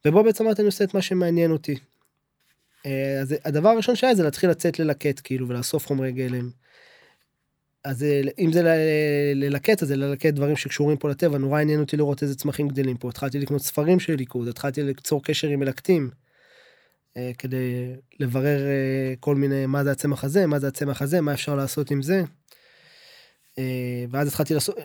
ובו 0.05 0.25
בעצם 0.25 0.45
אמרתי 0.45 0.63
אני 0.63 0.67
עושה 0.67 0.85
את 0.85 0.95
מה 0.95 1.03
שמעניין 1.03 1.51
אותי. 1.51 1.75
Uh, 1.75 2.89
אז 3.23 3.35
הדבר 3.45 3.69
הראשון 3.69 3.97
שהיה 3.97 4.15
זה 4.15 4.23
להתחיל 4.23 4.51
לצאת 4.51 4.79
ללקט 4.79 5.21
כאילו 5.25 5.49
ולאסוף 5.49 5.87
חומרי 5.87 6.13
גלם. 6.13 6.51
אז 7.87 8.03
אה, 8.03 8.21
אם 8.39 8.53
זה 8.53 8.63
ללקט 9.35 9.83
אז 9.83 9.89
זה 9.89 9.97
ללקט 9.97 10.35
דברים 10.35 10.57
שקשורים 10.57 10.97
פה 10.97 11.09
לטבע 11.09 11.39
נורא 11.39 11.61
עניין 11.61 11.81
אותי 11.81 11.97
לראות 11.97 12.23
איזה 12.23 12.35
צמחים 12.35 12.69
גדלים 12.69 12.97
פה 12.97 13.09
התחלתי 13.09 13.39
לקנות 13.39 13.63
ספרים 13.63 14.01
של 14.01 14.15
ליכוד 14.15 14.49
התחלתי 14.49 14.83
ליצור 14.83 15.23
קשר 15.25 15.49
עם 15.49 15.61
מלקטים. 15.61 16.11
אה, 17.17 17.31
כדי 17.39 17.95
לברר 18.21 18.61
אה, 18.61 19.15
כל 19.21 19.37
מיני 19.37 19.67
מה 19.67 19.85
זה 19.85 19.91
הצמח 19.91 20.25
הזה 20.25 20.47
מה 20.47 20.59
זה 20.59 20.69
הצמח 20.69 21.03
הזה 21.03 21.21
מה 21.21 21.33
אפשר 21.33 21.55
לעשות 21.55 21.91
עם 21.91 22.03
זה. 22.03 22.23
אה, 23.59 24.05
ואז 24.11 24.29
התחלתי 24.29 24.55
לעשות 24.55 24.77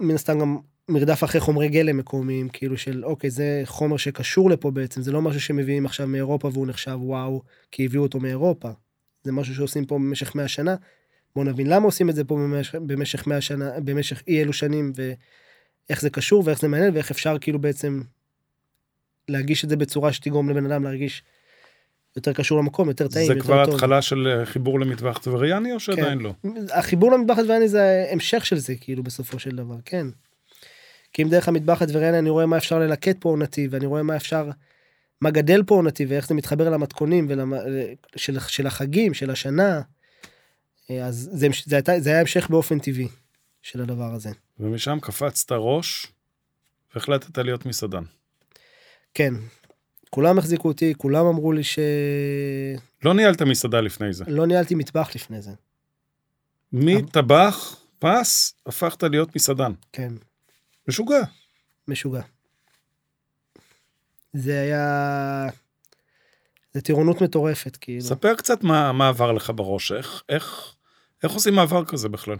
מן 0.00 0.14
הסתם 0.14 0.38
גם 0.38 0.58
מרדף 0.88 1.24
אחרי 1.24 1.40
חומרי 1.40 1.68
גלם 1.68 1.96
מקומיים 1.96 2.48
כאילו 2.48 2.76
של 2.76 3.04
אוקיי 3.04 3.30
זה 3.30 3.62
חומר 3.64 3.96
שקשור 3.96 4.50
לפה 4.50 4.70
בעצם 4.70 5.02
זה 5.02 5.12
לא 5.12 5.22
משהו 5.22 5.40
שמביאים 5.40 5.86
עכשיו 5.86 6.06
מאירופה 6.06 6.50
והוא 6.52 6.66
נחשב 6.66 6.98
וואו 7.00 7.42
כי 7.70 7.84
הביאו 7.84 8.02
אותו 8.02 8.20
מאירופה. 8.20 8.70
זה 9.24 9.32
משהו 9.32 9.54
שעושים 9.54 9.86
פה 9.86 9.94
במשך 9.94 10.34
100 10.34 10.48
שנה. 10.48 10.76
בוא 11.36 11.44
נבין 11.44 11.66
למה 11.66 11.84
עושים 11.84 12.10
את 12.10 12.14
זה 12.14 12.24
פה 12.24 12.34
במשך, 12.34 12.74
במשך 12.74 13.26
100 13.26 13.40
שנה 13.40 13.80
במשך 13.80 14.22
אי 14.26 14.42
אלו 14.42 14.52
שנים 14.52 14.92
ואיך 14.94 16.00
זה 16.00 16.10
קשור 16.10 16.42
ואיך 16.46 16.60
זה 16.60 16.68
מעניין 16.68 16.94
ואיך 16.94 17.10
אפשר 17.10 17.38
כאילו 17.40 17.58
בעצם 17.58 18.02
להגיש 19.28 19.64
את 19.64 19.68
זה 19.68 19.76
בצורה 19.76 20.12
שתגרום 20.12 20.50
לבן 20.50 20.66
אדם 20.66 20.84
להרגיש 20.84 21.22
יותר 22.16 22.32
קשור 22.32 22.58
למקום 22.58 22.88
יותר 22.88 23.08
טעים 23.08 23.26
זה 23.26 23.32
יותר 23.32 23.44
כבר 23.44 23.64
טוב. 23.64 23.74
התחלה 23.74 24.02
של 24.02 24.26
אה, 24.26 24.46
חיבור 24.46 24.80
למטווח 24.80 25.18
טבריאני 25.18 25.72
או 25.72 25.80
שעדיין 25.80 26.18
לא? 26.18 26.34
החיבור 26.72 27.12
למטבח 27.12 27.38
הטבריאני 27.38 27.68
זה 27.68 28.06
המשך 28.10 28.46
של 28.46 28.58
זה 28.58 28.74
כאילו 28.80 29.02
בסופו 29.02 29.38
של 29.38 29.56
דבר 29.56 29.76
כן. 29.84 30.06
כי 31.12 31.22
אם 31.22 31.28
דרך 31.28 31.48
המטבח 31.48 31.82
הטבריאני 31.82 32.18
אני 32.18 32.30
רואה 32.30 32.46
מה 32.46 32.56
אפשר 32.56 32.78
ללקט 32.78 33.16
פה 33.20 33.28
עונתי 33.28 33.68
ואני 33.70 33.86
רואה 33.86 34.02
מה 34.02 34.16
אפשר 34.16 34.50
מה 35.20 35.30
גדל 35.30 35.62
פה 35.66 35.74
עונתי 35.74 36.06
ואיך 36.06 36.26
זה 36.28 36.34
מתחבר 36.34 36.70
למתכונים 36.70 37.26
ולמ... 37.28 37.54
של, 38.16 38.38
של 38.46 38.66
החגים 38.66 39.14
של 39.14 39.30
השנה. 39.30 39.80
אה, 40.90 41.06
אז 41.06 41.30
זה, 41.32 41.48
זה, 41.64 41.76
הייתה, 41.76 42.00
זה 42.00 42.10
היה 42.10 42.20
המשך 42.20 42.50
באופן 42.50 42.78
טבעי 42.78 43.08
של 43.62 43.80
הדבר 43.80 44.14
הזה. 44.14 44.30
ומשם 44.60 44.98
קפצת 45.02 45.52
ראש 45.52 46.06
והחלטת 46.94 47.38
להיות 47.38 47.66
מסעדן. 47.66 48.02
כן. 49.14 49.34
כולם 50.14 50.38
החזיקו 50.38 50.68
אותי 50.68 50.94
כולם 50.96 51.26
אמרו 51.26 51.52
לי 51.52 51.64
שלא 51.64 51.82
לא 53.02 53.14
ניהלת 53.14 53.42
מסעדה 53.42 53.80
לפני 53.80 54.12
זה. 54.12 54.24
ניהלתי 54.46 54.74
מטבח 54.74 55.10
לפני 55.14 55.42
זה. 55.42 55.50
מטבח, 56.72 57.76
פס, 57.98 58.54
הפכת 58.66 59.02
להיות 59.02 59.36
מסעדן. 59.36 59.72
כן. 59.92 60.12
משוגע. 60.88 61.20
משוגע. 61.88 62.20
זה 64.32 64.60
היה... 64.60 65.48
זה 66.74 66.80
טירונות 66.80 67.22
מטורפת 67.22 67.76
כאילו. 67.76 68.00
ספר 68.00 68.34
קצת 68.34 68.62
מה, 68.62 68.92
מה 68.92 69.08
עבר 69.08 69.32
לך 69.32 69.52
בראש, 69.56 69.92
איך, 69.92 70.22
איך, 70.28 70.74
איך 71.22 71.32
עושים 71.32 71.54
מעבר 71.54 71.84
כזה 71.84 72.08
בכלל? 72.08 72.36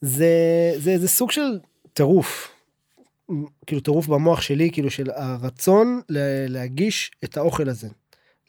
זה 0.00 0.28
זה 0.76 0.98
זה 0.98 1.08
סוג 1.08 1.30
של 1.30 1.58
טירוף. 1.94 2.54
כאילו 3.66 3.80
טירוף 3.80 4.06
במוח 4.06 4.40
שלי 4.40 4.70
כאילו 4.72 4.90
של 4.90 5.10
הרצון 5.10 6.00
להגיש 6.48 7.10
את 7.24 7.36
האוכל 7.36 7.68
הזה 7.68 7.88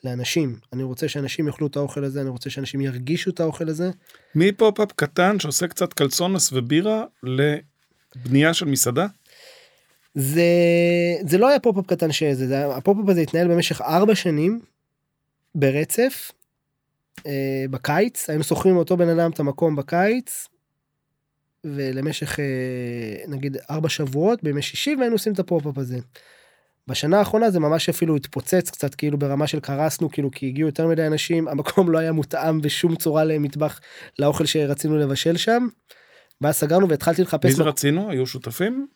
לאנשים 0.04 0.60
אני 0.74 0.84
רוצה 0.84 1.08
שאנשים 1.08 1.48
יאכלו 1.48 1.68
את 1.68 1.76
האוכל 1.76 2.04
הזה 2.04 2.22
אני 2.22 2.30
רוצה 2.30 2.50
שאנשים 2.50 2.82
ירגישו 2.82 3.30
את 3.30 3.40
האוכל 3.40 3.70
הזה 3.70 3.92
מ 4.36 4.44
pop-up 4.44 4.92
קטן 4.96 5.40
שעושה 5.40 5.68
קצת 5.68 5.94
קלצונס 5.94 6.50
ובירה 6.54 7.04
לבנייה 7.24 8.54
של 8.54 8.66
מסעדה? 8.66 9.08
זה 10.16 10.44
זה 11.28 11.38
לא 11.38 11.50
היה 11.50 11.60
pop-up 11.60 11.86
קטן 11.86 12.12
שזה 12.12 12.48
זה 12.48 12.76
ה 12.76 12.81
pop-up 12.81 13.10
הזה 13.10 13.22
התנהל 13.22 13.48
במשך 13.48 13.82
ארבע 13.82 14.16
שנים 14.16 14.62
ברצף 15.56 16.32
אה, 17.26 17.66
בקיץ 17.70 18.30
היינו 18.30 18.44
שוכרים 18.44 18.76
מאותו 18.76 18.98
בן 18.98 19.10
אדם 19.10 19.32
את 19.32 19.40
המקום 19.40 19.76
בקיץ. 19.76 20.48
ולמשך 21.76 22.40
אה, 22.40 22.46
נגיד 23.28 23.58
ארבע 23.70 23.90
שבועות 23.90 24.44
בימי 24.44 24.62
שישי 24.62 24.96
והיינו 25.00 25.16
עושים 25.16 25.34
את 25.34 25.40
ה 25.40 25.45
pop-up 25.45 25.78
הזה. 25.78 25.98
בשנה 26.88 27.20
האחרונה 27.20 27.52
זה 27.52 27.60
ממש 27.60 27.90
אפילו 27.90 28.16
התפוצץ 28.16 28.70
קצת 28.70 28.96
כאילו 28.96 29.18
ברמה 29.18 29.48
של 29.48 29.60
קרסנו 29.60 30.12
כאילו 30.12 30.32
כי 30.32 30.48
הגיעו 30.48 30.68
יותר 30.68 30.88
מדי 30.88 31.08
אנשים 31.08 31.48
המקום 31.52 31.92
לא 31.92 31.98
היה 31.98 32.12
מותאם 32.12 32.62
בשום 32.62 32.96
צורה 32.96 33.24
למטבח 33.24 33.80
לאוכל 34.20 34.46
שרצינו 34.46 34.98
לבשל 34.98 35.38
שם. 35.38 35.68
ואז 36.42 36.56
סגרנו 36.56 36.90
והתחלתי 36.90 37.22
לחפש 37.22 37.46
מי 37.46 37.52
זה 37.52 37.58
מקום- 37.58 37.68
רצינו? 37.70 38.10
היו 38.10 38.28
שותפים? 38.28 38.88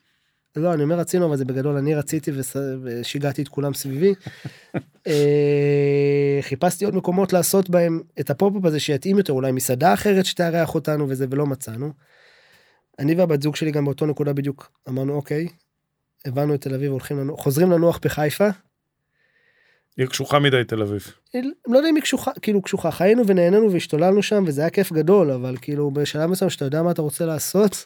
לא 0.56 0.74
אני 0.74 0.84
אומר 0.84 0.96
רצינו 1.00 1.26
אבל 1.26 1.38
זה 1.38 1.46
בגדול 1.46 1.78
אני 1.78 1.96
רציתי 1.96 2.32
וס- 2.36 2.56
ושיגעתי 2.84 3.42
את 3.42 3.48
כולם 3.48 3.74
סביבי. 3.74 4.14
אה, 5.08 6.40
חיפשתי 6.42 6.86
עוד 6.86 6.96
מקומות 6.96 7.34
לעשות 7.34 7.70
בהם 7.70 8.02
את 8.20 8.30
ה 8.30 8.35
pop-up 8.35 8.66
הזה 8.66 8.80
שיתאים 8.80 9.18
יותר 9.18 9.34
אולי 9.34 9.52
מסעדה 9.52 9.94
אחרת 9.94 10.26
שתארח 10.26 10.76
אותנו 10.76 11.10
וזה 11.10 11.26
ולא 11.30 11.46
מצאנו. 11.46 11.92
אני 13.00 13.16
והבת 13.16 13.42
זוג 13.42 13.56
שלי 13.56 13.72
גם 13.72 13.86
באותו 13.86 14.06
נקודה 14.06 14.34
בדיוק 14.34 14.72
אמרנו 14.90 15.16
אוקיי. 15.16 15.48
הבנו 16.26 16.56
את 16.56 16.62
תל 16.62 16.74
אביב 16.74 16.92
הולכים 16.92 17.20
לנו 17.20 17.38
חוזרים 17.38 17.72
לנוח 17.72 18.00
בחיפה. 18.02 18.48
היא 19.98 20.08
קשוחה 20.08 20.40
מדי 20.40 20.64
תל 20.68 20.82
אביב. 20.82 21.08
לא 21.68 21.78
יודע 21.78 21.90
אם 21.90 21.96
היא 21.96 22.04
קשוחה 22.04 22.32
כאילו 22.42 22.62
קשוחה 22.62 22.92
חיינו 22.92 23.28
ונהנינו 23.28 23.72
והשתוללנו 23.72 24.24
שם 24.24 24.44
וזה 24.48 24.62
היה 24.62 24.70
כיף 24.70 24.92
גדול 24.92 25.32
אבל 25.32 25.56
כאילו 25.62 25.92
בשלב 25.92 26.30
מסוים 26.30 26.50
שאתה 26.50 26.66
יודע 26.66 26.84
מה 26.84 26.92
אתה 26.92 27.02
רוצה 27.02 27.26
לעשות. 27.26 27.86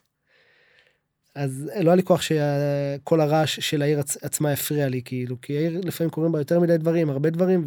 אז 1.36 1.70
לא 1.80 1.90
היה 1.90 1.96
לי 1.96 2.04
כוח 2.04 2.22
שכל 2.22 3.22
הרעש 3.22 3.60
של 3.60 3.82
העיר 3.82 4.00
עצ- 4.00 4.18
עצמה 4.22 4.52
הפריע 4.52 4.90
לי 4.90 5.02
כאילו 5.06 5.42
כי 5.42 5.58
העיר 5.58 5.82
לפעמים 5.84 6.12
קורים 6.12 6.32
בה 6.32 6.40
יותר 6.40 6.60
מדי 6.60 6.78
דברים 6.78 7.10
הרבה 7.10 7.30
דברים 7.30 7.66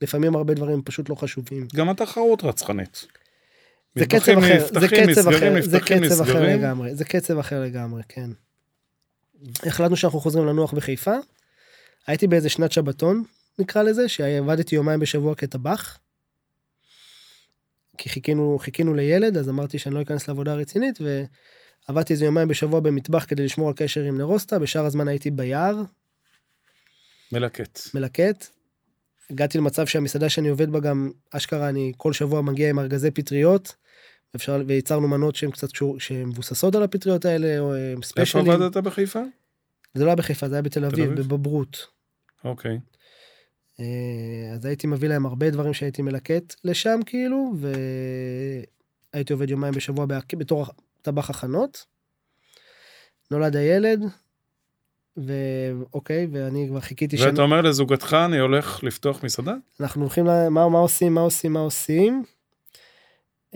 ולפעמים 0.00 0.36
הרבה 0.36 0.54
דברים 0.54 0.82
פשוט 0.82 1.08
לא 1.08 1.14
חשובים. 1.14 1.66
גם 1.76 1.88
התחרות 1.88 2.44
רצחנית. 2.44 3.06
זה 3.98 4.06
קצב 4.06 4.38
אחר 4.38 4.66
זה 4.80 4.88
קצב 4.88 5.28
אחר 5.28 5.62
זה 5.62 5.80
קצב 5.80 6.20
אחר. 6.22 6.42
לגמרי 6.42 6.94
זה 6.94 7.04
קצב 7.04 7.38
אחר 7.38 7.62
לגמרי 7.62 8.02
כן. 8.08 8.30
החלטנו 9.62 9.96
שאנחנו 9.96 10.20
חוזרים 10.20 10.46
לנוח 10.46 10.74
בחיפה. 10.74 11.14
הייתי 12.06 12.26
באיזה 12.26 12.48
שנת 12.48 12.72
שבתון 12.72 13.24
נקרא 13.58 13.82
לזה 13.82 14.08
שעבדתי 14.08 14.74
יומיים 14.74 15.00
בשבוע 15.00 15.34
כטבח. 15.34 15.98
כי 17.98 18.08
חיכינו 18.08 18.58
חיכינו 18.60 18.94
לילד 18.94 19.36
אז 19.36 19.48
אמרתי 19.48 19.78
שאני 19.78 19.94
לא 19.94 20.02
אכנס 20.02 20.28
לעבודה 20.28 20.54
רצינית 20.54 20.98
ועבדתי 21.00 22.12
איזה 22.12 22.24
יומיים 22.24 22.48
בשבוע 22.48 22.80
במטבח 22.80 23.24
כדי 23.28 23.44
לשמור 23.44 23.68
על 23.68 23.74
קשר 23.76 24.02
עם 24.02 24.18
נרוסטה 24.18 24.58
בשאר 24.58 24.84
הזמן 24.84 25.08
הייתי 25.08 25.30
ביער 25.30 25.82
מלקט. 27.32 27.80
מלקט. 27.94 28.46
הגעתי 29.30 29.58
למצב 29.58 29.86
שהמסעדה 29.86 30.28
שאני 30.28 30.48
עובד 30.48 30.70
בה 30.70 30.80
גם 30.80 31.10
אשכרה 31.30 31.68
אני 31.68 31.92
כל 31.96 32.12
שבוע 32.12 32.42
מגיע 32.42 32.70
עם 32.70 32.78
ארגזי 32.78 33.10
פטריות. 33.10 33.74
אפשר 34.36 34.62
וייצרנו 34.66 35.08
מנות 35.08 35.34
שהן 35.34 35.50
קצת 35.50 35.72
קשור 35.72 36.00
שמבוססות 36.00 36.74
על 36.74 36.82
הפטריות 36.82 37.24
האלה 37.24 37.58
או 37.58 37.74
הם 37.74 37.96
איפה 37.96 38.02
ספיישלים. 38.02 38.50
עבדת 38.50 38.76
בחיפה? 38.76 39.20
זה 39.94 40.04
לא 40.04 40.08
היה 40.08 40.16
בחיפה 40.16 40.48
זה 40.48 40.54
היה 40.54 40.62
בתל 40.62 40.84
אביב 40.84 41.10
אביב? 41.10 41.20
בבברות. 41.20 41.86
אוקיי. 42.44 42.78
אה, 43.80 44.54
אז 44.54 44.64
הייתי 44.64 44.86
מביא 44.86 45.08
להם 45.08 45.26
הרבה 45.26 45.50
דברים 45.50 45.74
שהייתי 45.74 46.02
מלקט 46.02 46.54
לשם 46.64 47.00
כאילו 47.06 47.52
והייתי 49.14 49.32
עובד 49.32 49.50
יומיים 49.50 49.74
בשבוע 49.74 50.06
בתור 50.36 50.66
טבח 51.02 51.30
הכנות. 51.30 51.84
נולד 53.30 53.56
הילד. 53.56 54.00
ואוקיי 55.16 56.26
ואני 56.32 56.66
כבר 56.68 56.80
חיכיתי 56.80 57.16
ואתה 57.24 57.42
אומר 57.42 57.60
לזוגתך 57.60 58.16
אני 58.24 58.38
הולך 58.38 58.84
לפתוח 58.84 59.24
מסעדה? 59.24 59.54
אנחנו 59.80 60.02
הולכים 60.02 60.26
ל... 60.26 60.48
מה, 60.48 60.68
מה 60.68 60.78
עושים 60.78 61.14
מה 61.14 61.20
עושים 61.20 61.52
מה 61.52 61.60
עושים. 61.60 62.22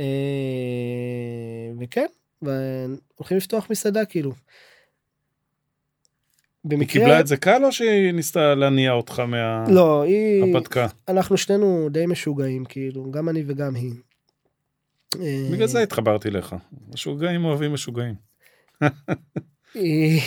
אה, 0.03 1.73
וכן 1.81 2.07
והולכים 2.43 3.37
לפתוח 3.37 3.71
מסעדה 3.71 4.05
כאילו. 4.05 4.31
היא 4.31 6.71
במקרה, 6.71 6.93
קיבלה 6.93 7.21
את 7.21 7.27
זה 7.27 7.37
קל 7.37 7.65
או 7.65 7.73
שהיא 7.73 8.13
ניסתה 8.13 8.55
להניע 8.55 8.93
אותך 8.93 9.23
לא, 9.69 10.03
היא, 10.03 10.45
מההרפתקה? 10.45 10.87
אנחנו 11.09 11.37
שנינו 11.37 11.89
די 11.91 12.07
משוגעים, 12.07 12.65
כאילו, 12.65 13.11
גם 13.11 13.29
אני 13.29 13.45
וגם 13.47 13.75
היא. 13.75 13.93
אה, 15.21 15.49
בגלל 15.53 15.67
זה 15.67 15.83
התחברתי 15.83 16.29
אליך. 16.29 16.55
משוגעים 16.93 17.45
אוהבים 17.45 17.73
משוגעים. 17.73 18.15
היא 19.75 20.21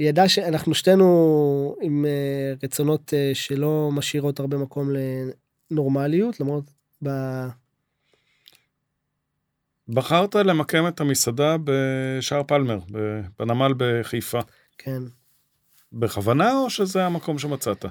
היא 0.00 0.08
ידעה 0.08 0.28
שאנחנו 0.28 0.74
שתינו 0.74 1.76
עם 1.82 2.04
אה, 2.04 2.54
רצונות 2.62 3.12
שלא 3.34 3.90
משאירות 3.92 4.40
הרבה 4.40 4.56
מקום 4.56 4.90
לנורמליות, 5.70 6.40
למרות 6.40 6.64
ב... 7.04 7.08
בחרת 9.94 10.34
למקם 10.34 10.88
את 10.88 11.00
המסעדה 11.00 11.56
בשער 11.64 12.42
פלמר, 12.42 12.78
בנמל 13.38 13.72
בחיפה. 13.76 14.40
כן. 14.78 15.02
בכוונה 15.92 16.58
או 16.58 16.70
שזה 16.70 17.06
המקום 17.06 17.38
שמצאת? 17.38 17.84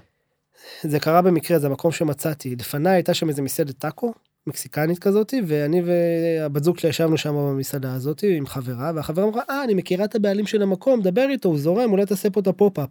זה 0.83 0.99
קרה 0.99 1.21
במקרה, 1.21 1.59
זה 1.59 1.67
המקום 1.67 1.91
שמצאתי. 1.91 2.55
לפניי 2.55 2.93
הייתה 2.93 3.13
שם 3.13 3.29
איזה 3.29 3.41
מסעדת 3.41 3.77
טאקו, 3.77 4.13
מקסיקנית 4.47 4.99
כזאתי, 4.99 5.41
ואני 5.47 5.81
והבת 5.85 6.63
זוג 6.63 6.79
שלי 6.79 6.89
ישבנו 6.89 7.17
שם 7.17 7.33
במסעדה 7.33 7.93
הזאתי 7.93 8.37
עם 8.37 8.47
חברה, 8.47 8.91
והחברה 8.95 9.25
אמרה, 9.25 9.41
אה, 9.49 9.63
אני 9.63 9.73
מכירה 9.73 10.05
את 10.05 10.15
הבעלים 10.15 10.47
של 10.47 10.61
המקום, 10.61 11.01
דבר 11.01 11.27
איתו, 11.29 11.49
הוא 11.49 11.59
זורם, 11.59 11.91
אולי 11.91 12.05
תעשה 12.05 12.29
פה 12.29 12.39
את 12.39 12.47
הפופ-אפ. 12.47 12.89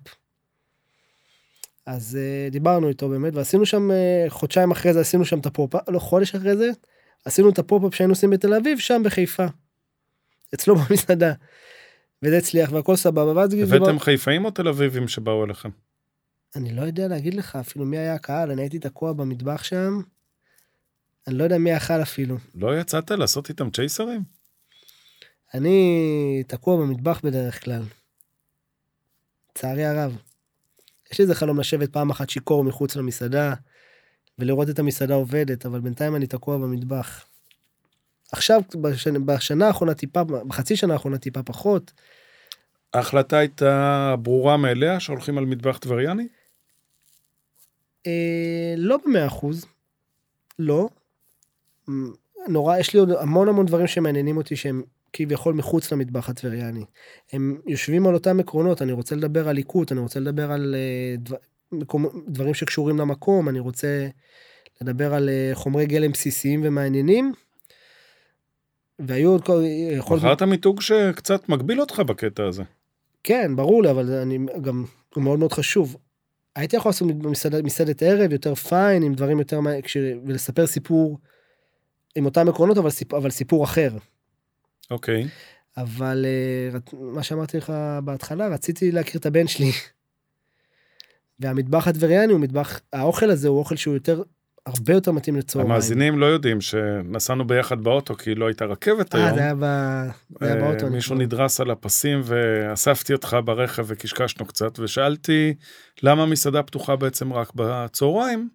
אז 1.87 2.19
אה, 2.19 2.53
דיברנו 2.53 2.89
איתו 2.89 3.09
באמת, 3.09 3.35
ועשינו 3.35 3.67
שם, 3.67 3.91
אה, 3.91 4.31
חודשיים 4.31 4.71
אחרי 4.71 4.93
זה 4.93 5.01
עשינו 5.01 5.25
שם 5.25 5.39
את 5.39 5.47
הפופ-אפ, 5.47 5.89
לא, 5.89 5.99
חודש 5.99 6.35
אחרי 6.35 6.57
זה, 6.57 6.71
עשינו 7.29 7.51
את 7.51 7.59
הפופ-אפ 7.59 7.95
שהיינו 7.95 8.12
עושים 8.12 8.31
בתל 8.31 8.55
אביב, 8.55 8.79
שם 8.79 9.03
בחיפה. 9.05 9.47
אצלו 10.55 10.76
במסעדה. 10.81 11.33
וזה 12.22 12.39
הצליח 12.39 12.72
והכל 12.72 12.97
סבבה, 12.97 13.33
ואז 13.37 13.55
הבאתם 13.55 13.99
חיפאים 13.99 14.45
או 14.45 14.51
תל 14.51 14.68
אביבים 14.68 15.09
שבאו 15.09 15.45
אליכם? 15.45 15.68
אני 16.57 16.74
לא 16.74 16.83
יודע 16.83 17.09
להגיד 17.09 17.35
לך 17.35 17.57
אפילו 17.57 17.85
מי 17.85 17.99
היה 17.99 18.14
הקהל, 18.14 18.51
אני 18.51 18.62
הייתי 18.62 18.79
תקוע 18.79 19.12
במטבח 19.12 19.62
שם. 19.62 20.01
אני 21.26 21.39
לא 21.39 21.45
יודע 21.45 21.59
מי 21.59 21.76
אכל 21.76 22.03
אפילו. 22.03 22.37
לא 22.55 22.81
יצאת 22.81 23.11
לעשות 23.11 23.49
איתם 23.49 23.70
צ'ייסרים? 23.70 24.22
אני 25.55 26.43
תקוע 26.47 26.76
במטבח 26.76 27.20
בדרך 27.24 27.64
כלל. 27.64 27.83
לצערי 29.51 29.85
הרב. 29.85 30.16
יש 31.12 31.18
לי 31.18 31.22
איזה 31.22 31.35
חלום 31.35 31.61
לשבת 31.61 31.93
פעם 31.93 32.11
אחת 32.11 32.31
שיכור 32.31 32.64
מחוץ 32.64 32.97
למסעדה 32.97 33.55
ולראות 34.39 34.70
את 34.70 34.78
המסעדה 34.78 35.14
עובדת, 35.14 35.66
אבל 35.66 35.80
בינתיים 35.80 36.16
אני 36.16 36.26
תקוע 36.26 36.59
במטבח. 36.59 37.24
עכשיו, 38.32 38.61
בשנה, 38.80 39.18
בשנה 39.18 39.66
האחרונה 39.66 39.95
טיפה, 39.95 40.24
בחצי 40.24 40.76
שנה 40.76 40.93
האחרונה 40.93 41.18
טיפה 41.18 41.43
פחות. 41.43 41.93
ההחלטה 42.95 43.39
הייתה 43.39 44.14
ברורה 44.22 44.57
מאליה 44.57 45.01
שהולכים 45.01 45.39
על 45.39 45.47
מטבח 45.47 45.78
טבריאני? 45.78 46.28
אה, 48.07 48.74
לא 48.76 48.99
במאה 49.05 49.26
אחוז. 49.26 49.66
לא. 50.59 50.89
נורא, 52.49 52.76
יש 52.78 52.95
לי 52.95 53.01
עוד 53.01 53.11
המון 53.11 53.49
המון 53.49 53.66
דברים 53.66 53.86
שמעניינים 53.86 54.36
אותי 54.36 54.57
שהם 54.57 54.82
כביכול 55.12 55.55
מחוץ 55.55 55.93
למטבח 55.93 56.28
הטבריאני. 56.28 56.84
הם 57.32 57.61
יושבים 57.66 58.07
על 58.07 58.14
אותם 58.14 58.41
עקרונות, 58.41 58.82
אני 58.82 58.93
רוצה 58.93 59.16
לדבר 59.16 59.49
על 59.49 59.55
ליקוט, 59.55 59.93
אני 59.93 60.01
רוצה 60.01 60.20
לדבר 60.20 60.53
על 60.53 60.74
אה, 60.78 61.16
דבר, 61.18 61.36
מקום, 61.73 62.07
דברים 62.29 62.55
שקשורים 62.55 62.99
למקום, 62.99 63.49
אני 63.49 63.59
רוצה 63.59 64.09
לדבר 64.81 65.14
על 65.14 65.29
אה, 65.29 65.51
חומרי 65.55 65.87
גלם 65.87 66.12
בסיסיים 66.12 66.61
ומעניינים. 66.64 67.33
והיו 68.99 69.31
עוד 69.31 69.45
כל... 69.45 69.62
יכול... 69.99 70.19
בחרת 70.19 70.43
מיתוג 70.43 70.81
שקצת 70.81 71.49
מגביל 71.49 71.81
אותך 71.81 72.01
בקטע 72.01 72.45
הזה. 72.45 72.62
כן, 73.25 73.57
ברור 73.57 73.83
לי, 73.83 73.91
אבל 73.91 74.12
אני 74.12 74.39
גם, 74.61 74.85
הוא 75.14 75.25
מאוד 75.25 75.39
מאוד 75.39 75.53
חשוב. 75.53 75.97
הייתי 76.57 76.77
יכול 76.77 76.89
לעשות 76.89 77.09
מסעדת, 77.09 77.64
מסעדת 77.64 78.03
ערב 78.03 78.33
יותר 78.33 78.55
פיין, 78.55 79.03
עם 79.03 79.14
דברים 79.14 79.39
יותר, 79.39 79.61
מה- 79.61 79.83
כש... 79.83 79.97
ולספר 80.27 80.66
סיפור 80.66 81.19
עם 82.16 82.25
אותם 82.25 82.49
עקרונות, 82.49 82.79
אבל, 82.79 82.91
סיפ... 82.91 83.14
אבל 83.14 83.31
סיפור 83.31 83.64
אחר. 83.64 83.91
אוקיי. 84.91 85.29
אבל 85.77 86.27
אה, 86.29 86.79
מה 86.93 87.23
שאמרתי 87.23 87.57
לך 87.57 87.73
בהתחלה, 88.05 88.49
רציתי 88.49 88.93
להכיר 88.93 89.21
את 89.21 89.27
הבן 89.27 89.47
שלי. 89.47 89.71
והמטבח 91.41 91.89
הטבריאני 91.89 92.32
הוא 92.32 92.41
מטבח, 92.41 92.80
האוכל 92.93 93.30
הזה 93.30 93.49
הוא 93.49 93.59
אוכל 93.59 93.76
שהוא 93.76 93.95
יותר, 93.95 94.22
הרבה 94.66 94.93
יותר 94.93 95.12
מתאים 95.12 95.36
לצהריים. 95.36 95.70
המאזינים 95.70 96.18
לא 96.18 96.26
יודעים 96.26 96.61
שנסענו 96.61 97.47
ביחד 97.47 97.80
באוטו 97.80 98.16
כי 98.16 98.34
לא 98.34 98.47
הייתה 98.47 98.64
רכבת 98.64 99.14
אה, 99.14 99.24
היום. 99.24 99.36
זה 99.36 99.43
היה, 99.43 99.55
ב... 99.55 99.61
זה 99.61 100.47
היה 100.47 100.55
אה, 100.55 100.61
באוטו. 100.61 100.91
מישהו 100.91 101.14
חושב. 101.14 101.26
נדרס 101.26 101.61
על 101.61 101.70
הפסים 101.70 102.20
ואספתי 102.24 103.12
אותך 103.12 103.36
ברכב 103.45 103.84
וקשקשנו 103.86 104.47
קצת 104.47 104.78
ושאלתי 104.78 105.55
למה 106.03 106.22
המסעדה 106.22 106.62
פתוחה 106.62 106.97
בעצם 106.97 107.32
רק 107.32 107.53
בצהריים. 107.55 108.49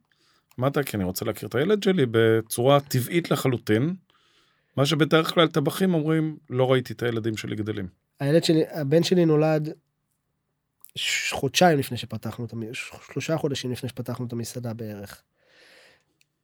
אמרת 0.60 0.78
כי 0.78 0.98
אני 0.98 1.04
רוצה 1.04 1.26
להכיר 1.26 1.50
את 1.50 1.56
הילד 1.56 1.84
שלי 1.84 2.06
בצורה 2.12 2.80
טבעית 2.80 3.32
לחלוטין. 3.32 3.94
מה 4.78 4.86
שבדרך 4.86 5.34
כלל 5.34 5.48
טבחים 5.48 5.94
אומרים 5.94 6.38
לא 6.50 6.72
ראיתי 6.72 6.94
את 6.94 7.04
הילדים 7.04 7.38
שלי 7.38 7.56
גדלים. 7.56 7.88
הילד 8.20 8.44
שלי, 8.44 8.64
הבן 8.72 9.04
שלי 9.04 9.26
נולד 9.26 9.74
חודשיים 11.32 11.80
לפני 11.80 11.98
שפתחנו 11.98 12.46
את 12.46 12.54
המסעדה, 12.54 13.04
שלושה 13.12 13.38
חודשים 13.38 13.72
לפני 13.72 13.90
שפתחנו 13.90 14.26
את 14.26 14.34
המסעדה 14.34 14.74
בערך. 14.74 15.22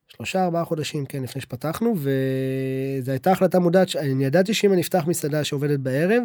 שלושה 0.07 0.43
ארבעה 0.43 0.65
חודשים 0.65 1.05
כן 1.05 1.23
לפני 1.23 1.41
שפתחנו 1.41 1.95
וזו 1.97 3.11
הייתה 3.11 3.31
החלטה 3.31 3.59
מודעת 3.59 3.89
שאני 3.89 4.25
ידעתי 4.25 4.53
שאם 4.53 4.73
אני 4.73 4.81
אפתח 4.81 5.03
מסעדה 5.07 5.43
שעובדת 5.43 5.79
בערב 5.79 6.23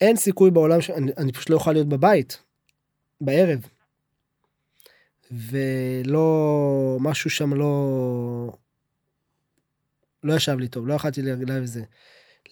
אין 0.00 0.16
סיכוי 0.16 0.50
בעולם 0.50 0.80
שאני 0.80 1.12
אני 1.16 1.32
פשוט 1.32 1.50
לא 1.50 1.54
אוכל 1.54 1.72
להיות 1.72 1.88
בבית 1.88 2.42
בערב. 3.20 3.66
ולא 5.30 6.96
משהו 7.00 7.30
שם 7.30 7.54
לא 7.54 8.52
לא 10.24 10.34
ישב 10.34 10.58
לי 10.58 10.68
טוב 10.68 10.86
לא 10.86 10.94
יכלתי 10.94 11.22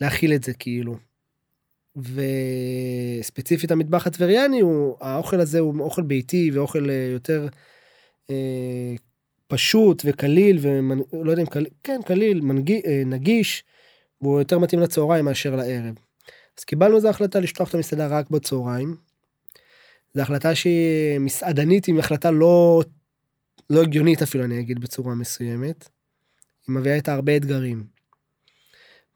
להכיל 0.01 0.35
את 0.35 0.43
זה 0.43 0.55
כאילו. 0.55 0.97
וספציפית 1.97 3.71
המטבח 3.71 4.07
הטבריאני 4.07 4.61
הוא 4.61 4.97
האוכל 5.01 5.41
הזה 5.41 5.59
הוא 5.59 5.81
אוכל 5.81 6.03
ביתי 6.03 6.51
ואוכל 6.51 6.91
אה, 6.91 7.09
יותר 7.13 7.49
אה, 8.31 8.95
פשוט 9.49 10.03
וקליל 10.05 10.59
ולא 10.61 11.31
יודע 11.31 11.43
אם 11.43 11.47
קליל 11.47 11.67
כן 11.83 12.01
קליל 12.07 12.41
מנגי, 12.41 12.81
אה, 12.87 13.03
נגיש 13.07 13.65
והוא 14.21 14.39
יותר 14.39 14.59
מתאים 14.59 14.81
לצהריים 14.81 15.25
מאשר 15.25 15.57
לערב. 15.57 15.95
אז 16.59 16.65
קיבלנו 16.65 16.97
איזו 16.97 17.09
החלטה 17.09 17.41
לשטוח 17.41 17.69
את 17.69 17.75
המסעדה 17.75 18.07
רק 18.07 18.31
בצהריים. 18.31 18.97
זו 20.15 20.23
החלטה 20.23 20.55
שהיא 20.55 21.19
מסעדנית 21.21 21.89
עם 21.89 21.99
החלטה 21.99 22.31
לא 22.31 22.83
לא 23.71 23.83
הגיונית 23.83 24.23
אפילו 24.23 24.45
אני 24.45 24.61
אגיד 24.61 24.79
בצורה 24.79 25.15
מסוימת. 25.15 25.89
היא 26.67 26.75
מביאה 26.75 26.95
איתה 26.95 27.15
הרבה 27.15 27.37
אתגרים. 27.37 27.96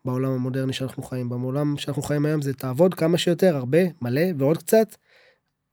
בעולם 0.04 0.30
המודרני 0.32 0.72
שאנחנו 0.72 1.02
חיים 1.02 1.28
בו. 1.28 1.38
בעולם 1.38 1.76
שאנחנו 1.76 2.02
חיים 2.02 2.26
היום 2.26 2.42
זה 2.42 2.54
תעבוד 2.54 2.94
כמה 2.94 3.18
שיותר, 3.18 3.56
הרבה, 3.56 3.78
מלא 4.02 4.22
ועוד 4.38 4.58
קצת, 4.58 4.96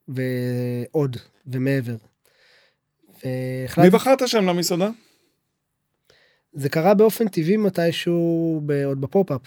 ועוד, 0.08 1.18
ומעבר. 1.48 1.96
מי 3.26 3.32
והחלטתי, 3.64 3.90
בחרת 3.90 4.28
שם 4.28 4.46
למסעדה? 4.46 4.90
זה 6.54 6.70
קרה 6.70 6.94
באופן 6.94 7.28
טבעי 7.28 7.58
מתישהו 7.58 8.62
ב- 8.66 8.84
עוד 8.86 9.02
בפופ-אפ. 9.02 9.42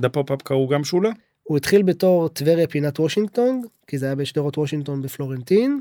לפופ-אפ 0.00 0.42
קראו 0.42 0.68
גם 0.68 0.84
שולה? 0.84 1.10
הוא 1.42 1.56
התחיל 1.56 1.82
בתור 1.82 2.28
טבריה 2.28 2.66
פינת 2.66 3.00
וושינגטון, 3.00 3.62
כי 3.86 3.98
זה 3.98 4.06
היה 4.06 4.14
בשדרות 4.14 4.58
וושינגטון 4.58 5.02
בפלורנטין. 5.02 5.80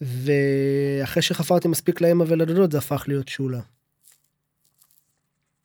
ואחרי 0.00 1.22
שחפרתי 1.22 1.68
מספיק 1.68 2.00
לאמא 2.00 2.24
ולדודות 2.28 2.72
זה 2.72 2.78
הפך 2.78 3.04
להיות 3.08 3.28
שולה. 3.28 3.60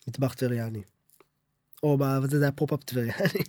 מטבח 0.08 0.34
טבריאני. 0.34 0.82
או 1.84 1.98
ב- 1.98 2.26
זה 2.26 2.46
היה 2.46 2.52
פופ-אפ 2.52 2.84
טבריאני. 2.84 3.44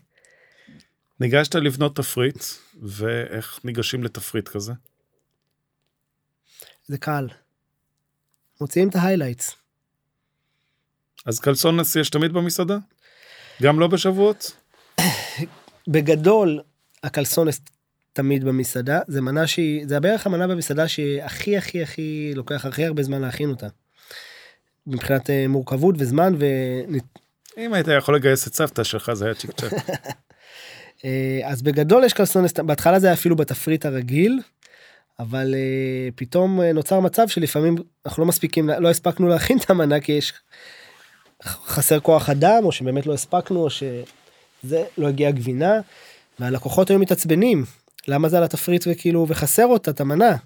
ניגשת 1.20 1.54
לבנות 1.54 1.96
תפריט 1.96 2.44
ואיך 2.82 3.60
ניגשים 3.64 4.04
לתפריט 4.04 4.48
כזה? 4.48 4.72
זה 6.86 6.98
קל. 6.98 7.28
מוציאים 8.60 8.88
את 8.88 8.96
ה 8.96 9.01
highlights. 9.01 9.56
אז 11.26 11.40
קלסונס 11.40 11.96
יש 11.96 12.10
תמיד 12.10 12.32
במסעדה? 12.32 12.78
גם 13.62 13.80
לא 13.80 13.86
בשבועות? 13.86 14.56
בגדול, 15.88 16.60
הקלסונס 17.02 17.60
תמיד 18.12 18.44
במסעדה, 18.44 19.00
זה 19.08 19.20
מנה 19.20 19.46
שהיא, 19.46 19.88
זה 19.88 20.00
בערך 20.00 20.26
המנה 20.26 20.46
במסעדה 20.46 20.88
שהכי 20.88 21.56
הכי 21.56 21.82
הכי 21.82 22.32
לוקח 22.34 22.64
הכי 22.64 22.84
הרבה 22.84 23.02
זמן 23.02 23.20
להכין 23.22 23.50
אותה. 23.50 23.66
מבחינת 24.86 25.30
אה, 25.30 25.48
מורכבות 25.48 25.94
וזמן 25.98 26.34
ו... 26.38 26.44
אם 27.58 27.72
היית 27.74 27.86
יכול 27.98 28.16
לגייס 28.16 28.48
את 28.48 28.54
סבתא 28.54 28.84
שלך 28.84 29.12
זה 29.12 29.24
היה 29.24 29.34
צ'יק 29.34 29.50
צ'אק. 29.50 29.72
אה, 31.04 31.40
אז 31.44 31.62
בגדול 31.62 32.04
יש 32.04 32.12
קלסונס, 32.12 32.52
בהתחלה 32.52 32.98
זה 33.00 33.06
היה 33.06 33.14
אפילו 33.14 33.36
בתפריט 33.36 33.86
הרגיל, 33.86 34.40
אבל 35.18 35.54
אה, 35.54 36.08
פתאום 36.14 36.60
נוצר 36.60 37.00
מצב 37.00 37.28
שלפעמים 37.28 37.76
אנחנו 38.06 38.22
לא 38.22 38.28
מספיקים, 38.28 38.70
לא 38.78 38.90
הספקנו 38.90 39.28
להכין 39.28 39.58
את 39.58 39.70
המנה 39.70 40.00
כי 40.00 40.12
יש 40.12 40.32
חסר 41.44 42.00
כוח 42.00 42.30
אדם, 42.30 42.64
או 42.64 42.72
שבאמת 42.72 43.06
לא 43.06 43.14
הספקנו, 43.14 43.60
או 43.60 43.70
שזה 43.70 44.84
לא 44.98 45.08
הגיעה 45.08 45.32
גבינה, 45.32 45.80
והלקוחות 46.38 46.90
היו 46.90 46.98
מתעצבנים, 46.98 47.64
למה 48.08 48.28
זה 48.28 48.38
על 48.38 48.44
התפריט 48.44 48.84
וכאילו, 48.90 49.26
וחסר 49.28 49.66
אותה, 49.66 49.90
את 49.90 50.00
המנה. 50.00 50.36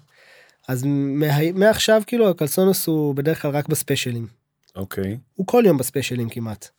אז 0.67 0.83
מה, 0.85 1.51
מעכשיו 1.51 2.01
כאילו 2.07 2.29
הקלסונוס 2.29 2.87
הוא 2.87 3.15
בדרך 3.15 3.41
כלל 3.41 3.51
רק 3.51 3.67
בספיישלים. 3.67 4.27
אוקיי. 4.75 5.17
הוא 5.35 5.47
כל 5.47 5.63
יום 5.65 5.77
בספיישלים 5.77 6.29
כמעט. 6.29 6.69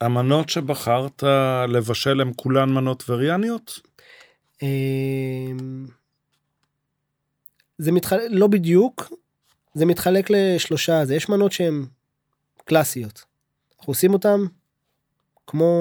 המנות 0.00 0.48
שבחרת 0.48 1.22
לבשל 1.68 2.20
הן 2.20 2.32
כולן 2.36 2.68
מנות 2.68 3.04
וריאניות? 3.08 3.80
אמ, 4.62 5.86
זה 7.78 7.92
מתחלק, 7.92 8.22
לא 8.30 8.46
בדיוק, 8.46 9.12
זה 9.74 9.86
מתחלק 9.86 10.30
לשלושה, 10.30 11.04
זה 11.04 11.14
יש 11.14 11.28
מנות 11.28 11.52
שהן 11.52 11.86
קלאסיות. 12.64 13.24
אנחנו 13.78 13.90
עושים 13.90 14.12
אותן 14.12 14.40
כמו, 15.46 15.72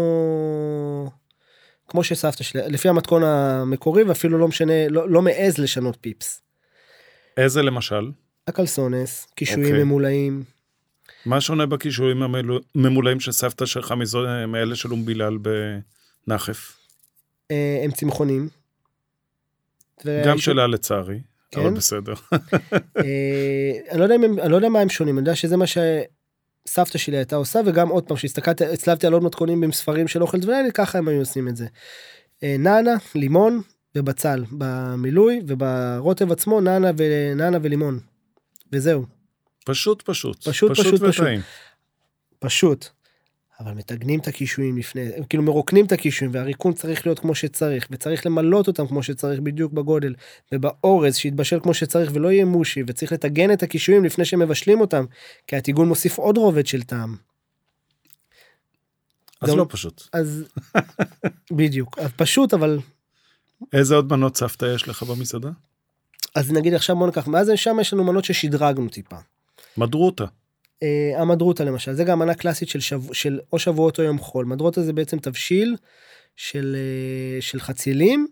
כמו 1.88 2.04
שסבתא 2.04 2.44
שלי, 2.44 2.62
לפי 2.68 2.90
המתכון 2.90 3.24
המקורי 3.24 4.04
ואפילו 4.04 4.38
לא 4.38 4.48
משנה, 4.48 4.88
לא, 4.88 5.10
לא 5.10 5.22
מעז 5.22 5.58
לשנות 5.58 5.98
פיפס. 6.02 6.42
איזה 7.38 7.62
למשל? 7.62 8.12
הקלסונס, 8.48 9.28
קישואים 9.36 9.66
אוקיי. 9.66 9.84
ממולאים, 9.84 10.44
מה 11.26 11.42
שונה 11.42 11.66
בכישורים 11.66 12.24
הממולאים 12.76 13.20
של 13.20 13.32
סבתא 13.32 13.66
שלך 13.66 13.92
מזו- 13.92 14.26
מאלה 14.48 14.76
של 14.76 14.92
אום 14.92 15.06
בילאל 15.06 15.38
בנחף? 16.28 16.78
אה, 17.52 17.82
הם 17.84 17.92
צמחונים. 17.92 18.50
גם 20.26 20.38
שלה 20.38 20.68
לצערי, 20.68 21.20
כן? 21.52 21.62
אבל 21.62 21.70
בסדר. 21.74 22.14
אה, 22.98 23.72
אני 23.92 24.00
לא 24.00 24.04
יודע 24.04 24.16
הם- 24.16 24.40
אני 24.40 24.52
לא 24.52 24.56
יודע 24.56 24.70
מה 24.70 24.80
הם 24.80 24.90
שונים, 24.90 25.18
אני 25.18 25.22
יודע 25.28 25.36
שזה 25.36 25.58
מה 25.58 25.66
שסבתא 25.68 26.98
שלי 26.98 27.18
הייתה 27.18 27.36
עושה, 27.36 27.60
וגם 27.66 27.90
עוד 27.90 28.04
פעם, 28.04 28.18
כשהסתכלתי, 28.18 28.66
הצלבתי 28.66 29.08
על 29.08 29.14
עוד 29.14 29.24
מתכונים 29.24 29.64
עם 29.64 29.72
ספרים 29.72 30.08
של 30.08 30.22
אוכל 30.22 30.40
טברייני, 30.42 30.72
ככה 30.74 30.98
הם 30.98 31.08
היו 31.08 31.20
עושים 31.20 31.48
את 31.48 31.56
זה. 31.58 31.68
אה, 32.44 32.56
נענה, 32.60 32.94
לימון 33.16 33.62
ובצל 33.96 34.44
במילוי, 34.52 35.42
וברוטב 35.48 36.32
עצמו 36.32 36.62
נענה 36.62 36.92
ונענה 36.98 37.58
ולימון. 37.62 38.00
וזהו, 38.72 39.06
פשוט 39.66 40.02
פשוט. 40.02 40.48
פשוט, 40.48 40.72
פשוט, 40.72 41.04
פשוט. 41.04 41.20
וטעים. 41.20 41.42
פשוט. 42.40 42.88
אבל 43.60 43.74
מתגנים 43.74 44.20
את 44.20 44.28
הקישואים 44.28 44.78
לפני, 44.78 45.10
כאילו 45.30 45.44
מרוקנים 45.44 45.86
את 45.86 45.92
הקישואים, 45.92 46.34
והריקון 46.34 46.74
צריך 46.74 47.06
להיות 47.06 47.20
כמו 47.20 47.36
שצריך, 47.36 47.88
וצריך 47.92 48.26
למלות 48.26 48.68
אותם 48.68 48.88
כמו 48.88 49.04
שצריך 49.04 49.40
בדיוק 49.40 49.74
בגודל, 49.74 50.14
ובאורז 50.52 51.16
שיתבשל 51.16 51.60
כמו 51.60 51.74
שצריך 51.74 52.12
ולא 52.14 52.32
יהיה 52.32 52.46
מושי, 52.46 52.84
וצריך 52.88 53.12
לטגן 53.12 53.54
את 53.54 53.64
הקישואים 53.64 54.06
לפני 54.06 54.26
שמבשלים 54.26 54.82
אותם, 54.82 55.06
כי 55.48 55.56
הטיגון 55.56 55.88
מוסיף 55.88 56.18
עוד 56.18 56.38
רובד 56.38 56.68
של 56.68 56.84
טעם. 56.84 57.16
אז 59.42 59.50
לא 59.50 59.66
פשוט. 59.70 60.08
אז 60.14 60.44
בדיוק, 61.58 62.00
פשוט 62.16 62.54
אבל 62.54 62.80
איזה 63.74 63.96
עוד 63.96 64.12
מנות 64.12 64.38
סבתא 64.38 64.66
יש 64.76 64.88
לך 64.88 65.04
במסעדה? 65.04 65.50
אז 66.36 66.52
נגיד 66.52 66.74
עכשיו 66.74 66.96
בוא 66.96 67.08
ניקח, 67.08 67.28
מאז 67.28 67.52
שם 67.56 67.78
יש 67.82 67.94
לנו 67.94 68.04
מנות 68.04 68.26
ששדרגנו 68.26 68.90
טיפה. 68.90 69.18
מדרוטה. 69.78 70.26
אה, 70.84 71.22
המדרוטה 71.22 71.64
למשל, 71.64 71.94
זה 71.94 72.04
גם 72.04 72.20
מנה 72.20 72.36
קלאסית 72.36 72.70
של, 72.70 72.80
שבוע, 72.80 73.14
של 73.14 73.40
או 73.54 73.60
שבועות 73.60 74.00
או 74.00 74.04
יום 74.04 74.20
חול. 74.20 74.46
מדרוטה 74.46 74.82
זה 74.82 74.94
בעצם 74.94 75.20
תבשיל 75.20 75.76
של, 76.36 76.76
אה, 76.76 77.42
של 77.42 77.60
חצילים, 77.60 78.28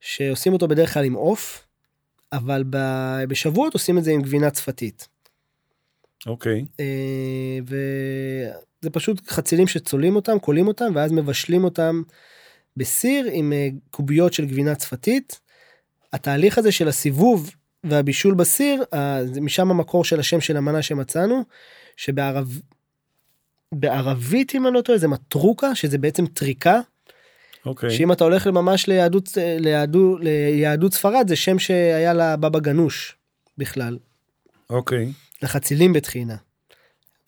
שעושים 0.00 0.52
אותו 0.52 0.68
בדרך 0.68 0.94
כלל 0.94 1.04
עם 1.04 1.14
עוף, 1.14 1.66
אבל 2.32 2.64
ב- 2.70 3.24
בשבועות 3.28 3.72
עושים 3.72 3.98
את 3.98 4.04
זה 4.04 4.10
עם 4.10 4.22
גבינה 4.22 4.50
צפתית. 4.50 5.08
אוקיי. 6.26 6.64
אה, 6.80 7.58
וזה 7.64 8.90
פשוט 8.90 9.30
חצילים 9.30 9.66
שצולים 9.66 10.16
אותם, 10.16 10.38
קולים 10.38 10.68
אותם, 10.68 10.92
ואז 10.94 11.12
מבשלים 11.12 11.64
אותם 11.64 12.02
בסיר 12.80 13.26
עם 13.32 13.52
אה, 13.52 13.68
קוביות 13.90 14.32
של 14.32 14.46
גבינה 14.46 14.74
צפתית. 14.74 15.40
התהליך 16.12 16.58
הזה 16.58 16.72
של 16.72 16.88
הסיבוב 16.88 17.50
והבישול 17.84 18.34
בסיר, 18.34 18.84
זה 19.24 19.40
משם 19.40 19.70
המקור 19.70 20.04
של 20.04 20.20
השם 20.20 20.40
של 20.40 20.56
המנה 20.56 20.82
שמצאנו, 20.82 21.44
שבערב... 21.96 22.60
בערבית 23.74 24.54
אם 24.54 24.66
אני 24.66 24.74
לא 24.74 24.80
טועה 24.80 24.98
זה 24.98 25.08
מטרוקה 25.08 25.74
שזה 25.74 25.98
בעצם 25.98 26.26
טריקה 26.26 26.80
אוקיי. 27.66 27.90
שאם 27.90 28.12
אתה 28.12 28.24
הולך 28.24 28.46
ממש 28.46 28.86
ליהדות 28.86 29.28
ליהדות 29.36 30.20
ליהדות 30.22 30.94
ספרד 30.94 31.28
זה 31.28 31.36
שם 31.36 31.58
שהיה 31.58 32.14
לבבא 32.14 32.58
גנוש 32.58 33.16
בכלל 33.58 33.98
אוקיי. 34.70 35.12
לחצילים 35.42 35.92
בתחינה. 35.92 36.36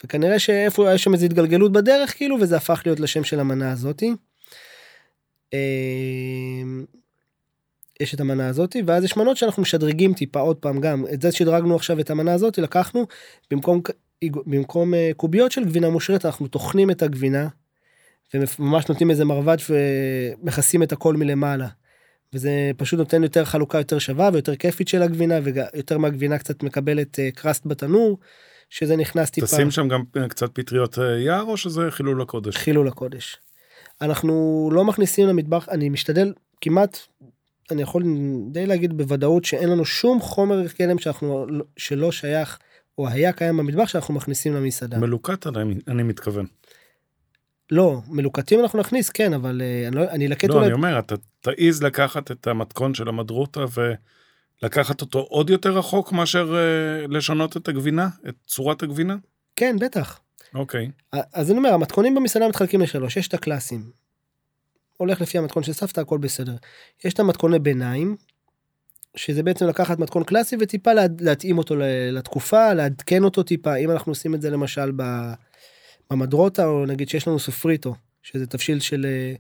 וכנראה 0.04 0.38
שאיפה 0.38 0.88
היה 0.88 0.98
שם 0.98 1.14
איזו 1.14 1.26
התגלגלות 1.26 1.72
בדרך 1.72 2.16
כאילו 2.16 2.36
וזה 2.40 2.56
הפך 2.56 2.82
להיות 2.86 3.00
לשם 3.00 3.24
של 3.24 3.40
המנה 3.40 3.72
הזאתי. 3.72 4.14
אמ, 5.52 6.84
יש 8.00 8.14
את 8.14 8.20
המנה 8.20 8.48
הזאתי 8.48 8.82
ואז 8.86 9.04
יש 9.04 9.16
מנות 9.16 9.36
שאנחנו 9.36 9.62
משדרגים 9.62 10.14
טיפה 10.14 10.40
עוד 10.40 10.56
פעם 10.56 10.80
גם 10.80 11.04
את 11.12 11.22
זה 11.22 11.32
שדרגנו 11.32 11.76
עכשיו 11.76 12.00
את 12.00 12.10
המנה 12.10 12.34
הזאתי 12.34 12.60
לקחנו 12.60 13.06
במקום 13.50 13.80
במקום 14.46 14.94
אה, 14.94 15.10
קוביות 15.16 15.52
של 15.52 15.64
גבינה 15.64 15.90
מושרת 15.90 16.26
אנחנו 16.26 16.48
טוחנים 16.48 16.90
את 16.90 17.02
הגבינה. 17.02 17.48
וממש 18.34 18.88
נותנים 18.88 19.10
איזה 19.10 19.24
מרבד 19.24 19.56
ומכסים 19.70 20.82
את 20.82 20.92
הכל 20.92 21.16
מלמעלה. 21.16 21.68
וזה 22.32 22.70
פשוט 22.76 22.98
נותן 22.98 23.22
יותר 23.22 23.44
חלוקה 23.44 23.78
יותר 23.78 23.98
שווה 23.98 24.30
ויותר 24.32 24.56
כיפית 24.56 24.88
של 24.88 25.02
הגבינה 25.02 25.34
ויותר 25.42 25.98
מהגבינה 25.98 26.38
קצת 26.38 26.62
מקבלת 26.62 27.18
אה, 27.18 27.30
קראסט 27.30 27.66
בתנור 27.66 28.18
שזה 28.70 28.96
נכנס 28.96 29.30
טיפה 29.30 29.46
תשים 29.46 29.70
שם 29.70 29.88
גם 29.88 30.02
אה, 30.16 30.28
קצת 30.28 30.50
פטריות 30.52 30.98
יער 31.18 31.42
או 31.42 31.56
שזה 31.56 31.90
חילול 31.90 32.22
הקודש? 32.22 32.56
חילול 32.56 32.88
הקודש. 32.88 33.36
אנחנו 34.00 34.68
לא 34.72 34.84
מכניסים 34.84 35.26
למטבח 35.28 35.68
אני 35.68 35.88
משתדל 35.88 36.32
כמעט 36.60 36.98
אני 37.70 37.82
יכול 37.82 38.04
די 38.50 38.66
להגיד 38.66 38.96
בוודאות 38.96 39.44
שאין 39.44 39.68
לנו 39.68 39.84
שום 39.84 40.20
חומר 40.20 40.62
גלם 40.78 40.98
שאנחנו 40.98 41.46
שלא 41.76 42.12
שייך 42.12 42.58
או 42.98 43.08
היה 43.08 43.32
קיים 43.32 43.56
במטבח 43.56 43.88
שאנחנו 43.88 44.14
מכניסים 44.14 44.54
למסעדה. 44.54 44.98
מלוקט 44.98 45.46
אני, 45.46 45.74
אני 45.88 46.02
מתכוון. 46.02 46.46
לא 47.70 48.00
מלוקטים 48.08 48.60
אנחנו 48.60 48.80
נכניס 48.80 49.10
כן 49.10 49.32
אבל 49.32 49.62
אה, 49.62 49.88
אני, 49.88 49.96
לא, 49.96 50.02
אני 50.10 50.26
אלקט 50.26 50.48
לא, 50.48 50.54
אולי 50.54 50.66
אני 50.66 50.72
אומר, 50.72 50.98
אתה 50.98 51.14
תעיז 51.40 51.82
לקחת 51.82 52.30
את 52.30 52.46
המתכון 52.46 52.94
של 52.94 53.08
המדרוטה 53.08 53.64
ולקחת 54.62 55.00
אותו 55.00 55.18
עוד 55.18 55.50
יותר 55.50 55.78
רחוק 55.78 56.12
מאשר 56.12 56.54
אה, 56.56 57.06
לשנות 57.06 57.56
את 57.56 57.68
הגבינה, 57.68 58.08
את 58.28 58.34
צורת 58.46 58.82
הגבינה? 58.82 59.16
כן 59.56 59.76
בטח. 59.80 60.20
אוקיי. 60.54 60.90
אז 61.12 61.50
אני 61.50 61.58
אומר 61.58 61.74
המתכונים 61.74 62.14
במסעדה 62.14 62.48
מתחלקים 62.48 62.80
לשלוש 62.80 63.16
יש 63.16 63.28
את 63.28 63.34
הקלאסים. 63.34 63.90
הולך 64.96 65.20
לפי 65.20 65.38
המתכון 65.38 65.62
של 65.62 65.72
סבתא 65.72 66.00
הכל 66.00 66.18
בסדר. 66.18 66.56
יש 67.04 67.14
את 67.14 67.20
המתכוני 67.20 67.58
ביניים. 67.58 68.16
שזה 69.16 69.42
בעצם 69.42 69.66
לקחת 69.66 69.98
מתכון 69.98 70.24
קלאסי 70.24 70.56
וטיפה 70.60 70.92
לה, 70.92 71.02
להתאים 71.20 71.58
אותו 71.58 71.74
לתקופה 72.12 72.72
לעדכן 72.72 73.24
אותו 73.24 73.42
טיפה 73.42 73.76
אם 73.76 73.90
אנחנו 73.90 74.12
עושים 74.12 74.34
את 74.34 74.42
זה 74.42 74.50
למשל 74.50 74.92
במדרוטה 76.10 76.66
או 76.66 76.86
נגיד 76.86 77.08
שיש 77.08 77.28
לנו 77.28 77.38
סופריטו 77.38 77.94
שזה 78.22 78.46
תבשיל 78.46 78.80
של 78.80 79.06
אה, 79.06 79.34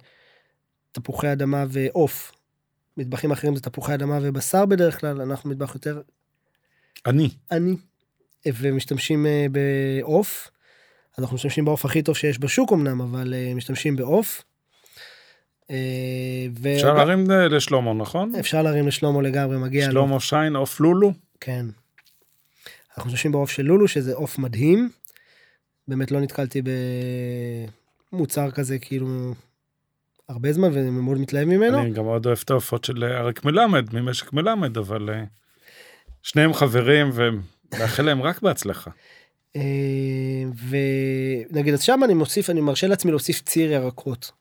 תפוחי 0.92 1.32
אדמה 1.32 1.64
ועוף. 1.68 2.32
מטבחים 2.96 3.32
אחרים 3.32 3.56
זה 3.56 3.62
תפוחי 3.62 3.94
אדמה 3.94 4.18
ובשר 4.22 4.66
בדרך 4.66 5.00
כלל 5.00 5.20
אנחנו 5.20 5.50
מטבח 5.50 5.74
יותר 5.74 6.02
אני. 7.06 7.30
אני 7.50 7.76
ומשתמשים 8.46 9.26
אה, 9.26 9.46
בעוף. 9.52 10.50
אז 11.18 11.24
אנחנו 11.24 11.34
משתמשים 11.34 11.64
בעוף 11.64 11.84
הכי 11.84 12.02
טוב 12.02 12.16
שיש 12.16 12.38
בשוק 12.40 12.72
אמנם 12.72 13.00
אבל 13.00 13.34
אה, 13.34 13.54
משתמשים 13.54 13.96
בעוף. 13.96 14.42
אה, 15.70 15.76
ו- 16.58 16.74
אפשר 16.74 16.94
להרים 16.94 17.30
אה, 17.30 17.48
לשלמה, 17.48 17.92
נכון? 17.92 18.32
אפשר 18.40 18.62
להרים 18.62 18.86
לשלמה 18.86 19.22
לגמרי 19.22 19.58
מגיע 19.58 19.86
לו. 19.86 19.92
שלמה 19.92 20.20
שיין, 20.20 20.56
עוף 20.56 20.80
לולו? 20.80 21.12
כן. 21.40 21.66
אנחנו 22.90 23.06
משתמשים 23.06 23.32
בעוף 23.32 23.50
של 23.50 23.62
לולו 23.62 23.88
שזה 23.88 24.14
עוף 24.14 24.38
מדהים. 24.38 24.90
באמת 25.88 26.10
לא 26.10 26.20
נתקלתי 26.20 26.62
במוצר 28.12 28.50
כזה 28.50 28.78
כאילו 28.78 29.34
הרבה 30.28 30.52
זמן 30.52 30.68
ואני 30.72 30.90
מאוד 30.90 31.18
מתלהב 31.18 31.48
ממנו. 31.48 31.78
אני 31.78 31.90
גם 31.90 32.04
מאוד 32.04 32.26
אוהב 32.26 32.38
את 32.44 32.50
העופות 32.50 32.84
של 32.84 33.04
אריק 33.04 33.44
מלמד, 33.44 33.94
ממשק 33.94 34.32
מלמד, 34.32 34.78
אבל 34.78 35.08
שניהם 36.22 36.54
חברים 36.54 37.10
ומאחל 37.14 38.02
להם 38.06 38.22
רק 38.22 38.42
בהצלחה. 38.42 38.90
אה, 39.56 40.44
ונגיד 41.50 41.74
אז 41.74 41.82
שם 41.82 42.00
אני 42.04 42.14
מוסיף 42.14 42.50
אני 42.50 42.60
מרשה 42.60 42.86
לעצמי 42.86 43.10
להוסיף 43.10 43.42
ציר 43.42 43.72
ירקות. 43.72 44.32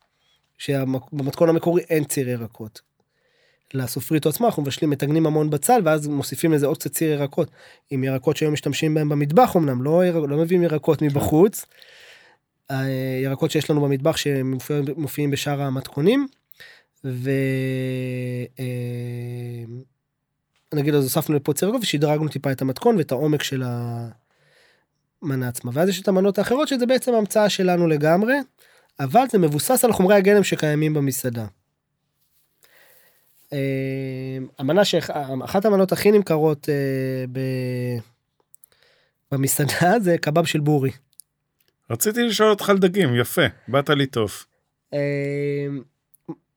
שבמתכון 0.62 1.48
המקורי 1.48 1.82
אין 1.90 2.04
ציר 2.04 2.28
ירקות. 2.28 2.80
לסופריטו 3.74 4.28
עצמה 4.28 4.46
אנחנו 4.46 4.62
מבשלים 4.62 4.90
מתגנים 4.90 5.26
המון 5.26 5.50
בצל 5.50 5.80
ואז 5.84 6.06
מוסיפים 6.06 6.52
לזה 6.52 6.66
עוד 6.66 6.78
קצת 6.78 6.92
ציר 6.92 7.10
ירקות 7.10 7.50
עם 7.90 8.04
ירקות 8.04 8.36
שהיום 8.36 8.52
משתמשים 8.52 8.94
בהם 8.94 9.08
במטבח 9.08 9.56
אמנם 9.56 9.82
לא, 9.82 10.06
ירק, 10.06 10.24
לא 10.28 10.36
מביאים 10.36 10.62
ירקות 10.62 11.02
מבחוץ. 11.02 11.66
הירקות 12.68 13.50
שיש 13.50 13.70
לנו 13.70 13.80
במטבח 13.80 14.16
שמופיעים 14.16 15.30
בשאר 15.30 15.62
המתכונים. 15.62 16.28
ו... 17.04 17.30
אה, 18.60 19.64
אז 20.94 21.04
הוספנו 21.04 21.34
לפה 21.36 21.52
ציר 21.52 21.68
ירקות 21.68 21.82
ושדרגנו 21.82 22.28
טיפה 22.28 22.52
את 22.52 22.62
המתכון 22.62 22.96
ואת 22.96 23.12
העומק 23.12 23.42
של 23.42 23.62
המנה 25.22 25.48
עצמה 25.48 25.70
ואז 25.74 25.88
יש 25.88 26.00
את 26.00 26.08
המנות 26.08 26.38
האחרות 26.38 26.68
שזה 26.68 26.86
בעצם 26.86 27.14
המצאה 27.14 27.48
שלנו 27.48 27.86
לגמרי 27.86 28.34
אבל 29.00 29.24
זה 29.30 29.38
מבוסס 29.38 29.84
על 29.84 29.92
חומרי 29.92 30.14
הגלם 30.14 30.44
שקיימים 30.44 30.94
במסעדה. 30.94 31.46
אה, 33.52 33.58
המנה 34.58 34.84
שאח... 34.84 35.10
אחת 35.44 35.64
המנות 35.64 35.92
הכי 35.92 36.10
נמכרות 36.10 36.68
אה, 36.68 37.24
ב... 37.32 37.40
במסעדה 39.32 39.98
זה 40.04 40.18
קבב 40.18 40.44
של 40.44 40.60
בורי. 40.60 40.90
רציתי 41.90 42.22
לשאול 42.22 42.50
אותך 42.50 42.70
על 42.70 42.78
דגים, 42.78 43.14
יפה, 43.16 43.42
באת 43.68 43.90
לי 43.90 44.06
טוב. 44.06 44.32
אה, 44.94 45.66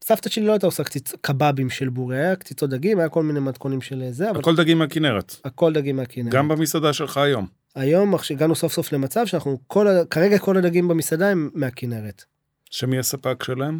סבתא 0.03 0.29
שלי 0.29 0.45
לא 0.45 0.51
הייתה 0.51 0.65
עושה 0.65 0.83
קציצ... 0.83 1.13
קבבים 1.21 1.69
של 1.69 1.89
בורי, 1.89 2.17
היה 2.17 2.35
קציצות 2.35 2.69
דגים, 2.69 2.99
היה 2.99 3.09
כל 3.09 3.23
מיני 3.23 3.39
מתכונים 3.39 3.81
של 3.81 4.03
זה, 4.11 4.29
אבל 4.29 4.39
הכל 4.39 4.55
דגים 4.55 4.77
מהכנרת. 4.77 5.35
הכל 5.45 5.73
דגים 5.73 5.95
מהכנרת. 5.95 6.33
גם 6.33 6.47
במסעדה 6.47 6.93
שלך 6.93 7.17
היום. 7.17 7.47
היום 7.75 8.15
הגענו 8.29 8.55
סוף 8.55 8.73
סוף 8.73 8.93
למצב 8.93 9.25
שאנחנו 9.25 9.59
כל. 9.67 9.87
כרגע 10.09 10.37
כל 10.37 10.57
הדגים 10.57 10.87
במסעדה 10.87 11.29
הם 11.29 11.49
מהכנרת. 11.53 12.23
שמי 12.71 12.99
הספק 12.99 13.43
שלהם? 13.43 13.79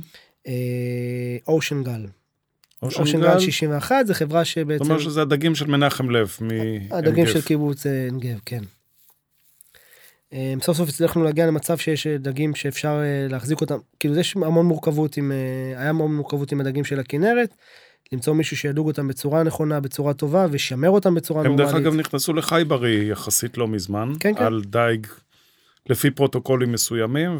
אושן 1.48 1.84
גל. 1.84 2.06
אושן 2.82 3.04
גל? 3.04 3.34
גל 3.34 3.40
61 3.40 4.08
זה 4.08 4.14
חברה 4.14 4.44
זאת 4.44 4.48
שבעצם 4.48 4.84
אומרת 4.84 5.02
שזה 5.02 5.22
הדגים 5.22 5.56
של 5.56 5.68
מנחם 5.68 6.10
לב 6.10 6.38
מעין 6.42 6.88
הדגים. 6.92 7.28
של 7.28 7.42
קיבוץ 7.42 7.86
אה, 7.86 8.04
עין 8.04 8.20
גב 8.20 8.40
כן. 8.46 8.64
אה, 10.34 10.54
סוף 10.62 10.78
סוף 10.78 10.90
הצלחנו 10.90 11.24
להגיע 11.24 11.48
למצב 11.48 11.78
שיש 11.78 12.08
אה, 12.08 12.18
דגים 12.18 12.56
שאפשר 12.56 13.02
אה, 13.04 13.28
להחזיק 13.30 13.62
אותם 13.62 13.78
כאילו 14.00 14.20
יש 14.20 14.36
המון 14.36 14.66
מורכבות 14.66 15.18
עם 15.18 15.32
אה, 15.32 15.80
היה 15.80 15.90
המון 15.90 16.16
מורכבות 16.16 16.52
עם 16.52 16.62
הדגים 16.62 16.84
של 16.84 17.00
הכנרת. 17.00 17.56
למצוא 18.12 18.34
מישהו 18.34 18.58
שידוג 18.58 18.88
אותם 18.88 19.08
בצורה 19.08 19.44
נכונה 19.44 19.80
בצורה 19.80 20.14
טובה 20.14 20.48
וישמר 20.52 20.90
אותם 20.90 21.16
בצורה 21.16 21.42
הם 21.42 21.48
נורמלית. 21.48 21.68
דרך 21.68 21.76
אגב 21.76 21.96
נכנסו 21.96 22.34
לחייברי 22.34 23.10
יחסית 23.12 23.58
לא 23.58 23.68
מזמן, 23.68 24.14
כן, 24.20 24.36
כן. 24.36 24.44
על 24.44 24.62
דייג 24.66 25.08
לפי 25.90 26.12
פרוטוקולים 26.12 26.72
מסוימים, 26.72 27.38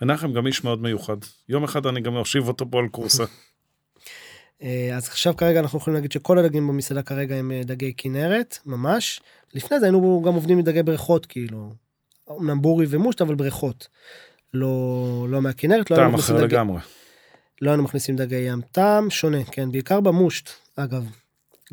ומנחם 0.00 0.32
גם 0.32 0.46
איש 0.46 0.64
מאוד 0.64 0.82
מיוחד. 0.82 1.16
יום 1.48 1.64
אחד 1.64 1.86
אני 1.86 2.00
גם 2.00 2.16
אושיב 2.16 2.48
אותו 2.48 2.70
פה 2.70 2.78
על 2.78 2.88
קורסה. 2.88 3.24
אה, 4.62 4.96
אז 4.96 5.08
עכשיו 5.08 5.36
כרגע 5.36 5.60
אנחנו 5.60 5.78
יכולים 5.78 5.94
להגיד 5.94 6.12
שכל 6.12 6.38
הדגים 6.38 6.68
במסעדה 6.68 7.02
כרגע 7.02 7.34
הם 7.34 7.52
אה, 7.52 7.60
דגי 7.64 7.92
כנרת 7.96 8.58
ממש. 8.66 9.20
לפני 9.54 9.80
זה 9.80 9.86
היינו 9.86 10.22
גם 10.26 10.34
עובדים 10.34 10.58
עם 10.58 10.64
דגי 10.64 10.82
בריכות 10.82 11.26
כאילו. 11.26 11.72
אמנם 12.30 12.62
בורי 12.62 12.86
ומושט 12.88 13.22
אבל 13.22 13.34
בריכות. 13.34 13.88
לא 14.54 15.26
לא 15.30 15.42
מהכנרת 15.42 15.90
לא 15.90 15.96
היינו 15.96 16.10
טעם 16.10 16.20
אחר 16.20 16.44
לגמרי. 16.44 16.80
לא 17.62 17.70
היינו 17.70 17.82
מכניסים 17.82 18.16
דגי 18.16 18.36
ים 18.36 18.60
טעם 18.72 19.10
שונה 19.10 19.44
כן 19.44 19.72
בעיקר 19.72 20.00
במושט 20.00 20.50
אגב. 20.76 21.04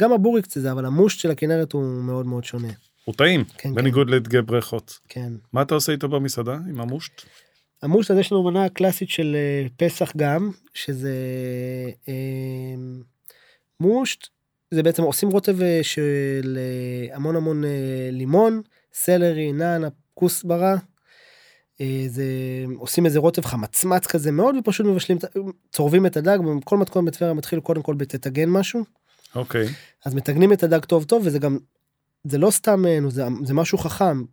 גם 0.01 0.11
הבורי 0.11 0.41
קצת 0.41 0.61
זה 0.61 0.71
אבל 0.71 0.85
המושט 0.85 1.19
של 1.19 1.31
הכנרת 1.31 1.71
הוא 1.71 1.83
מאוד 1.83 2.25
מאוד 2.25 2.43
שונה. 2.43 2.67
הוא 3.05 3.15
טעים, 3.15 3.43
כן, 3.57 3.75
בניגוד 3.75 4.09
לדגי 4.09 4.41
בריכות. 4.41 4.99
כן. 5.09 5.33
מה 5.53 5.61
אתה 5.61 5.75
עושה 5.75 5.91
איתו 5.91 6.09
במסעדה, 6.09 6.57
עם 6.69 6.81
המושט? 6.81 7.21
המושט 7.81 8.11
אז 8.11 8.17
יש 8.17 8.31
לנו 8.31 8.43
מנה 8.43 8.69
קלאסית 8.69 9.09
של 9.09 9.35
אה, 9.35 9.67
פסח 9.77 10.11
גם 10.17 10.51
שזה 10.73 11.13
אה, 12.09 12.13
מושט 13.79 14.27
זה 14.71 14.83
בעצם 14.83 15.03
עושים 15.03 15.29
רוטב 15.29 15.61
אה, 15.61 15.79
של 15.83 16.59
המון 17.13 17.35
המון 17.35 17.63
לימון 18.11 18.61
סלרי 18.93 19.51
נענה 19.51 19.87
כוסברה. 20.13 20.75
אה, 21.81 22.03
זה 22.07 22.25
עושים 22.77 23.05
איזה 23.05 23.19
רוטב 23.19 23.45
חמצמץ 23.45 24.07
כזה 24.07 24.31
מאוד 24.31 24.55
ופשוט 24.55 24.85
מבשלים 24.85 25.17
צורבים 25.71 26.05
את 26.05 26.17
הדג 26.17 26.37
כל 26.63 26.77
מתכון 26.77 27.05
בטבריה 27.05 27.33
מתחיל 27.33 27.59
קודם 27.59 27.81
כל 27.81 27.95
בתטגן 27.95 28.49
משהו 28.49 28.85
אוקיי. 29.35 29.67
אז 30.05 30.13
מתגנים 30.13 30.53
את 30.53 30.63
הדג 30.63 30.85
טוב 30.85 31.03
טוב 31.03 31.21
וזה 31.25 31.39
גם 31.39 31.57
זה 32.23 32.37
לא 32.37 32.51
סתם 32.51 32.85
אה, 32.85 32.99
זה, 33.09 33.23
זה 33.43 33.53
משהו 33.53 33.77
חכם. 33.77 34.23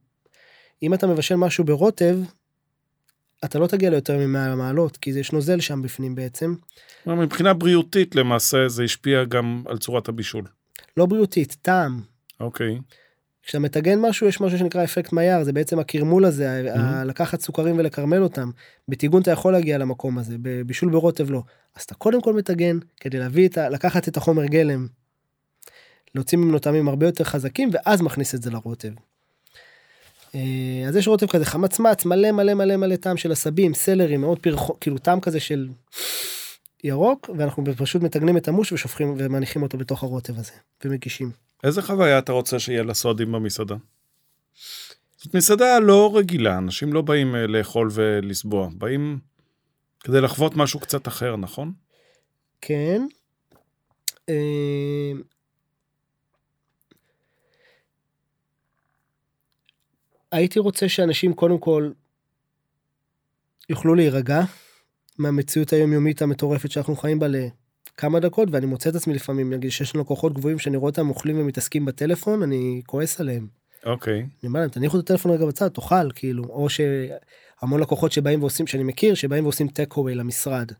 אם 0.82 0.94
אתה 0.94 1.06
מבשל 1.06 1.36
משהו 1.36 1.64
ברוטב 1.64 2.18
אתה 3.44 3.58
לא 3.58 3.66
תגיע 3.66 3.90
ליותר 3.90 4.18
מ-100 4.18 4.54
מעלות 4.56 4.96
כי 4.96 5.10
יש 5.10 5.32
נוזל 5.32 5.60
שם 5.60 5.82
בפנים 5.82 6.14
בעצם 6.14 6.54
מבחינה 7.06 7.54
בריאותית 7.54 8.14
למעשה 8.14 8.68
זה 8.68 8.82
השפיע 8.82 9.24
גם 9.24 9.62
על 9.66 9.78
צורת 9.78 10.08
הבישול. 10.08 10.44
לא 10.96 11.06
בריאותית 11.06 11.56
טעם. 11.62 12.00
אוקיי. 12.40 12.78
כשאתה 13.48 13.58
מטגן 13.58 13.98
משהו 14.00 14.26
יש 14.26 14.40
משהו 14.40 14.58
שנקרא 14.58 14.84
אפקט 14.84 15.12
מייר 15.12 15.44
זה 15.44 15.52
בעצם 15.52 15.78
הקרמול 15.78 16.24
הזה 16.24 16.62
Mhm. 16.74 16.78
ה- 16.78 17.04
לקחת 17.04 17.40
סוכרים 17.40 17.78
ולקרמל 17.78 18.22
אותם 18.22 18.50
בטיגון 18.88 19.22
אתה 19.22 19.30
יכול 19.30 19.52
להגיע 19.52 19.78
למקום 19.78 20.18
הזה 20.18 20.36
בבישול 20.42 20.90
ברוטב 20.90 21.30
לא 21.30 21.42
אז 21.76 21.82
אתה 21.82 21.94
קודם 21.94 22.20
כל 22.22 22.34
מטגן 22.34 22.78
כדי 23.00 23.18
להביא 23.18 23.48
את 23.48 23.58
ה... 23.58 23.68
לקחת 23.68 24.08
את 24.08 24.16
החומר 24.16 24.44
גלם. 24.46 24.86
להוציא 26.14 26.38
ממנו 26.38 26.58
טעמים 26.58 26.88
הרבה 26.88 27.06
יותר 27.06 27.24
חזקים 27.24 27.70
ואז 27.72 28.00
מכניס 28.00 28.34
את 28.34 28.42
זה 28.42 28.50
לרוטב. 28.50 28.92
אה, 30.34 30.40
אז 30.88 30.96
יש 30.96 31.08
רוטב 31.08 31.26
כזה 31.26 31.44
חמצמץ 31.44 32.04
מלא 32.04 32.32
מלא 32.32 32.54
מלא 32.54 32.76
מלא 32.76 32.96
טעם 32.96 33.16
של 33.16 33.32
עשבים 33.32 33.74
סלרי 33.74 34.16
מאוד 34.16 34.38
פרחו 34.38 34.76
כאילו 34.80 34.98
טעם 34.98 35.20
כזה 35.20 35.40
של 35.40 35.68
ירוק 36.84 37.30
ואנחנו 37.38 37.64
פשוט 37.76 38.02
מטגנים 38.02 38.36
את 38.36 38.48
המוש 38.48 38.72
ושופכים 38.72 39.14
ומניחים 39.18 39.62
אותו 39.62 39.78
בתוך 39.78 40.02
הרוטב 40.02 40.38
הזה 40.38 40.52
ומגישים. 40.84 41.30
איזה 41.64 41.82
חוויה 41.82 42.18
אתה 42.18 42.32
רוצה 42.32 42.58
שיהיה 42.58 42.82
לסועדים 42.82 43.32
במסעדה? 43.32 43.76
זאת 45.16 45.34
מסעדה 45.34 45.78
לא 45.78 46.12
רגילה, 46.16 46.58
אנשים 46.58 46.92
לא 46.92 47.02
באים 47.02 47.34
אה, 47.34 47.46
לאכול 47.46 47.88
ולסבוע, 47.92 48.68
באים 48.72 49.18
כדי 50.00 50.20
לחוות 50.20 50.56
משהו 50.56 50.80
קצת 50.80 51.08
אחר, 51.08 51.36
נכון? 51.36 51.72
כן. 52.60 53.02
אה, 54.28 55.12
הייתי 60.32 60.58
רוצה 60.58 60.88
שאנשים 60.88 61.34
קודם 61.34 61.58
כל 61.58 61.90
יוכלו 63.68 63.94
להירגע 63.94 64.40
מהמציאות 65.18 65.72
היומיומית 65.72 66.22
המטורפת 66.22 66.70
שאנחנו 66.70 66.96
חיים 66.96 67.18
בה 67.18 67.26
לכמה 67.28 68.20
דקות 68.20 68.48
ואני 68.52 68.66
מוצא 68.66 68.90
את 68.90 68.94
עצמי 68.94 69.14
לפעמים 69.14 69.52
נגיד 69.52 69.70
שיש 69.70 69.94
לנו 69.94 70.04
לקוחות 70.04 70.34
גבוהים 70.34 70.58
שאני 70.58 70.76
רואה 70.76 70.90
אותם 70.90 71.08
אוכלים 71.08 71.40
ומתעסקים 71.40 71.84
בטלפון 71.84 72.42
אני 72.42 72.82
כועס 72.86 73.20
עליהם. 73.20 73.46
אוקיי. 73.86 74.18
אני 74.18 74.28
אומר 74.44 74.60
להם 74.60 74.68
תניחו 74.68 74.98
את 74.98 75.02
הטלפון 75.04 75.32
רגע 75.32 75.46
בצד 75.46 75.68
תאכל 75.68 76.12
כאילו 76.14 76.44
או 76.44 76.66
שהמון 76.68 77.80
לקוחות 77.80 78.12
שבאים 78.12 78.40
ועושים 78.40 78.66
שאני 78.66 78.82
מכיר 78.82 79.14
שבאים 79.14 79.44
ועושים 79.44 79.68
take 79.68 79.96
away 79.96 80.14
למשרד. 80.14 80.72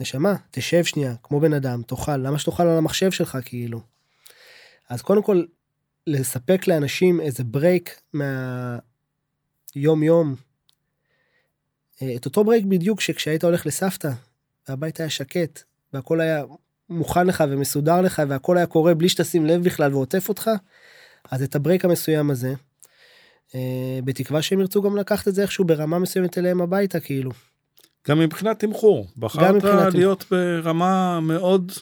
נשמה 0.00 0.34
תשב 0.50 0.84
שנייה 0.84 1.14
כמו 1.22 1.40
בן 1.40 1.52
אדם 1.52 1.82
תאכל 1.82 2.16
למה 2.16 2.38
שתאכל 2.38 2.62
על 2.62 2.78
המחשב 2.78 3.10
שלך 3.10 3.38
כאילו. 3.44 3.80
אז 4.88 5.02
קודם 5.02 5.22
כל 5.22 5.44
לספק 6.06 6.66
לאנשים 6.66 7.20
איזה 7.20 7.44
break 7.44 8.00
מהיום 8.12 10.02
יום. 10.02 10.34
אה, 12.02 12.16
את 12.16 12.24
אותו 12.24 12.44
break 12.44 12.64
בדיוק 12.64 13.00
שכשהיית 13.00 13.44
הולך 13.44 13.66
לסבתא 13.66 14.10
והבית 14.68 15.00
היה 15.00 15.10
שקט 15.10 15.62
והכל 15.92 16.20
היה 16.20 16.44
מוכן 16.88 17.26
לך 17.26 17.44
ומסודר 17.48 18.00
לך 18.00 18.22
והכל 18.28 18.56
היה 18.56 18.66
קורה 18.66 18.94
בלי 18.94 19.08
שתשים 19.08 19.46
לב 19.46 19.64
בכלל 19.64 19.94
ועוטף 19.94 20.28
אותך. 20.28 20.50
אז 21.30 21.42
את 21.42 21.56
הברייק 21.56 21.84
המסוים 21.84 22.30
הזה. 22.30 22.54
אה, 23.54 23.98
בתקווה 24.04 24.42
שהם 24.42 24.60
ירצו 24.60 24.82
גם 24.82 24.96
לקחת 24.96 25.28
את 25.28 25.34
זה 25.34 25.42
איכשהו 25.42 25.64
ברמה 25.64 25.98
מסוימת 25.98 26.38
אליהם 26.38 26.60
הביתה 26.60 27.00
כאילו. 27.00 27.30
גם 28.08 28.18
מבחינת 28.18 28.58
תמחור, 28.58 29.06
בחרת 29.16 29.54
מבחינת 29.54 29.82
תמחור. 29.82 30.00
להיות 30.00 30.24
ברמה 30.30 31.20
מאוד 31.20 31.72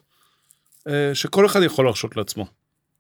אה, 0.89 1.15
שכל 1.15 1.47
אחד 1.47 1.63
יכול 1.63 1.85
להרשות 1.85 2.17
לעצמו. 2.17 2.47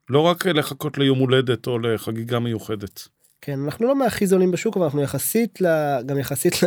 לא 0.08 0.20
רק 0.20 0.46
לחכות 0.46 0.98
ליום 0.98 1.18
הולדת 1.18 1.66
או 1.66 1.78
לחגיגה 1.78 2.38
מיוחדת. 2.38 3.08
כן 3.46 3.60
אנחנו 3.64 3.86
לא 3.86 3.96
מהכי 3.96 4.26
זולים 4.26 4.50
בשוק 4.50 4.76
אבל 4.76 4.84
אנחנו 4.84 5.02
יחסית 5.02 5.60
ל... 5.60 5.66
גם 6.06 6.18
יחסית 6.18 6.62
ל... 6.62 6.66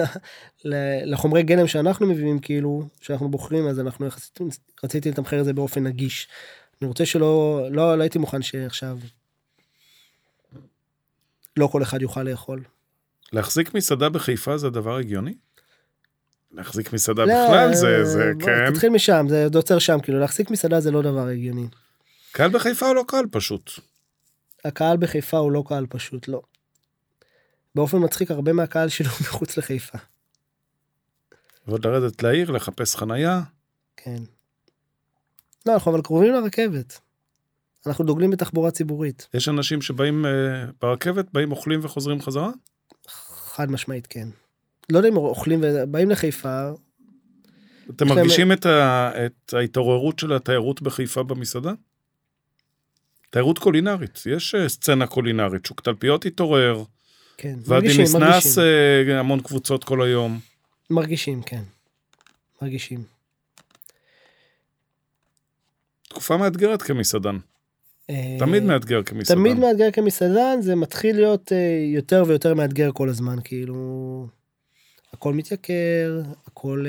ל... 0.66 0.76
לחומרי 1.14 1.44
גלם 1.44 1.68
שאנחנו 1.68 2.08
מביאים 2.08 2.40
כאילו 2.40 2.88
שאנחנו 3.02 3.30
בוחרים 3.30 3.68
אז 3.68 3.80
אנחנו 3.80 4.06
יחסית 4.06 4.40
רציתי 4.84 5.12
לתמחר 5.12 5.40
את 5.40 5.46
זה 5.46 5.54
באופן 5.54 5.84
נגיש. 5.84 6.28
אני 6.82 6.88
רוצה 6.88 7.06
שלא 7.06 7.62
לא, 7.72 7.98
לא 7.98 8.04
הייתי 8.04 8.20
מוכן 8.20 8.42
שעכשיו. 8.42 8.98
לא 11.58 11.68
כל 11.68 11.84
אחד 11.84 12.02
יוכל 12.02 12.24
לאכול. 12.24 12.64
להחזיק 13.34 13.74
מסעדה 13.74 14.10
בחיפה 14.10 14.58
זה 14.58 14.70
דבר 14.70 14.98
הגיוני? 14.98 15.34
להחזיק 16.52 16.94
מסעדה 16.94 17.26
לא, 17.26 17.34
בכלל 17.46 17.74
זה, 17.74 18.06
זה 18.06 18.32
בוא, 18.40 18.46
כן. 18.46 18.74
תתחיל 18.74 18.90
משם 18.90 19.26
זה 19.30 19.48
עוצר 19.56 19.80
שם 19.80 20.00
כאילו 20.04 20.20
להחזיק 20.20 20.52
מסעדה 20.52 20.80
זה 20.80 20.92
לא 20.92 21.02
דבר 21.02 21.28
הגיוני. 21.28 21.68
קהל 22.32 22.50
בחיפה 22.50 22.88
הוא 22.88 22.96
לא 22.96 23.04
קהל 23.08 23.26
פשוט. 23.32 23.72
הקהל 24.66 24.98
בחיפה 24.98 25.38
הוא 25.38 25.52
לא 25.52 25.64
קהל 25.68 25.86
פשוט 25.90 26.28
לא. 26.28 26.42
באופן 27.78 27.98
מצחיק 28.04 28.32
הרבה 28.32 28.54
מהקהל 28.54 28.90
שלו 28.90 29.10
מחוץ 29.22 29.58
לחיפה. 29.58 29.98
ועוד 31.68 31.86
לרדת 31.88 32.24
לעיר, 32.24 32.52
לחפש 32.52 32.96
חנייה. 32.96 33.42
כן. 33.98 34.18
לא, 35.66 35.74
אנחנו 35.74 35.92
אבל 35.92 36.02
קרובים 36.02 36.34
לרכבת. 36.34 37.00
אנחנו 37.88 38.06
דוגלים 38.06 38.32
בתחבורה 38.32 38.72
ציבורית. 38.72 39.28
יש 39.34 39.50
אנשים 39.50 39.82
שבאים 39.82 40.26
אה, 40.26 40.32
ברכבת, 40.82 41.26
באים 41.34 41.52
אוכלים 41.52 41.80
וחוזרים 41.84 42.22
חזרה? 42.22 42.50
חד 43.28 43.72
משמעית 43.72 44.08
כן. 44.08 44.28
לא 44.92 44.98
יודע 44.98 45.10
אם 45.10 45.18
אוכלים 45.18 45.60
ובאים 45.64 46.10
לחיפה, 46.10 46.70
אתם 47.96 48.08
להם- 48.08 48.18
מרגישים 48.18 48.52
את, 48.52 48.66
ה, 48.66 49.12
את 49.26 49.54
ההתעוררות 49.54 50.20
של 50.20 50.34
התיירות 50.34 50.82
בחיפה 50.82 51.24
במסעדה? 51.24 51.72
תיירות 53.30 53.60
קולינרית, 53.60 54.20
יש 54.26 54.56
אה, 54.56 54.70
סצנה 54.70 55.08
קולינרית, 55.08 55.66
שוק 55.66 55.82
תלפיות 55.82 56.26
התעורר, 56.26 56.84
כן. 57.38 57.56
ואדי 57.66 57.70
מרגישים, 57.70 58.04
מסנס 58.04 58.58
מרגישים. 58.58 59.16
אה, 59.16 59.20
המון 59.20 59.42
קבוצות 59.42 59.84
כל 59.84 60.02
היום. 60.02 60.40
מרגישים, 60.90 61.42
כן. 61.42 61.62
מרגישים. 62.62 63.04
תקופה 66.10 66.38
מאתגרת 66.38 66.82
כמסעדן. 66.82 67.38
אה, 68.10 68.36
תמיד 68.40 68.64
מאתגר 68.64 69.04
כמסעדן. 69.04 69.40
תמיד 69.40 69.58
מאתגר 69.60 69.92
כמסעדן, 69.92 70.62
זה 70.62 70.76
מתחיל 70.76 71.16
להיות 71.16 71.52
אה, 71.52 71.80
יותר 71.96 72.24
ויותר 72.28 72.54
מאתגר 72.54 72.92
כל 72.92 73.10
הזמן, 73.10 73.38
כאילו... 73.44 74.28
הכל 75.14 75.34
מתייקר, 75.34 76.22
הכל 76.48 76.86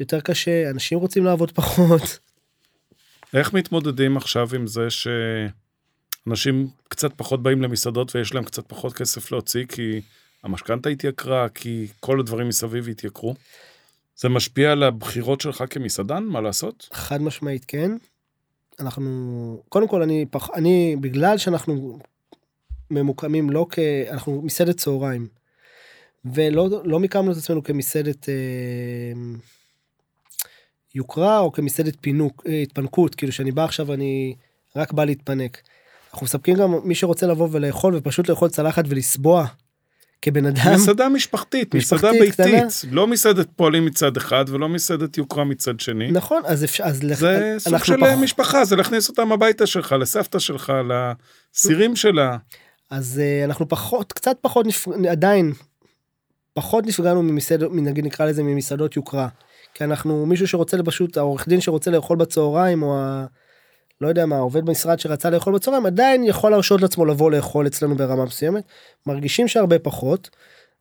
יותר 0.00 0.20
קשה, 0.20 0.70
אנשים 0.70 0.98
רוצים 0.98 1.24
לעבוד 1.24 1.52
פחות. 1.52 2.18
איך 3.34 3.52
מתמודדים 3.52 4.16
עכשיו 4.16 4.48
עם 4.54 4.66
זה 4.66 4.90
שאנשים 6.28 6.68
קצת 6.88 7.12
פחות 7.16 7.42
באים 7.42 7.62
למסעדות 7.62 8.16
ויש 8.16 8.34
להם 8.34 8.44
קצת 8.44 8.68
פחות 8.68 8.92
כסף 8.92 9.32
להוציא 9.32 9.64
כי 9.64 10.00
המשכנתה 10.42 10.88
התייקרה, 10.88 11.48
כי 11.48 11.86
כל 12.00 12.20
הדברים 12.20 12.48
מסביב 12.48 12.88
התייקרו? 12.88 13.34
זה 14.16 14.28
משפיע 14.28 14.72
על 14.72 14.82
הבחירות 14.82 15.40
שלך 15.40 15.64
כמסעדן? 15.70 16.22
מה 16.22 16.40
לעשות? 16.40 16.88
חד 16.92 17.22
משמעית 17.22 17.64
כן. 17.64 17.90
אנחנו, 18.80 19.62
קודם 19.68 19.88
כל 19.88 20.02
אני, 20.02 20.26
פח, 20.30 20.50
אני, 20.54 20.96
בגלל 21.00 21.38
שאנחנו 21.38 21.98
ממוקמים 22.90 23.50
לא 23.50 23.66
כ... 23.70 23.78
אנחנו 24.10 24.42
מסעדת 24.42 24.76
צהריים, 24.76 25.28
ולא 26.24 26.68
לא 26.84 27.00
מיקמנו 27.00 27.32
את 27.32 27.36
עצמנו 27.36 27.62
כמסעדת 27.62 28.28
אה, 28.28 28.34
יוקרה 30.94 31.38
או 31.38 31.52
כמסעדת 31.52 31.96
פינוק, 32.00 32.42
אה, 32.48 32.62
התפנקות, 32.62 33.14
כאילו 33.14 33.32
שאני 33.32 33.52
בא 33.52 33.64
עכשיו 33.64 33.92
אני 33.92 34.34
רק 34.76 34.92
בא 34.92 35.04
להתפנק. 35.04 35.62
אנחנו 36.12 36.24
מספקים 36.24 36.56
גם 36.56 36.74
מי 36.84 36.94
שרוצה 36.94 37.26
לבוא 37.26 37.48
ולאכול 37.52 37.94
ופשוט 37.96 38.28
לאכול 38.28 38.48
צלחת 38.48 38.84
ולסבוע 38.88 39.46
כבן 40.22 40.46
אדם. 40.46 40.72
מסעדה 40.74 41.08
משפחתית, 41.08 41.74
מסעדה 41.74 42.10
ביתית, 42.12 42.64
לא 42.90 43.06
מסעדת 43.06 43.46
פועלים 43.56 43.86
מצד 43.86 44.16
אחד 44.16 44.44
ולא 44.48 44.68
מסעדת 44.68 45.18
יוקרה 45.18 45.44
מצד 45.44 45.80
שני. 45.80 46.10
נכון, 46.10 46.42
אז 46.46 46.64
אפשר, 46.64 46.84
אז 46.84 47.02
לח- 47.02 47.18
זה 47.18 47.54
סוג 47.58 47.72
אנחנו 47.72 47.86
של 47.86 48.00
פח- 48.00 48.18
משפחה, 48.22 48.64
זה 48.64 48.76
להכניס 48.76 49.08
אותם 49.08 49.32
הביתה 49.32 49.66
שלך, 49.66 49.92
לסבתא 50.00 50.38
שלך, 50.38 50.72
לסירים 51.54 51.96
שלה. 51.96 52.36
אז 52.90 53.20
אה, 53.24 53.44
אנחנו 53.44 53.68
פחות, 53.68 54.12
קצת 54.12 54.36
פחות, 54.40 54.66
נפ... 54.66 54.88
עדיין, 55.10 55.52
פחות 56.54 56.86
נפגענו 56.86 57.22
ממסעדות, 57.22 57.72
נגיד 57.74 58.04
נקרא 58.04 58.26
לזה 58.26 58.42
ממסעדות 58.42 58.96
יוקרה. 58.96 59.28
כי 59.74 59.84
אנחנו, 59.84 60.26
מישהו 60.26 60.48
שרוצה 60.48 60.76
פשוט, 60.84 61.16
העורך 61.16 61.48
דין 61.48 61.60
שרוצה 61.60 61.90
לאכול 61.90 62.16
בצהריים, 62.16 62.82
או 62.82 62.98
ה... 62.98 63.26
לא 64.00 64.08
יודע 64.08 64.26
מה, 64.26 64.36
העובד 64.36 64.64
במשרד 64.64 64.98
שרצה 64.98 65.30
לאכול 65.30 65.54
בצהריים, 65.54 65.86
עדיין 65.86 66.24
יכול 66.24 66.50
להרשות 66.50 66.82
לעצמו 66.82 67.04
לבוא 67.04 67.30
לאכול 67.30 67.66
אצלנו 67.66 67.96
ברמה 67.96 68.24
מסוימת. 68.24 68.64
מרגישים 69.06 69.48
שהרבה 69.48 69.78
פחות, 69.78 70.30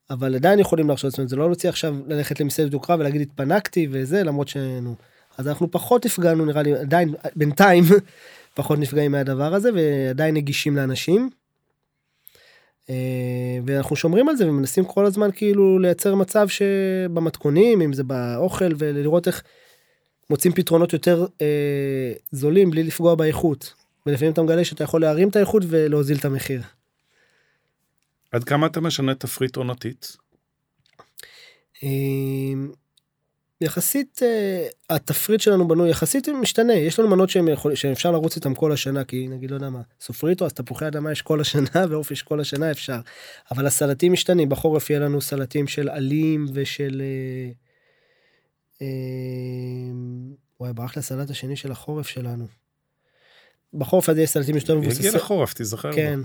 אבל 0.09 0.36
עדיין 0.36 0.59
יכולים 0.59 0.88
להרשות 0.88 1.11
לעצמנו, 1.11 1.28
זה 1.28 1.36
לא 1.36 1.45
להוציא 1.45 1.70
עכשיו 1.70 1.95
ללכת 2.07 2.39
למסעדת 2.39 2.74
יוקרה 2.74 2.95
ולהגיד 2.99 3.22
התפנקתי 3.22 3.88
וזה, 3.91 4.24
למרות 4.24 4.47
שנו. 4.47 4.95
אז 5.38 5.47
אנחנו 5.47 5.72
פחות 5.72 6.05
נפגענו, 6.05 6.45
נראה 6.45 6.61
לי, 6.61 6.74
עדיין, 6.74 7.13
בינתיים, 7.36 7.84
פחות 8.55 8.80
נפגעים 8.80 9.11
מהדבר 9.11 9.53
הזה, 9.53 9.70
ועדיין 9.74 10.36
נגישים 10.36 10.76
לאנשים. 10.76 11.30
אה, 12.89 12.95
ואנחנו 13.65 13.95
שומרים 13.95 14.30
על 14.30 14.36
זה 14.36 14.49
ומנסים 14.49 14.86
כל 14.86 15.05
הזמן 15.05 15.30
כאילו 15.36 15.80
לייצר 15.80 16.15
מצב 16.15 16.47
שבמתכונים 16.47 17.82
אם 17.82 17.93
זה 17.93 18.03
באוכל 18.03 18.70
ולראות 18.78 19.28
איך 19.28 19.43
מוצאים 20.30 20.53
פתרונות 20.53 20.93
יותר 20.93 21.25
אה, 21.41 22.13
זולים 22.32 22.71
בלי 22.71 22.84
לפגוע 22.84 23.15
באיכות. 23.15 23.73
ולפעמים 24.05 24.34
אתה 24.34 24.41
מגלה 24.41 24.65
שאתה 24.65 24.84
יכול 24.84 25.01
להרים 25.01 25.30
את 25.30 25.36
האיכות 25.36 25.63
ולהוזיל 25.67 26.17
את 26.17 26.25
המחיר. 26.25 26.61
עד 28.32 28.43
כמה 28.43 28.67
אתה 28.67 28.82
משנה 28.82 29.15
תפריט 29.15 29.55
עונתית? 29.55 30.17
אה, 31.84 31.89
יחסית 33.61 34.19
אה, 34.23 34.67
התפריט 34.89 35.41
שלנו 35.41 35.67
בנוי 35.67 35.89
יחסית 35.89 36.30
משתנה 36.30 36.73
יש 36.73 36.99
לנו 36.99 37.09
מנות 37.09 37.30
שהם 37.30 37.47
יכול, 37.47 37.75
שאפשר 37.75 38.11
לרוץ 38.11 38.36
איתם 38.36 38.55
כל 38.55 38.71
השנה 38.71 39.03
כי 39.03 39.28
נגיד 39.28 39.51
לא 39.51 39.55
יודע 39.55 39.69
מה 39.69 39.82
סופריטו 40.01 40.45
אז 40.45 40.53
תפוחי 40.53 40.88
אדמה 40.88 41.11
יש 41.11 41.21
כל 41.21 41.41
השנה 41.41 41.69
ועוף 41.89 42.11
יש 42.11 42.21
כל 42.21 42.39
השנה 42.39 42.71
אפשר 42.71 42.99
אבל 43.51 43.65
הסלטים 43.65 44.13
משתנים 44.13 44.49
בחורף 44.49 44.89
יהיה 44.89 44.99
לנו 44.99 45.21
סלטים 45.21 45.67
של 45.67 45.89
עלים 45.89 46.45
ושל. 46.53 47.01
אה, 47.01 47.05
אה, 47.05 47.66
וואי 50.59 50.73
ברח 50.73 50.95
לי 50.95 50.99
הסלט 50.99 51.30
השני 51.30 51.55
של 51.55 51.71
החורף 51.71 52.07
שלנו. 52.07 52.47
בחורף 53.73 54.09
הזה 54.09 54.21
יש 54.21 54.30
סלטים 54.30 54.55
יותר 54.55 54.73
יגיע 54.78 54.88
מבוססים. 54.88 55.15
לחורף, 55.15 55.53
תיזכר. 55.53 55.93
כן. 55.93 56.19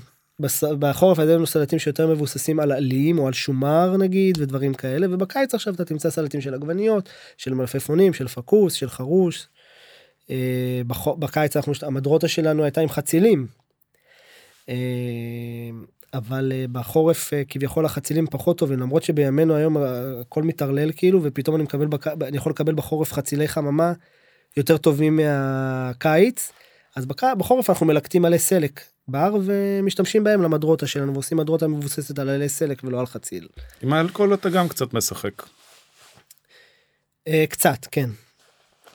בחורף 0.78 1.18
היה 1.18 1.36
לנו 1.36 1.46
סלטים 1.46 1.78
שיותר 1.78 2.06
מבוססים 2.06 2.60
על 2.60 2.72
עלים 2.72 3.18
או 3.18 3.26
על 3.26 3.32
שומר 3.32 3.96
נגיד 3.96 4.38
ודברים 4.40 4.74
כאלה 4.74 5.06
ובקיץ 5.10 5.54
עכשיו 5.54 5.74
אתה 5.74 5.84
תמצא 5.84 6.10
סלטים 6.10 6.40
של 6.40 6.54
עגבניות 6.54 7.08
של 7.36 7.54
מלפפונים 7.54 8.12
של 8.12 8.28
פקוס 8.28 8.72
של 8.72 8.90
חרוש. 8.90 9.48
אה, 10.30 10.82
בח... 10.86 11.08
בקיץ 11.08 11.56
אנחנו 11.56 11.72
המדרוטה 11.82 12.28
שלנו 12.28 12.64
הייתה 12.64 12.80
עם 12.80 12.88
חצילים. 12.88 13.46
אה, 14.68 14.74
אבל 16.14 16.52
אה, 16.54 16.64
בחורף 16.72 17.32
אה, 17.32 17.42
כביכול 17.48 17.86
החצילים 17.86 18.26
פחות 18.26 18.58
טובים 18.58 18.80
למרות 18.80 19.02
שבימינו 19.02 19.54
היום 19.54 19.76
אה, 19.76 19.82
הכל 20.20 20.42
מתערלל 20.42 20.92
כאילו 20.96 21.20
ופתאום 21.22 21.56
אני 21.56 21.64
מקבל 21.64 21.86
בק... 21.86 22.06
אני 22.06 22.36
יכול 22.36 22.52
לקבל 22.52 22.74
בחורף 22.74 23.12
חצילי 23.12 23.48
חממה 23.48 23.92
יותר 24.56 24.76
טובים 24.76 25.16
מהקיץ. 25.16 26.52
אז 26.96 27.06
בק... 27.06 27.22
בחורף 27.38 27.70
אנחנו 27.70 27.86
מלקטים 27.86 28.24
עלי 28.24 28.38
סלק 28.38 28.80
בר 29.08 29.34
ומשתמשים 29.44 30.24
בהם 30.24 30.42
למדרוטה 30.42 30.86
שלנו 30.86 31.12
ועושים 31.12 31.38
מדרוטה 31.38 31.68
מבוססת 31.68 32.18
על 32.18 32.28
עלי 32.28 32.48
סלק 32.48 32.84
ולא 32.84 33.00
על 33.00 33.06
חציל. 33.06 33.48
עם 33.82 33.92
האלכוהול 33.92 34.34
אתה 34.34 34.50
גם 34.50 34.68
קצת 34.68 34.94
משחק. 34.94 35.42
קצת 37.48 37.86
כן. 37.90 38.10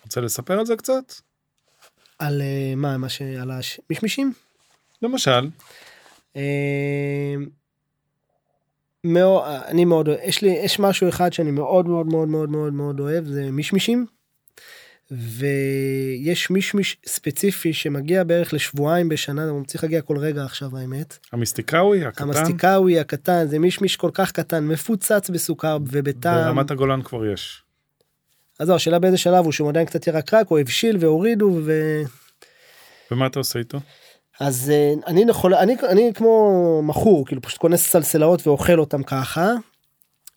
רוצה 0.03 0.22
לספר 0.22 0.59
על 0.59 0.65
זה 0.65 0.76
קצת? 0.76 1.13
על 2.20 2.41
מה 2.76 2.97
מה 2.97 3.09
שעל 3.09 3.51
המשמישים. 3.51 4.34
למשל, 5.01 5.32
אה, 5.32 5.41
מאוד, 9.03 9.43
אני 9.67 9.85
מאוד 9.85 10.07
אוהב, 10.07 10.19
יש 10.23 10.41
לי, 10.41 10.49
יש 10.49 10.79
משהו 10.79 11.09
אחד 11.09 11.33
שאני 11.33 11.51
מאוד 11.51 11.88
מאוד 11.88 12.07
מאוד 12.07 12.27
מאוד 12.27 12.49
מאוד 12.49 12.73
מאוד 12.73 12.99
אוהב, 12.99 13.25
זה 13.25 13.51
מישמישים. 13.51 14.05
ויש 15.11 16.49
מישמיש 16.49 16.97
ספציפי 17.05 17.73
שמגיע 17.73 18.23
בערך 18.23 18.53
לשבועיים 18.53 19.09
בשנה, 19.09 19.49
הוא 19.49 19.65
צריך 19.65 19.83
להגיע 19.83 20.01
כל 20.01 20.17
רגע 20.17 20.43
עכשיו 20.43 20.77
האמת. 20.77 21.17
המסטיקאווי 21.31 22.05
הקטן, 22.05 22.23
המסטיקאווי 22.23 22.99
הקטן, 22.99 23.47
זה 23.47 23.59
מישמיש 23.59 23.95
כל 23.95 24.11
כך 24.13 24.31
קטן, 24.31 24.67
מפוצץ 24.67 25.29
בסוכר 25.29 25.77
ובטעם. 25.91 26.55
ברמת 26.55 26.71
הגולן 26.71 27.01
כבר 27.01 27.25
יש. 27.25 27.63
אז 28.59 28.67
זהו, 28.67 28.75
השאלה 28.75 28.99
באיזה 28.99 29.17
שלב 29.17 29.43
הוא, 29.43 29.51
שהוא 29.51 29.69
עדיין 29.69 29.85
קצת 29.85 30.07
ירקרק, 30.07 30.51
או 30.51 30.57
הבשיל 30.57 30.97
והורידו, 30.99 31.59
ו... 31.63 32.01
ומה 33.11 33.27
אתה 33.27 33.39
עושה 33.39 33.59
איתו? 33.59 33.79
אז 34.39 34.71
אה, 34.73 34.93
אני 35.07 35.25
יכול, 35.29 35.53
אני, 35.53 35.75
אני 35.89 36.11
כמו 36.13 36.81
מכור, 36.83 37.25
כאילו 37.25 37.41
פשוט 37.41 37.59
כונס 37.59 37.88
סלסלאות 37.88 38.47
ואוכל 38.47 38.79
אותם 38.79 39.03
ככה. 39.03 39.53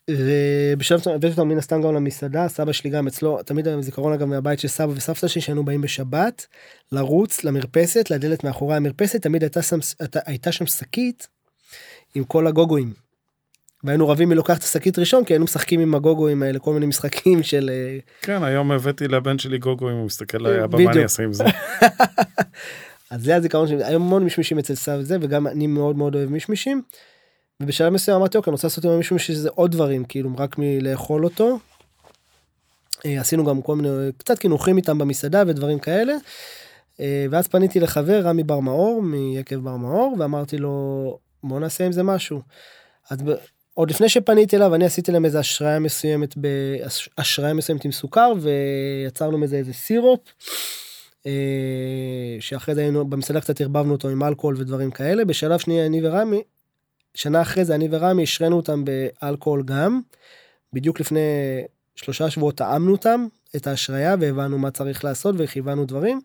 ובשלב 0.09 0.99
מסוים 0.99 1.15
הבאתי 1.15 1.33
אותם 1.33 1.47
מן 1.47 1.57
הסתם 1.57 1.81
גם 1.81 1.95
למסעדה, 1.95 2.47
סבא 2.47 2.71
שלי 2.71 2.89
גם 2.89 3.07
אצלו, 3.07 3.43
תמיד 3.43 3.67
היה 3.67 3.81
זיכרון 3.81 4.13
אגב 4.13 4.25
מהבית 4.25 4.59
של 4.59 4.67
סבא 4.67 4.91
וסבתא 4.95 5.27
שלי 5.27 5.41
שהיינו 5.41 5.65
באים 5.65 5.81
בשבת, 5.81 6.47
לרוץ 6.91 7.43
למרפסת, 7.43 8.11
לדלת 8.11 8.43
מאחורי 8.43 8.75
המרפסת, 8.75 9.21
תמיד 9.21 9.43
הייתה 9.43 9.61
שם, 9.61 9.77
הייתה, 10.25 10.51
שם 10.51 10.65
שקית 10.65 11.27
עם 12.15 12.23
כל 12.23 12.47
הגוגואים. 12.47 12.93
והיינו 13.83 14.09
רבים 14.09 14.29
מי 14.29 14.35
לוקח 14.35 14.57
את 14.57 14.63
השקית 14.63 14.99
ראשון 14.99 15.25
כי 15.25 15.33
היינו 15.33 15.45
משחקים 15.45 15.79
עם 15.79 15.95
הגוגואים 15.95 16.43
האלה 16.43 16.59
כל 16.59 16.73
מיני 16.73 16.85
משחקים 16.85 17.43
של 17.43 17.69
אה, 17.73 17.97
כן, 18.21 18.43
היום 18.43 18.71
הבאתי 18.71 19.07
לבן 19.07 19.39
שלי 19.39 19.57
גוגו 19.57 19.89
אם 19.89 19.95
הוא 19.95 20.05
מסתכל 20.05 20.45
עליי, 20.45 20.63
אבא, 20.63 20.67
בדיוק. 20.67 20.87
מה 20.89 20.93
אני 20.93 21.03
אעשה 21.03 21.23
עם 21.23 21.33
זה? 21.33 21.43
אז 23.11 23.23
זה 23.23 23.35
הזיכרון 23.35 23.67
שלי, 23.67 23.83
היו 23.83 23.95
המון 23.95 24.23
מישמישים 24.23 24.59
אצל 24.59 24.75
סבא 24.75 24.97
וזה, 24.99 25.17
וגם 25.21 25.47
אני 25.47 25.67
מאוד 25.67 25.95
מאוד 25.95 26.15
אוהב 26.15 26.29
מישמישים. 26.29 26.81
ובשלב 27.61 27.93
מסוים 27.93 28.17
אמרתי, 28.17 28.37
אוקיי, 28.37 28.51
אני 28.51 28.53
רוצה 28.53 28.67
לעשות 28.67 28.85
עם 28.85 28.91
המישמיש 28.91 29.27
שזה 29.27 29.49
עוד 29.49 29.71
דברים, 29.71 30.05
כאילו, 30.05 30.29
רק 30.37 30.55
מלאכול 30.57 31.23
אותו. 31.23 31.59
אה, 33.05 33.21
עשינו 33.21 33.45
גם 33.45 33.61
כל 33.61 33.75
מיני, 33.75 33.89
קצת 34.17 34.39
קינוחים 34.39 34.77
איתם 34.77 34.97
במסעדה 34.97 35.43
ודברים 35.47 35.79
כאלה. 35.79 36.13
אה, 36.99 37.25
ואז 37.31 37.47
פניתי 37.47 37.79
לחבר, 37.79 38.21
רמי 38.23 38.43
בר 38.43 38.59
מאור, 38.59 39.01
מיקב 39.01 39.55
בר 39.55 39.75
מאור, 39.75 40.15
ואמרתי 40.19 40.57
לו, 40.57 41.17
בוא 41.43 41.59
נעשה 41.59 41.85
עם 41.85 41.91
זה 41.91 42.03
משהו. 42.03 42.41
אז. 43.09 43.19
עוד 43.73 43.89
לפני 43.89 44.09
שפניתי 44.09 44.55
אליו, 44.55 44.75
אני 44.75 44.85
עשיתי 44.85 45.11
להם 45.11 45.25
איזה 45.25 45.39
אשראיה 45.39 45.79
מסוימת, 45.79 46.35
אשראיה 47.15 47.53
מסוימת 47.53 47.85
עם 47.85 47.91
סוכר, 47.91 48.33
ויצרנו 48.41 49.37
מזה 49.37 49.55
איזה 49.55 49.73
סירופ. 49.73 50.19
אה, 51.25 52.37
שאחרי 52.39 52.75
זה 52.75 52.81
היינו 52.81 53.07
במסעדה 53.07 53.41
קצת 53.41 53.61
ערבבנו 53.61 53.91
אותו 53.91 54.09
עם 54.09 54.23
אלכוהול 54.23 54.55
ודברים 54.57 54.91
כאלה 54.91 55.25
בשלב 55.25 55.59
שני 55.59 55.85
אני 55.85 56.07
ורמי 56.07 56.41
שנה 57.13 57.41
אחרי 57.41 57.65
זה 57.65 57.75
אני 57.75 57.87
ורמי 57.91 58.23
השרינו 58.23 58.55
אותם 58.55 58.83
באלכוהול 58.85 59.63
גם 59.63 60.01
בדיוק 60.73 60.99
לפני 60.99 61.19
שלושה 61.95 62.29
שבועות 62.29 62.55
טעמנו 62.55 62.91
אותם 62.91 63.25
את 63.55 63.67
האשריה 63.67 64.15
והבנו 64.19 64.57
מה 64.57 64.71
צריך 64.71 65.03
לעשות 65.03 65.35
וכיוונו 65.37 65.85
דברים. 65.85 66.19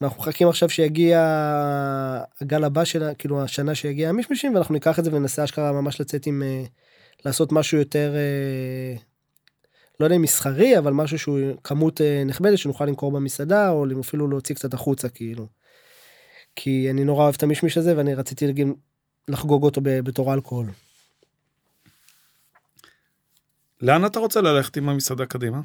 ואנחנו 0.00 0.22
מחכים 0.22 0.48
עכשיו 0.48 0.68
שיגיע 0.68 1.18
הגל 2.40 2.64
הבא 2.64 2.84
של 2.84 3.10
כאילו 3.18 3.42
השנה 3.42 3.74
שיגיע 3.74 4.08
המישמישים 4.08 4.54
ואנחנו 4.54 4.74
ניקח 4.74 4.98
את 4.98 5.04
זה 5.04 5.14
וננסה 5.14 5.44
אשכרה 5.44 5.72
ממש 5.72 6.00
לצאת 6.00 6.26
עם 6.26 6.42
אה, 6.42 6.64
לעשות 7.24 7.52
משהו 7.52 7.78
יותר 7.78 8.14
אה, 8.14 8.96
לא 10.00 10.06
יודע 10.06 10.16
אם 10.16 10.22
מסחרי, 10.22 10.78
אבל 10.78 10.92
משהו 10.92 11.18
שהוא 11.18 11.38
כמות 11.64 12.00
אה, 12.00 12.22
נכבדת 12.26 12.58
שנוכל 12.58 12.84
למכור 12.84 13.12
במסעדה, 13.12 13.70
או 13.70 13.86
אפילו 14.00 14.28
להוציא 14.28 14.54
קצת 14.54 14.74
החוצה, 14.74 15.08
כאילו. 15.08 15.46
כי 16.56 16.90
אני 16.90 17.04
נורא 17.04 17.22
אוהב 17.22 17.34
את 17.34 17.42
המשמיש 17.42 17.78
הזה, 17.78 17.96
ואני 17.96 18.14
רציתי 18.14 18.46
להגיד, 18.46 18.66
לחגוג 19.28 19.62
אותו 19.62 19.80
בתור 19.84 20.34
אלכוהול. 20.34 20.66
לאן 23.80 24.06
אתה 24.06 24.18
רוצה 24.18 24.40
ללכת 24.40 24.76
עם 24.76 24.88
המסעדה 24.88 25.26
קדימה? 25.26 25.60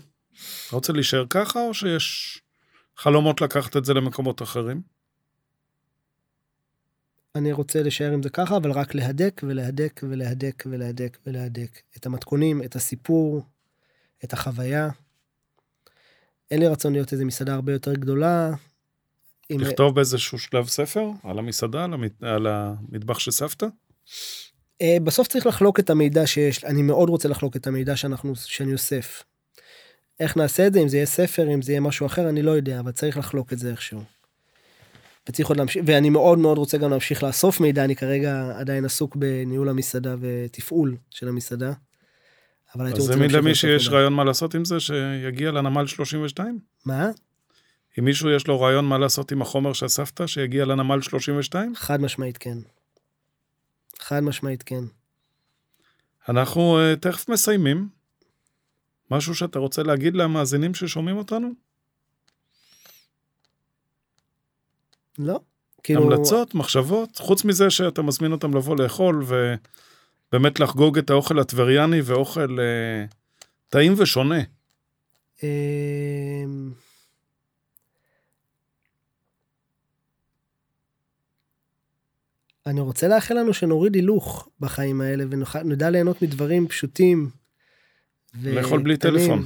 אתה 0.67 0.75
רוצה 0.75 0.93
להישאר 0.93 1.25
ככה, 1.29 1.59
או 1.59 1.73
שיש 1.73 2.39
חלומות 2.97 3.41
לקחת 3.41 3.77
את 3.77 3.85
זה 3.85 3.93
למקומות 3.93 4.41
אחרים? 4.41 4.81
אני 7.35 7.51
רוצה 7.51 7.81
להישאר 7.81 8.13
עם 8.13 8.23
זה 8.23 8.29
ככה, 8.29 8.57
אבל 8.57 8.71
רק 8.71 8.95
להדק 8.95 9.41
ולהדק 9.43 10.01
ולהדק 10.03 10.63
ולהדק 10.65 11.17
ולהדק. 11.27 11.81
את 11.97 12.05
המתכונים, 12.05 12.63
את 12.63 12.75
הסיפור, 12.75 13.43
את 14.23 14.33
החוויה. 14.33 14.89
אין 16.51 16.59
לי 16.59 16.67
רצון 16.67 16.93
להיות 16.93 17.13
איזה 17.13 17.25
מסעדה 17.25 17.53
הרבה 17.53 17.73
יותר 17.73 17.93
גדולה. 17.93 18.53
עם... 19.49 19.59
לכתוב 19.59 19.95
באיזשהו 19.95 20.39
שלב 20.39 20.67
ספר 20.67 21.09
על 21.23 21.39
המסעדה, 21.39 21.83
על, 21.83 21.93
המת... 21.93 22.23
על 22.23 22.47
המטבח 22.47 23.19
של 23.19 23.31
סבתא? 23.31 23.65
אה, 24.81 24.97
בסוף 25.03 25.27
צריך 25.27 25.45
לחלוק 25.45 25.79
את 25.79 25.89
המידע 25.89 26.27
שיש, 26.27 26.63
אני 26.63 26.81
מאוד 26.81 27.09
רוצה 27.09 27.29
לחלוק 27.29 27.55
את 27.55 27.67
המידע 27.67 27.95
שאנחנו, 27.95 28.35
שאני 28.35 28.73
אוסף. 28.73 29.23
איך 30.19 30.37
נעשה 30.37 30.67
את 30.67 30.73
זה, 30.73 30.79
אם 30.79 30.87
זה 30.87 30.97
יהיה 30.97 31.05
ספר, 31.05 31.53
אם 31.53 31.61
זה 31.61 31.71
יהיה 31.71 31.81
משהו 31.81 32.05
אחר, 32.05 32.29
אני 32.29 32.41
לא 32.41 32.51
יודע, 32.51 32.79
אבל 32.79 32.91
צריך 32.91 33.17
לחלוק 33.17 33.53
את 33.53 33.59
זה 33.59 33.71
איכשהו. 33.71 34.01
וצריך 35.29 35.47
עוד 35.47 35.57
להמשיך, 35.57 35.83
ואני 35.87 36.09
מאוד 36.09 36.39
מאוד 36.39 36.57
רוצה 36.57 36.77
גם 36.77 36.89
להמשיך 36.89 37.23
לאסוף 37.23 37.59
מידע, 37.59 37.83
אני 37.83 37.95
כרגע 37.95 38.51
עדיין 38.55 38.85
עסוק 38.85 39.15
בניהול 39.15 39.69
המסעדה 39.69 40.15
ותפעול 40.19 40.97
של 41.09 41.27
המסעדה. 41.27 41.73
אבל 42.75 42.85
הייתי 42.85 42.99
אז 42.99 43.09
רוצה 43.09 43.13
זה 43.13 43.19
להמשיך 43.19 43.37
למי 43.39 43.49
לאסוף 43.49 43.61
שיש. 43.61 43.87
רעיון 43.87 44.13
מה 44.13 44.23
לעשות 44.23 44.55
עם 44.55 44.65
זה, 44.65 44.79
שיגיע 44.79 45.51
לנמל 45.51 45.87
32? 45.87 46.59
מה? 46.85 47.09
אם 47.99 48.05
מישהו 48.05 48.29
יש 48.29 48.47
לו 48.47 48.61
רעיון 48.61 48.85
מה 48.85 48.97
לעשות 48.97 49.31
עם 49.31 49.41
החומר 49.41 49.73
שאספת, 49.73 50.27
שיגיע 50.27 50.65
לנמל 50.65 51.01
32? 51.01 51.75
חד 51.75 52.01
משמעית 52.01 52.37
כן. 52.37 52.57
חד 53.99 54.19
משמעית 54.19 54.63
כן. 54.63 54.83
אנחנו 56.29 56.79
uh, 56.79 56.99
תכף 56.99 57.29
מסיימים. 57.29 57.89
משהו 59.11 59.35
שאתה 59.35 59.59
רוצה 59.59 59.83
להגיד 59.83 60.15
למאזינים 60.15 60.73
ששומעים 60.73 61.17
אותנו? 61.17 61.49
לא? 65.17 65.39
כאילו... 65.83 66.03
המלצות, 66.03 66.55
מחשבות, 66.55 67.17
חוץ 67.17 67.45
מזה 67.45 67.69
שאתה 67.69 68.01
מזמין 68.01 68.31
אותם 68.31 68.57
לבוא 68.57 68.77
לאכול 68.77 69.25
ובאמת 70.33 70.59
לחגוג 70.59 70.97
את 70.97 71.09
האוכל 71.09 71.39
הטבריאני 71.39 72.01
ואוכל 72.01 72.59
אה, 72.59 73.05
טעים 73.69 73.93
ושונה. 73.97 74.39
אמ, 75.43 75.47
אני 82.65 82.81
רוצה 82.81 83.07
לאחל 83.07 83.33
לנו 83.39 83.53
שנוריד 83.53 83.95
הילוך 83.95 84.49
בחיים 84.59 85.01
האלה 85.01 85.23
ונדע 85.29 85.89
ליהנות 85.89 86.21
מדברים 86.21 86.67
פשוטים. 86.67 87.29
ו- 88.41 88.55
לאכול 88.55 88.83
בלי 88.83 88.97
קטנים, 88.97 89.15
טלפון. 89.17 89.45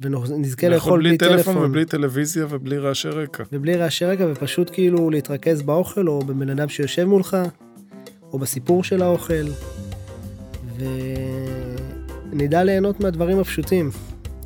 ונזכה 0.00 0.68
לאכול 0.68 1.00
בלי 1.00 1.18
טלפון. 1.18 1.56
ובלי 1.56 1.84
טלוויזיה 1.84 2.46
ובלי 2.50 2.78
רעשי 2.78 3.08
רקע. 3.08 3.44
ובלי 3.52 3.76
רעשי 3.76 4.04
רקע 4.04 4.26
ופשוט 4.32 4.70
כאילו 4.72 5.10
להתרכז 5.10 5.62
באוכל 5.62 6.08
או 6.08 6.18
בבן 6.18 6.50
אדם 6.50 6.68
שיושב 6.68 7.04
מולך 7.04 7.36
או 8.32 8.38
בסיפור 8.38 8.84
של 8.84 9.02
האוכל 9.02 9.44
ונדע 12.32 12.64
ליהנות 12.64 13.00
מהדברים 13.00 13.38
הפשוטים 13.38 13.90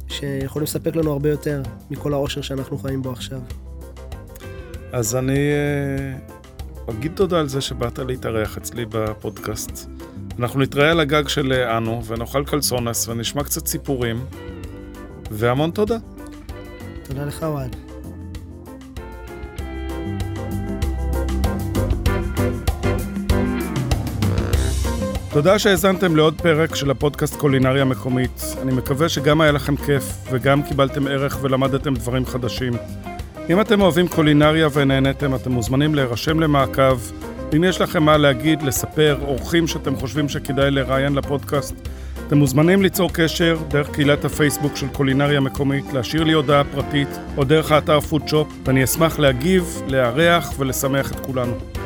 שיכולים 0.08 0.64
לספק 0.64 0.96
לנו 0.96 1.12
הרבה 1.12 1.30
יותר 1.30 1.62
מכל 1.90 2.12
העושר 2.12 2.40
שאנחנו 2.40 2.78
חיים 2.78 3.02
בו 3.02 3.10
עכשיו. 3.10 3.40
אז 4.92 5.16
אני 5.16 5.38
אה, 5.38 6.18
אגיד 6.90 7.12
תודה 7.14 7.40
על 7.40 7.48
זה 7.48 7.60
שבאת 7.60 7.98
להתארח 7.98 8.56
אצלי 8.56 8.84
בפודקאסט. 8.88 9.90
אנחנו 10.38 10.60
נתראה 10.60 10.90
על 10.90 11.00
הגג 11.00 11.28
של 11.28 11.52
אה, 11.52 11.76
אנו 11.76 12.04
ונאכל 12.04 12.44
קלסונס 12.44 13.08
ונשמע 13.08 13.44
קצת 13.44 13.66
סיפורים. 13.66 14.24
והמון 15.30 15.70
תודה. 15.70 15.96
תודה 17.02 17.24
לך 17.24 17.42
אוהד. 17.42 17.87
תודה 25.38 25.58
שהאזנתם 25.58 26.16
לעוד 26.16 26.40
פרק 26.40 26.74
של 26.74 26.90
הפודקאסט 26.90 27.36
קולינריה 27.36 27.84
מקומית. 27.84 28.42
אני 28.62 28.72
מקווה 28.72 29.08
שגם 29.08 29.40
היה 29.40 29.52
לכם 29.52 29.76
כיף 29.76 30.04
וגם 30.30 30.62
קיבלתם 30.62 31.06
ערך 31.06 31.38
ולמדתם 31.42 31.94
דברים 31.94 32.26
חדשים. 32.26 32.72
אם 33.50 33.60
אתם 33.60 33.80
אוהבים 33.80 34.08
קולינריה 34.08 34.68
ונהנתם, 34.72 35.34
אתם 35.34 35.52
מוזמנים 35.52 35.94
להירשם 35.94 36.40
למעקב. 36.40 36.98
אם 37.56 37.64
יש 37.64 37.80
לכם 37.80 38.02
מה 38.02 38.16
להגיד, 38.16 38.62
לספר, 38.62 39.18
אורחים 39.22 39.66
שאתם 39.66 39.96
חושבים 39.96 40.28
שכדאי 40.28 40.70
לראיין 40.70 41.14
לפודקאסט, 41.14 41.74
אתם 42.26 42.38
מוזמנים 42.38 42.82
ליצור 42.82 43.10
קשר 43.12 43.58
דרך 43.68 43.90
קהילת 43.90 44.24
הפייסבוק 44.24 44.76
של 44.76 44.88
קולינריה 44.88 45.40
מקומית, 45.40 45.92
להשאיר 45.92 46.24
לי 46.24 46.32
הודעה 46.32 46.64
פרטית 46.64 47.08
או 47.36 47.44
דרך 47.44 47.72
האתר 47.72 48.00
פודשופ, 48.00 48.48
ואני 48.66 48.84
אשמח 48.84 49.18
להגיב, 49.18 49.82
לארח 49.88 50.52
ולשמח 50.58 51.12
את 51.12 51.20
כולנו. 51.20 51.77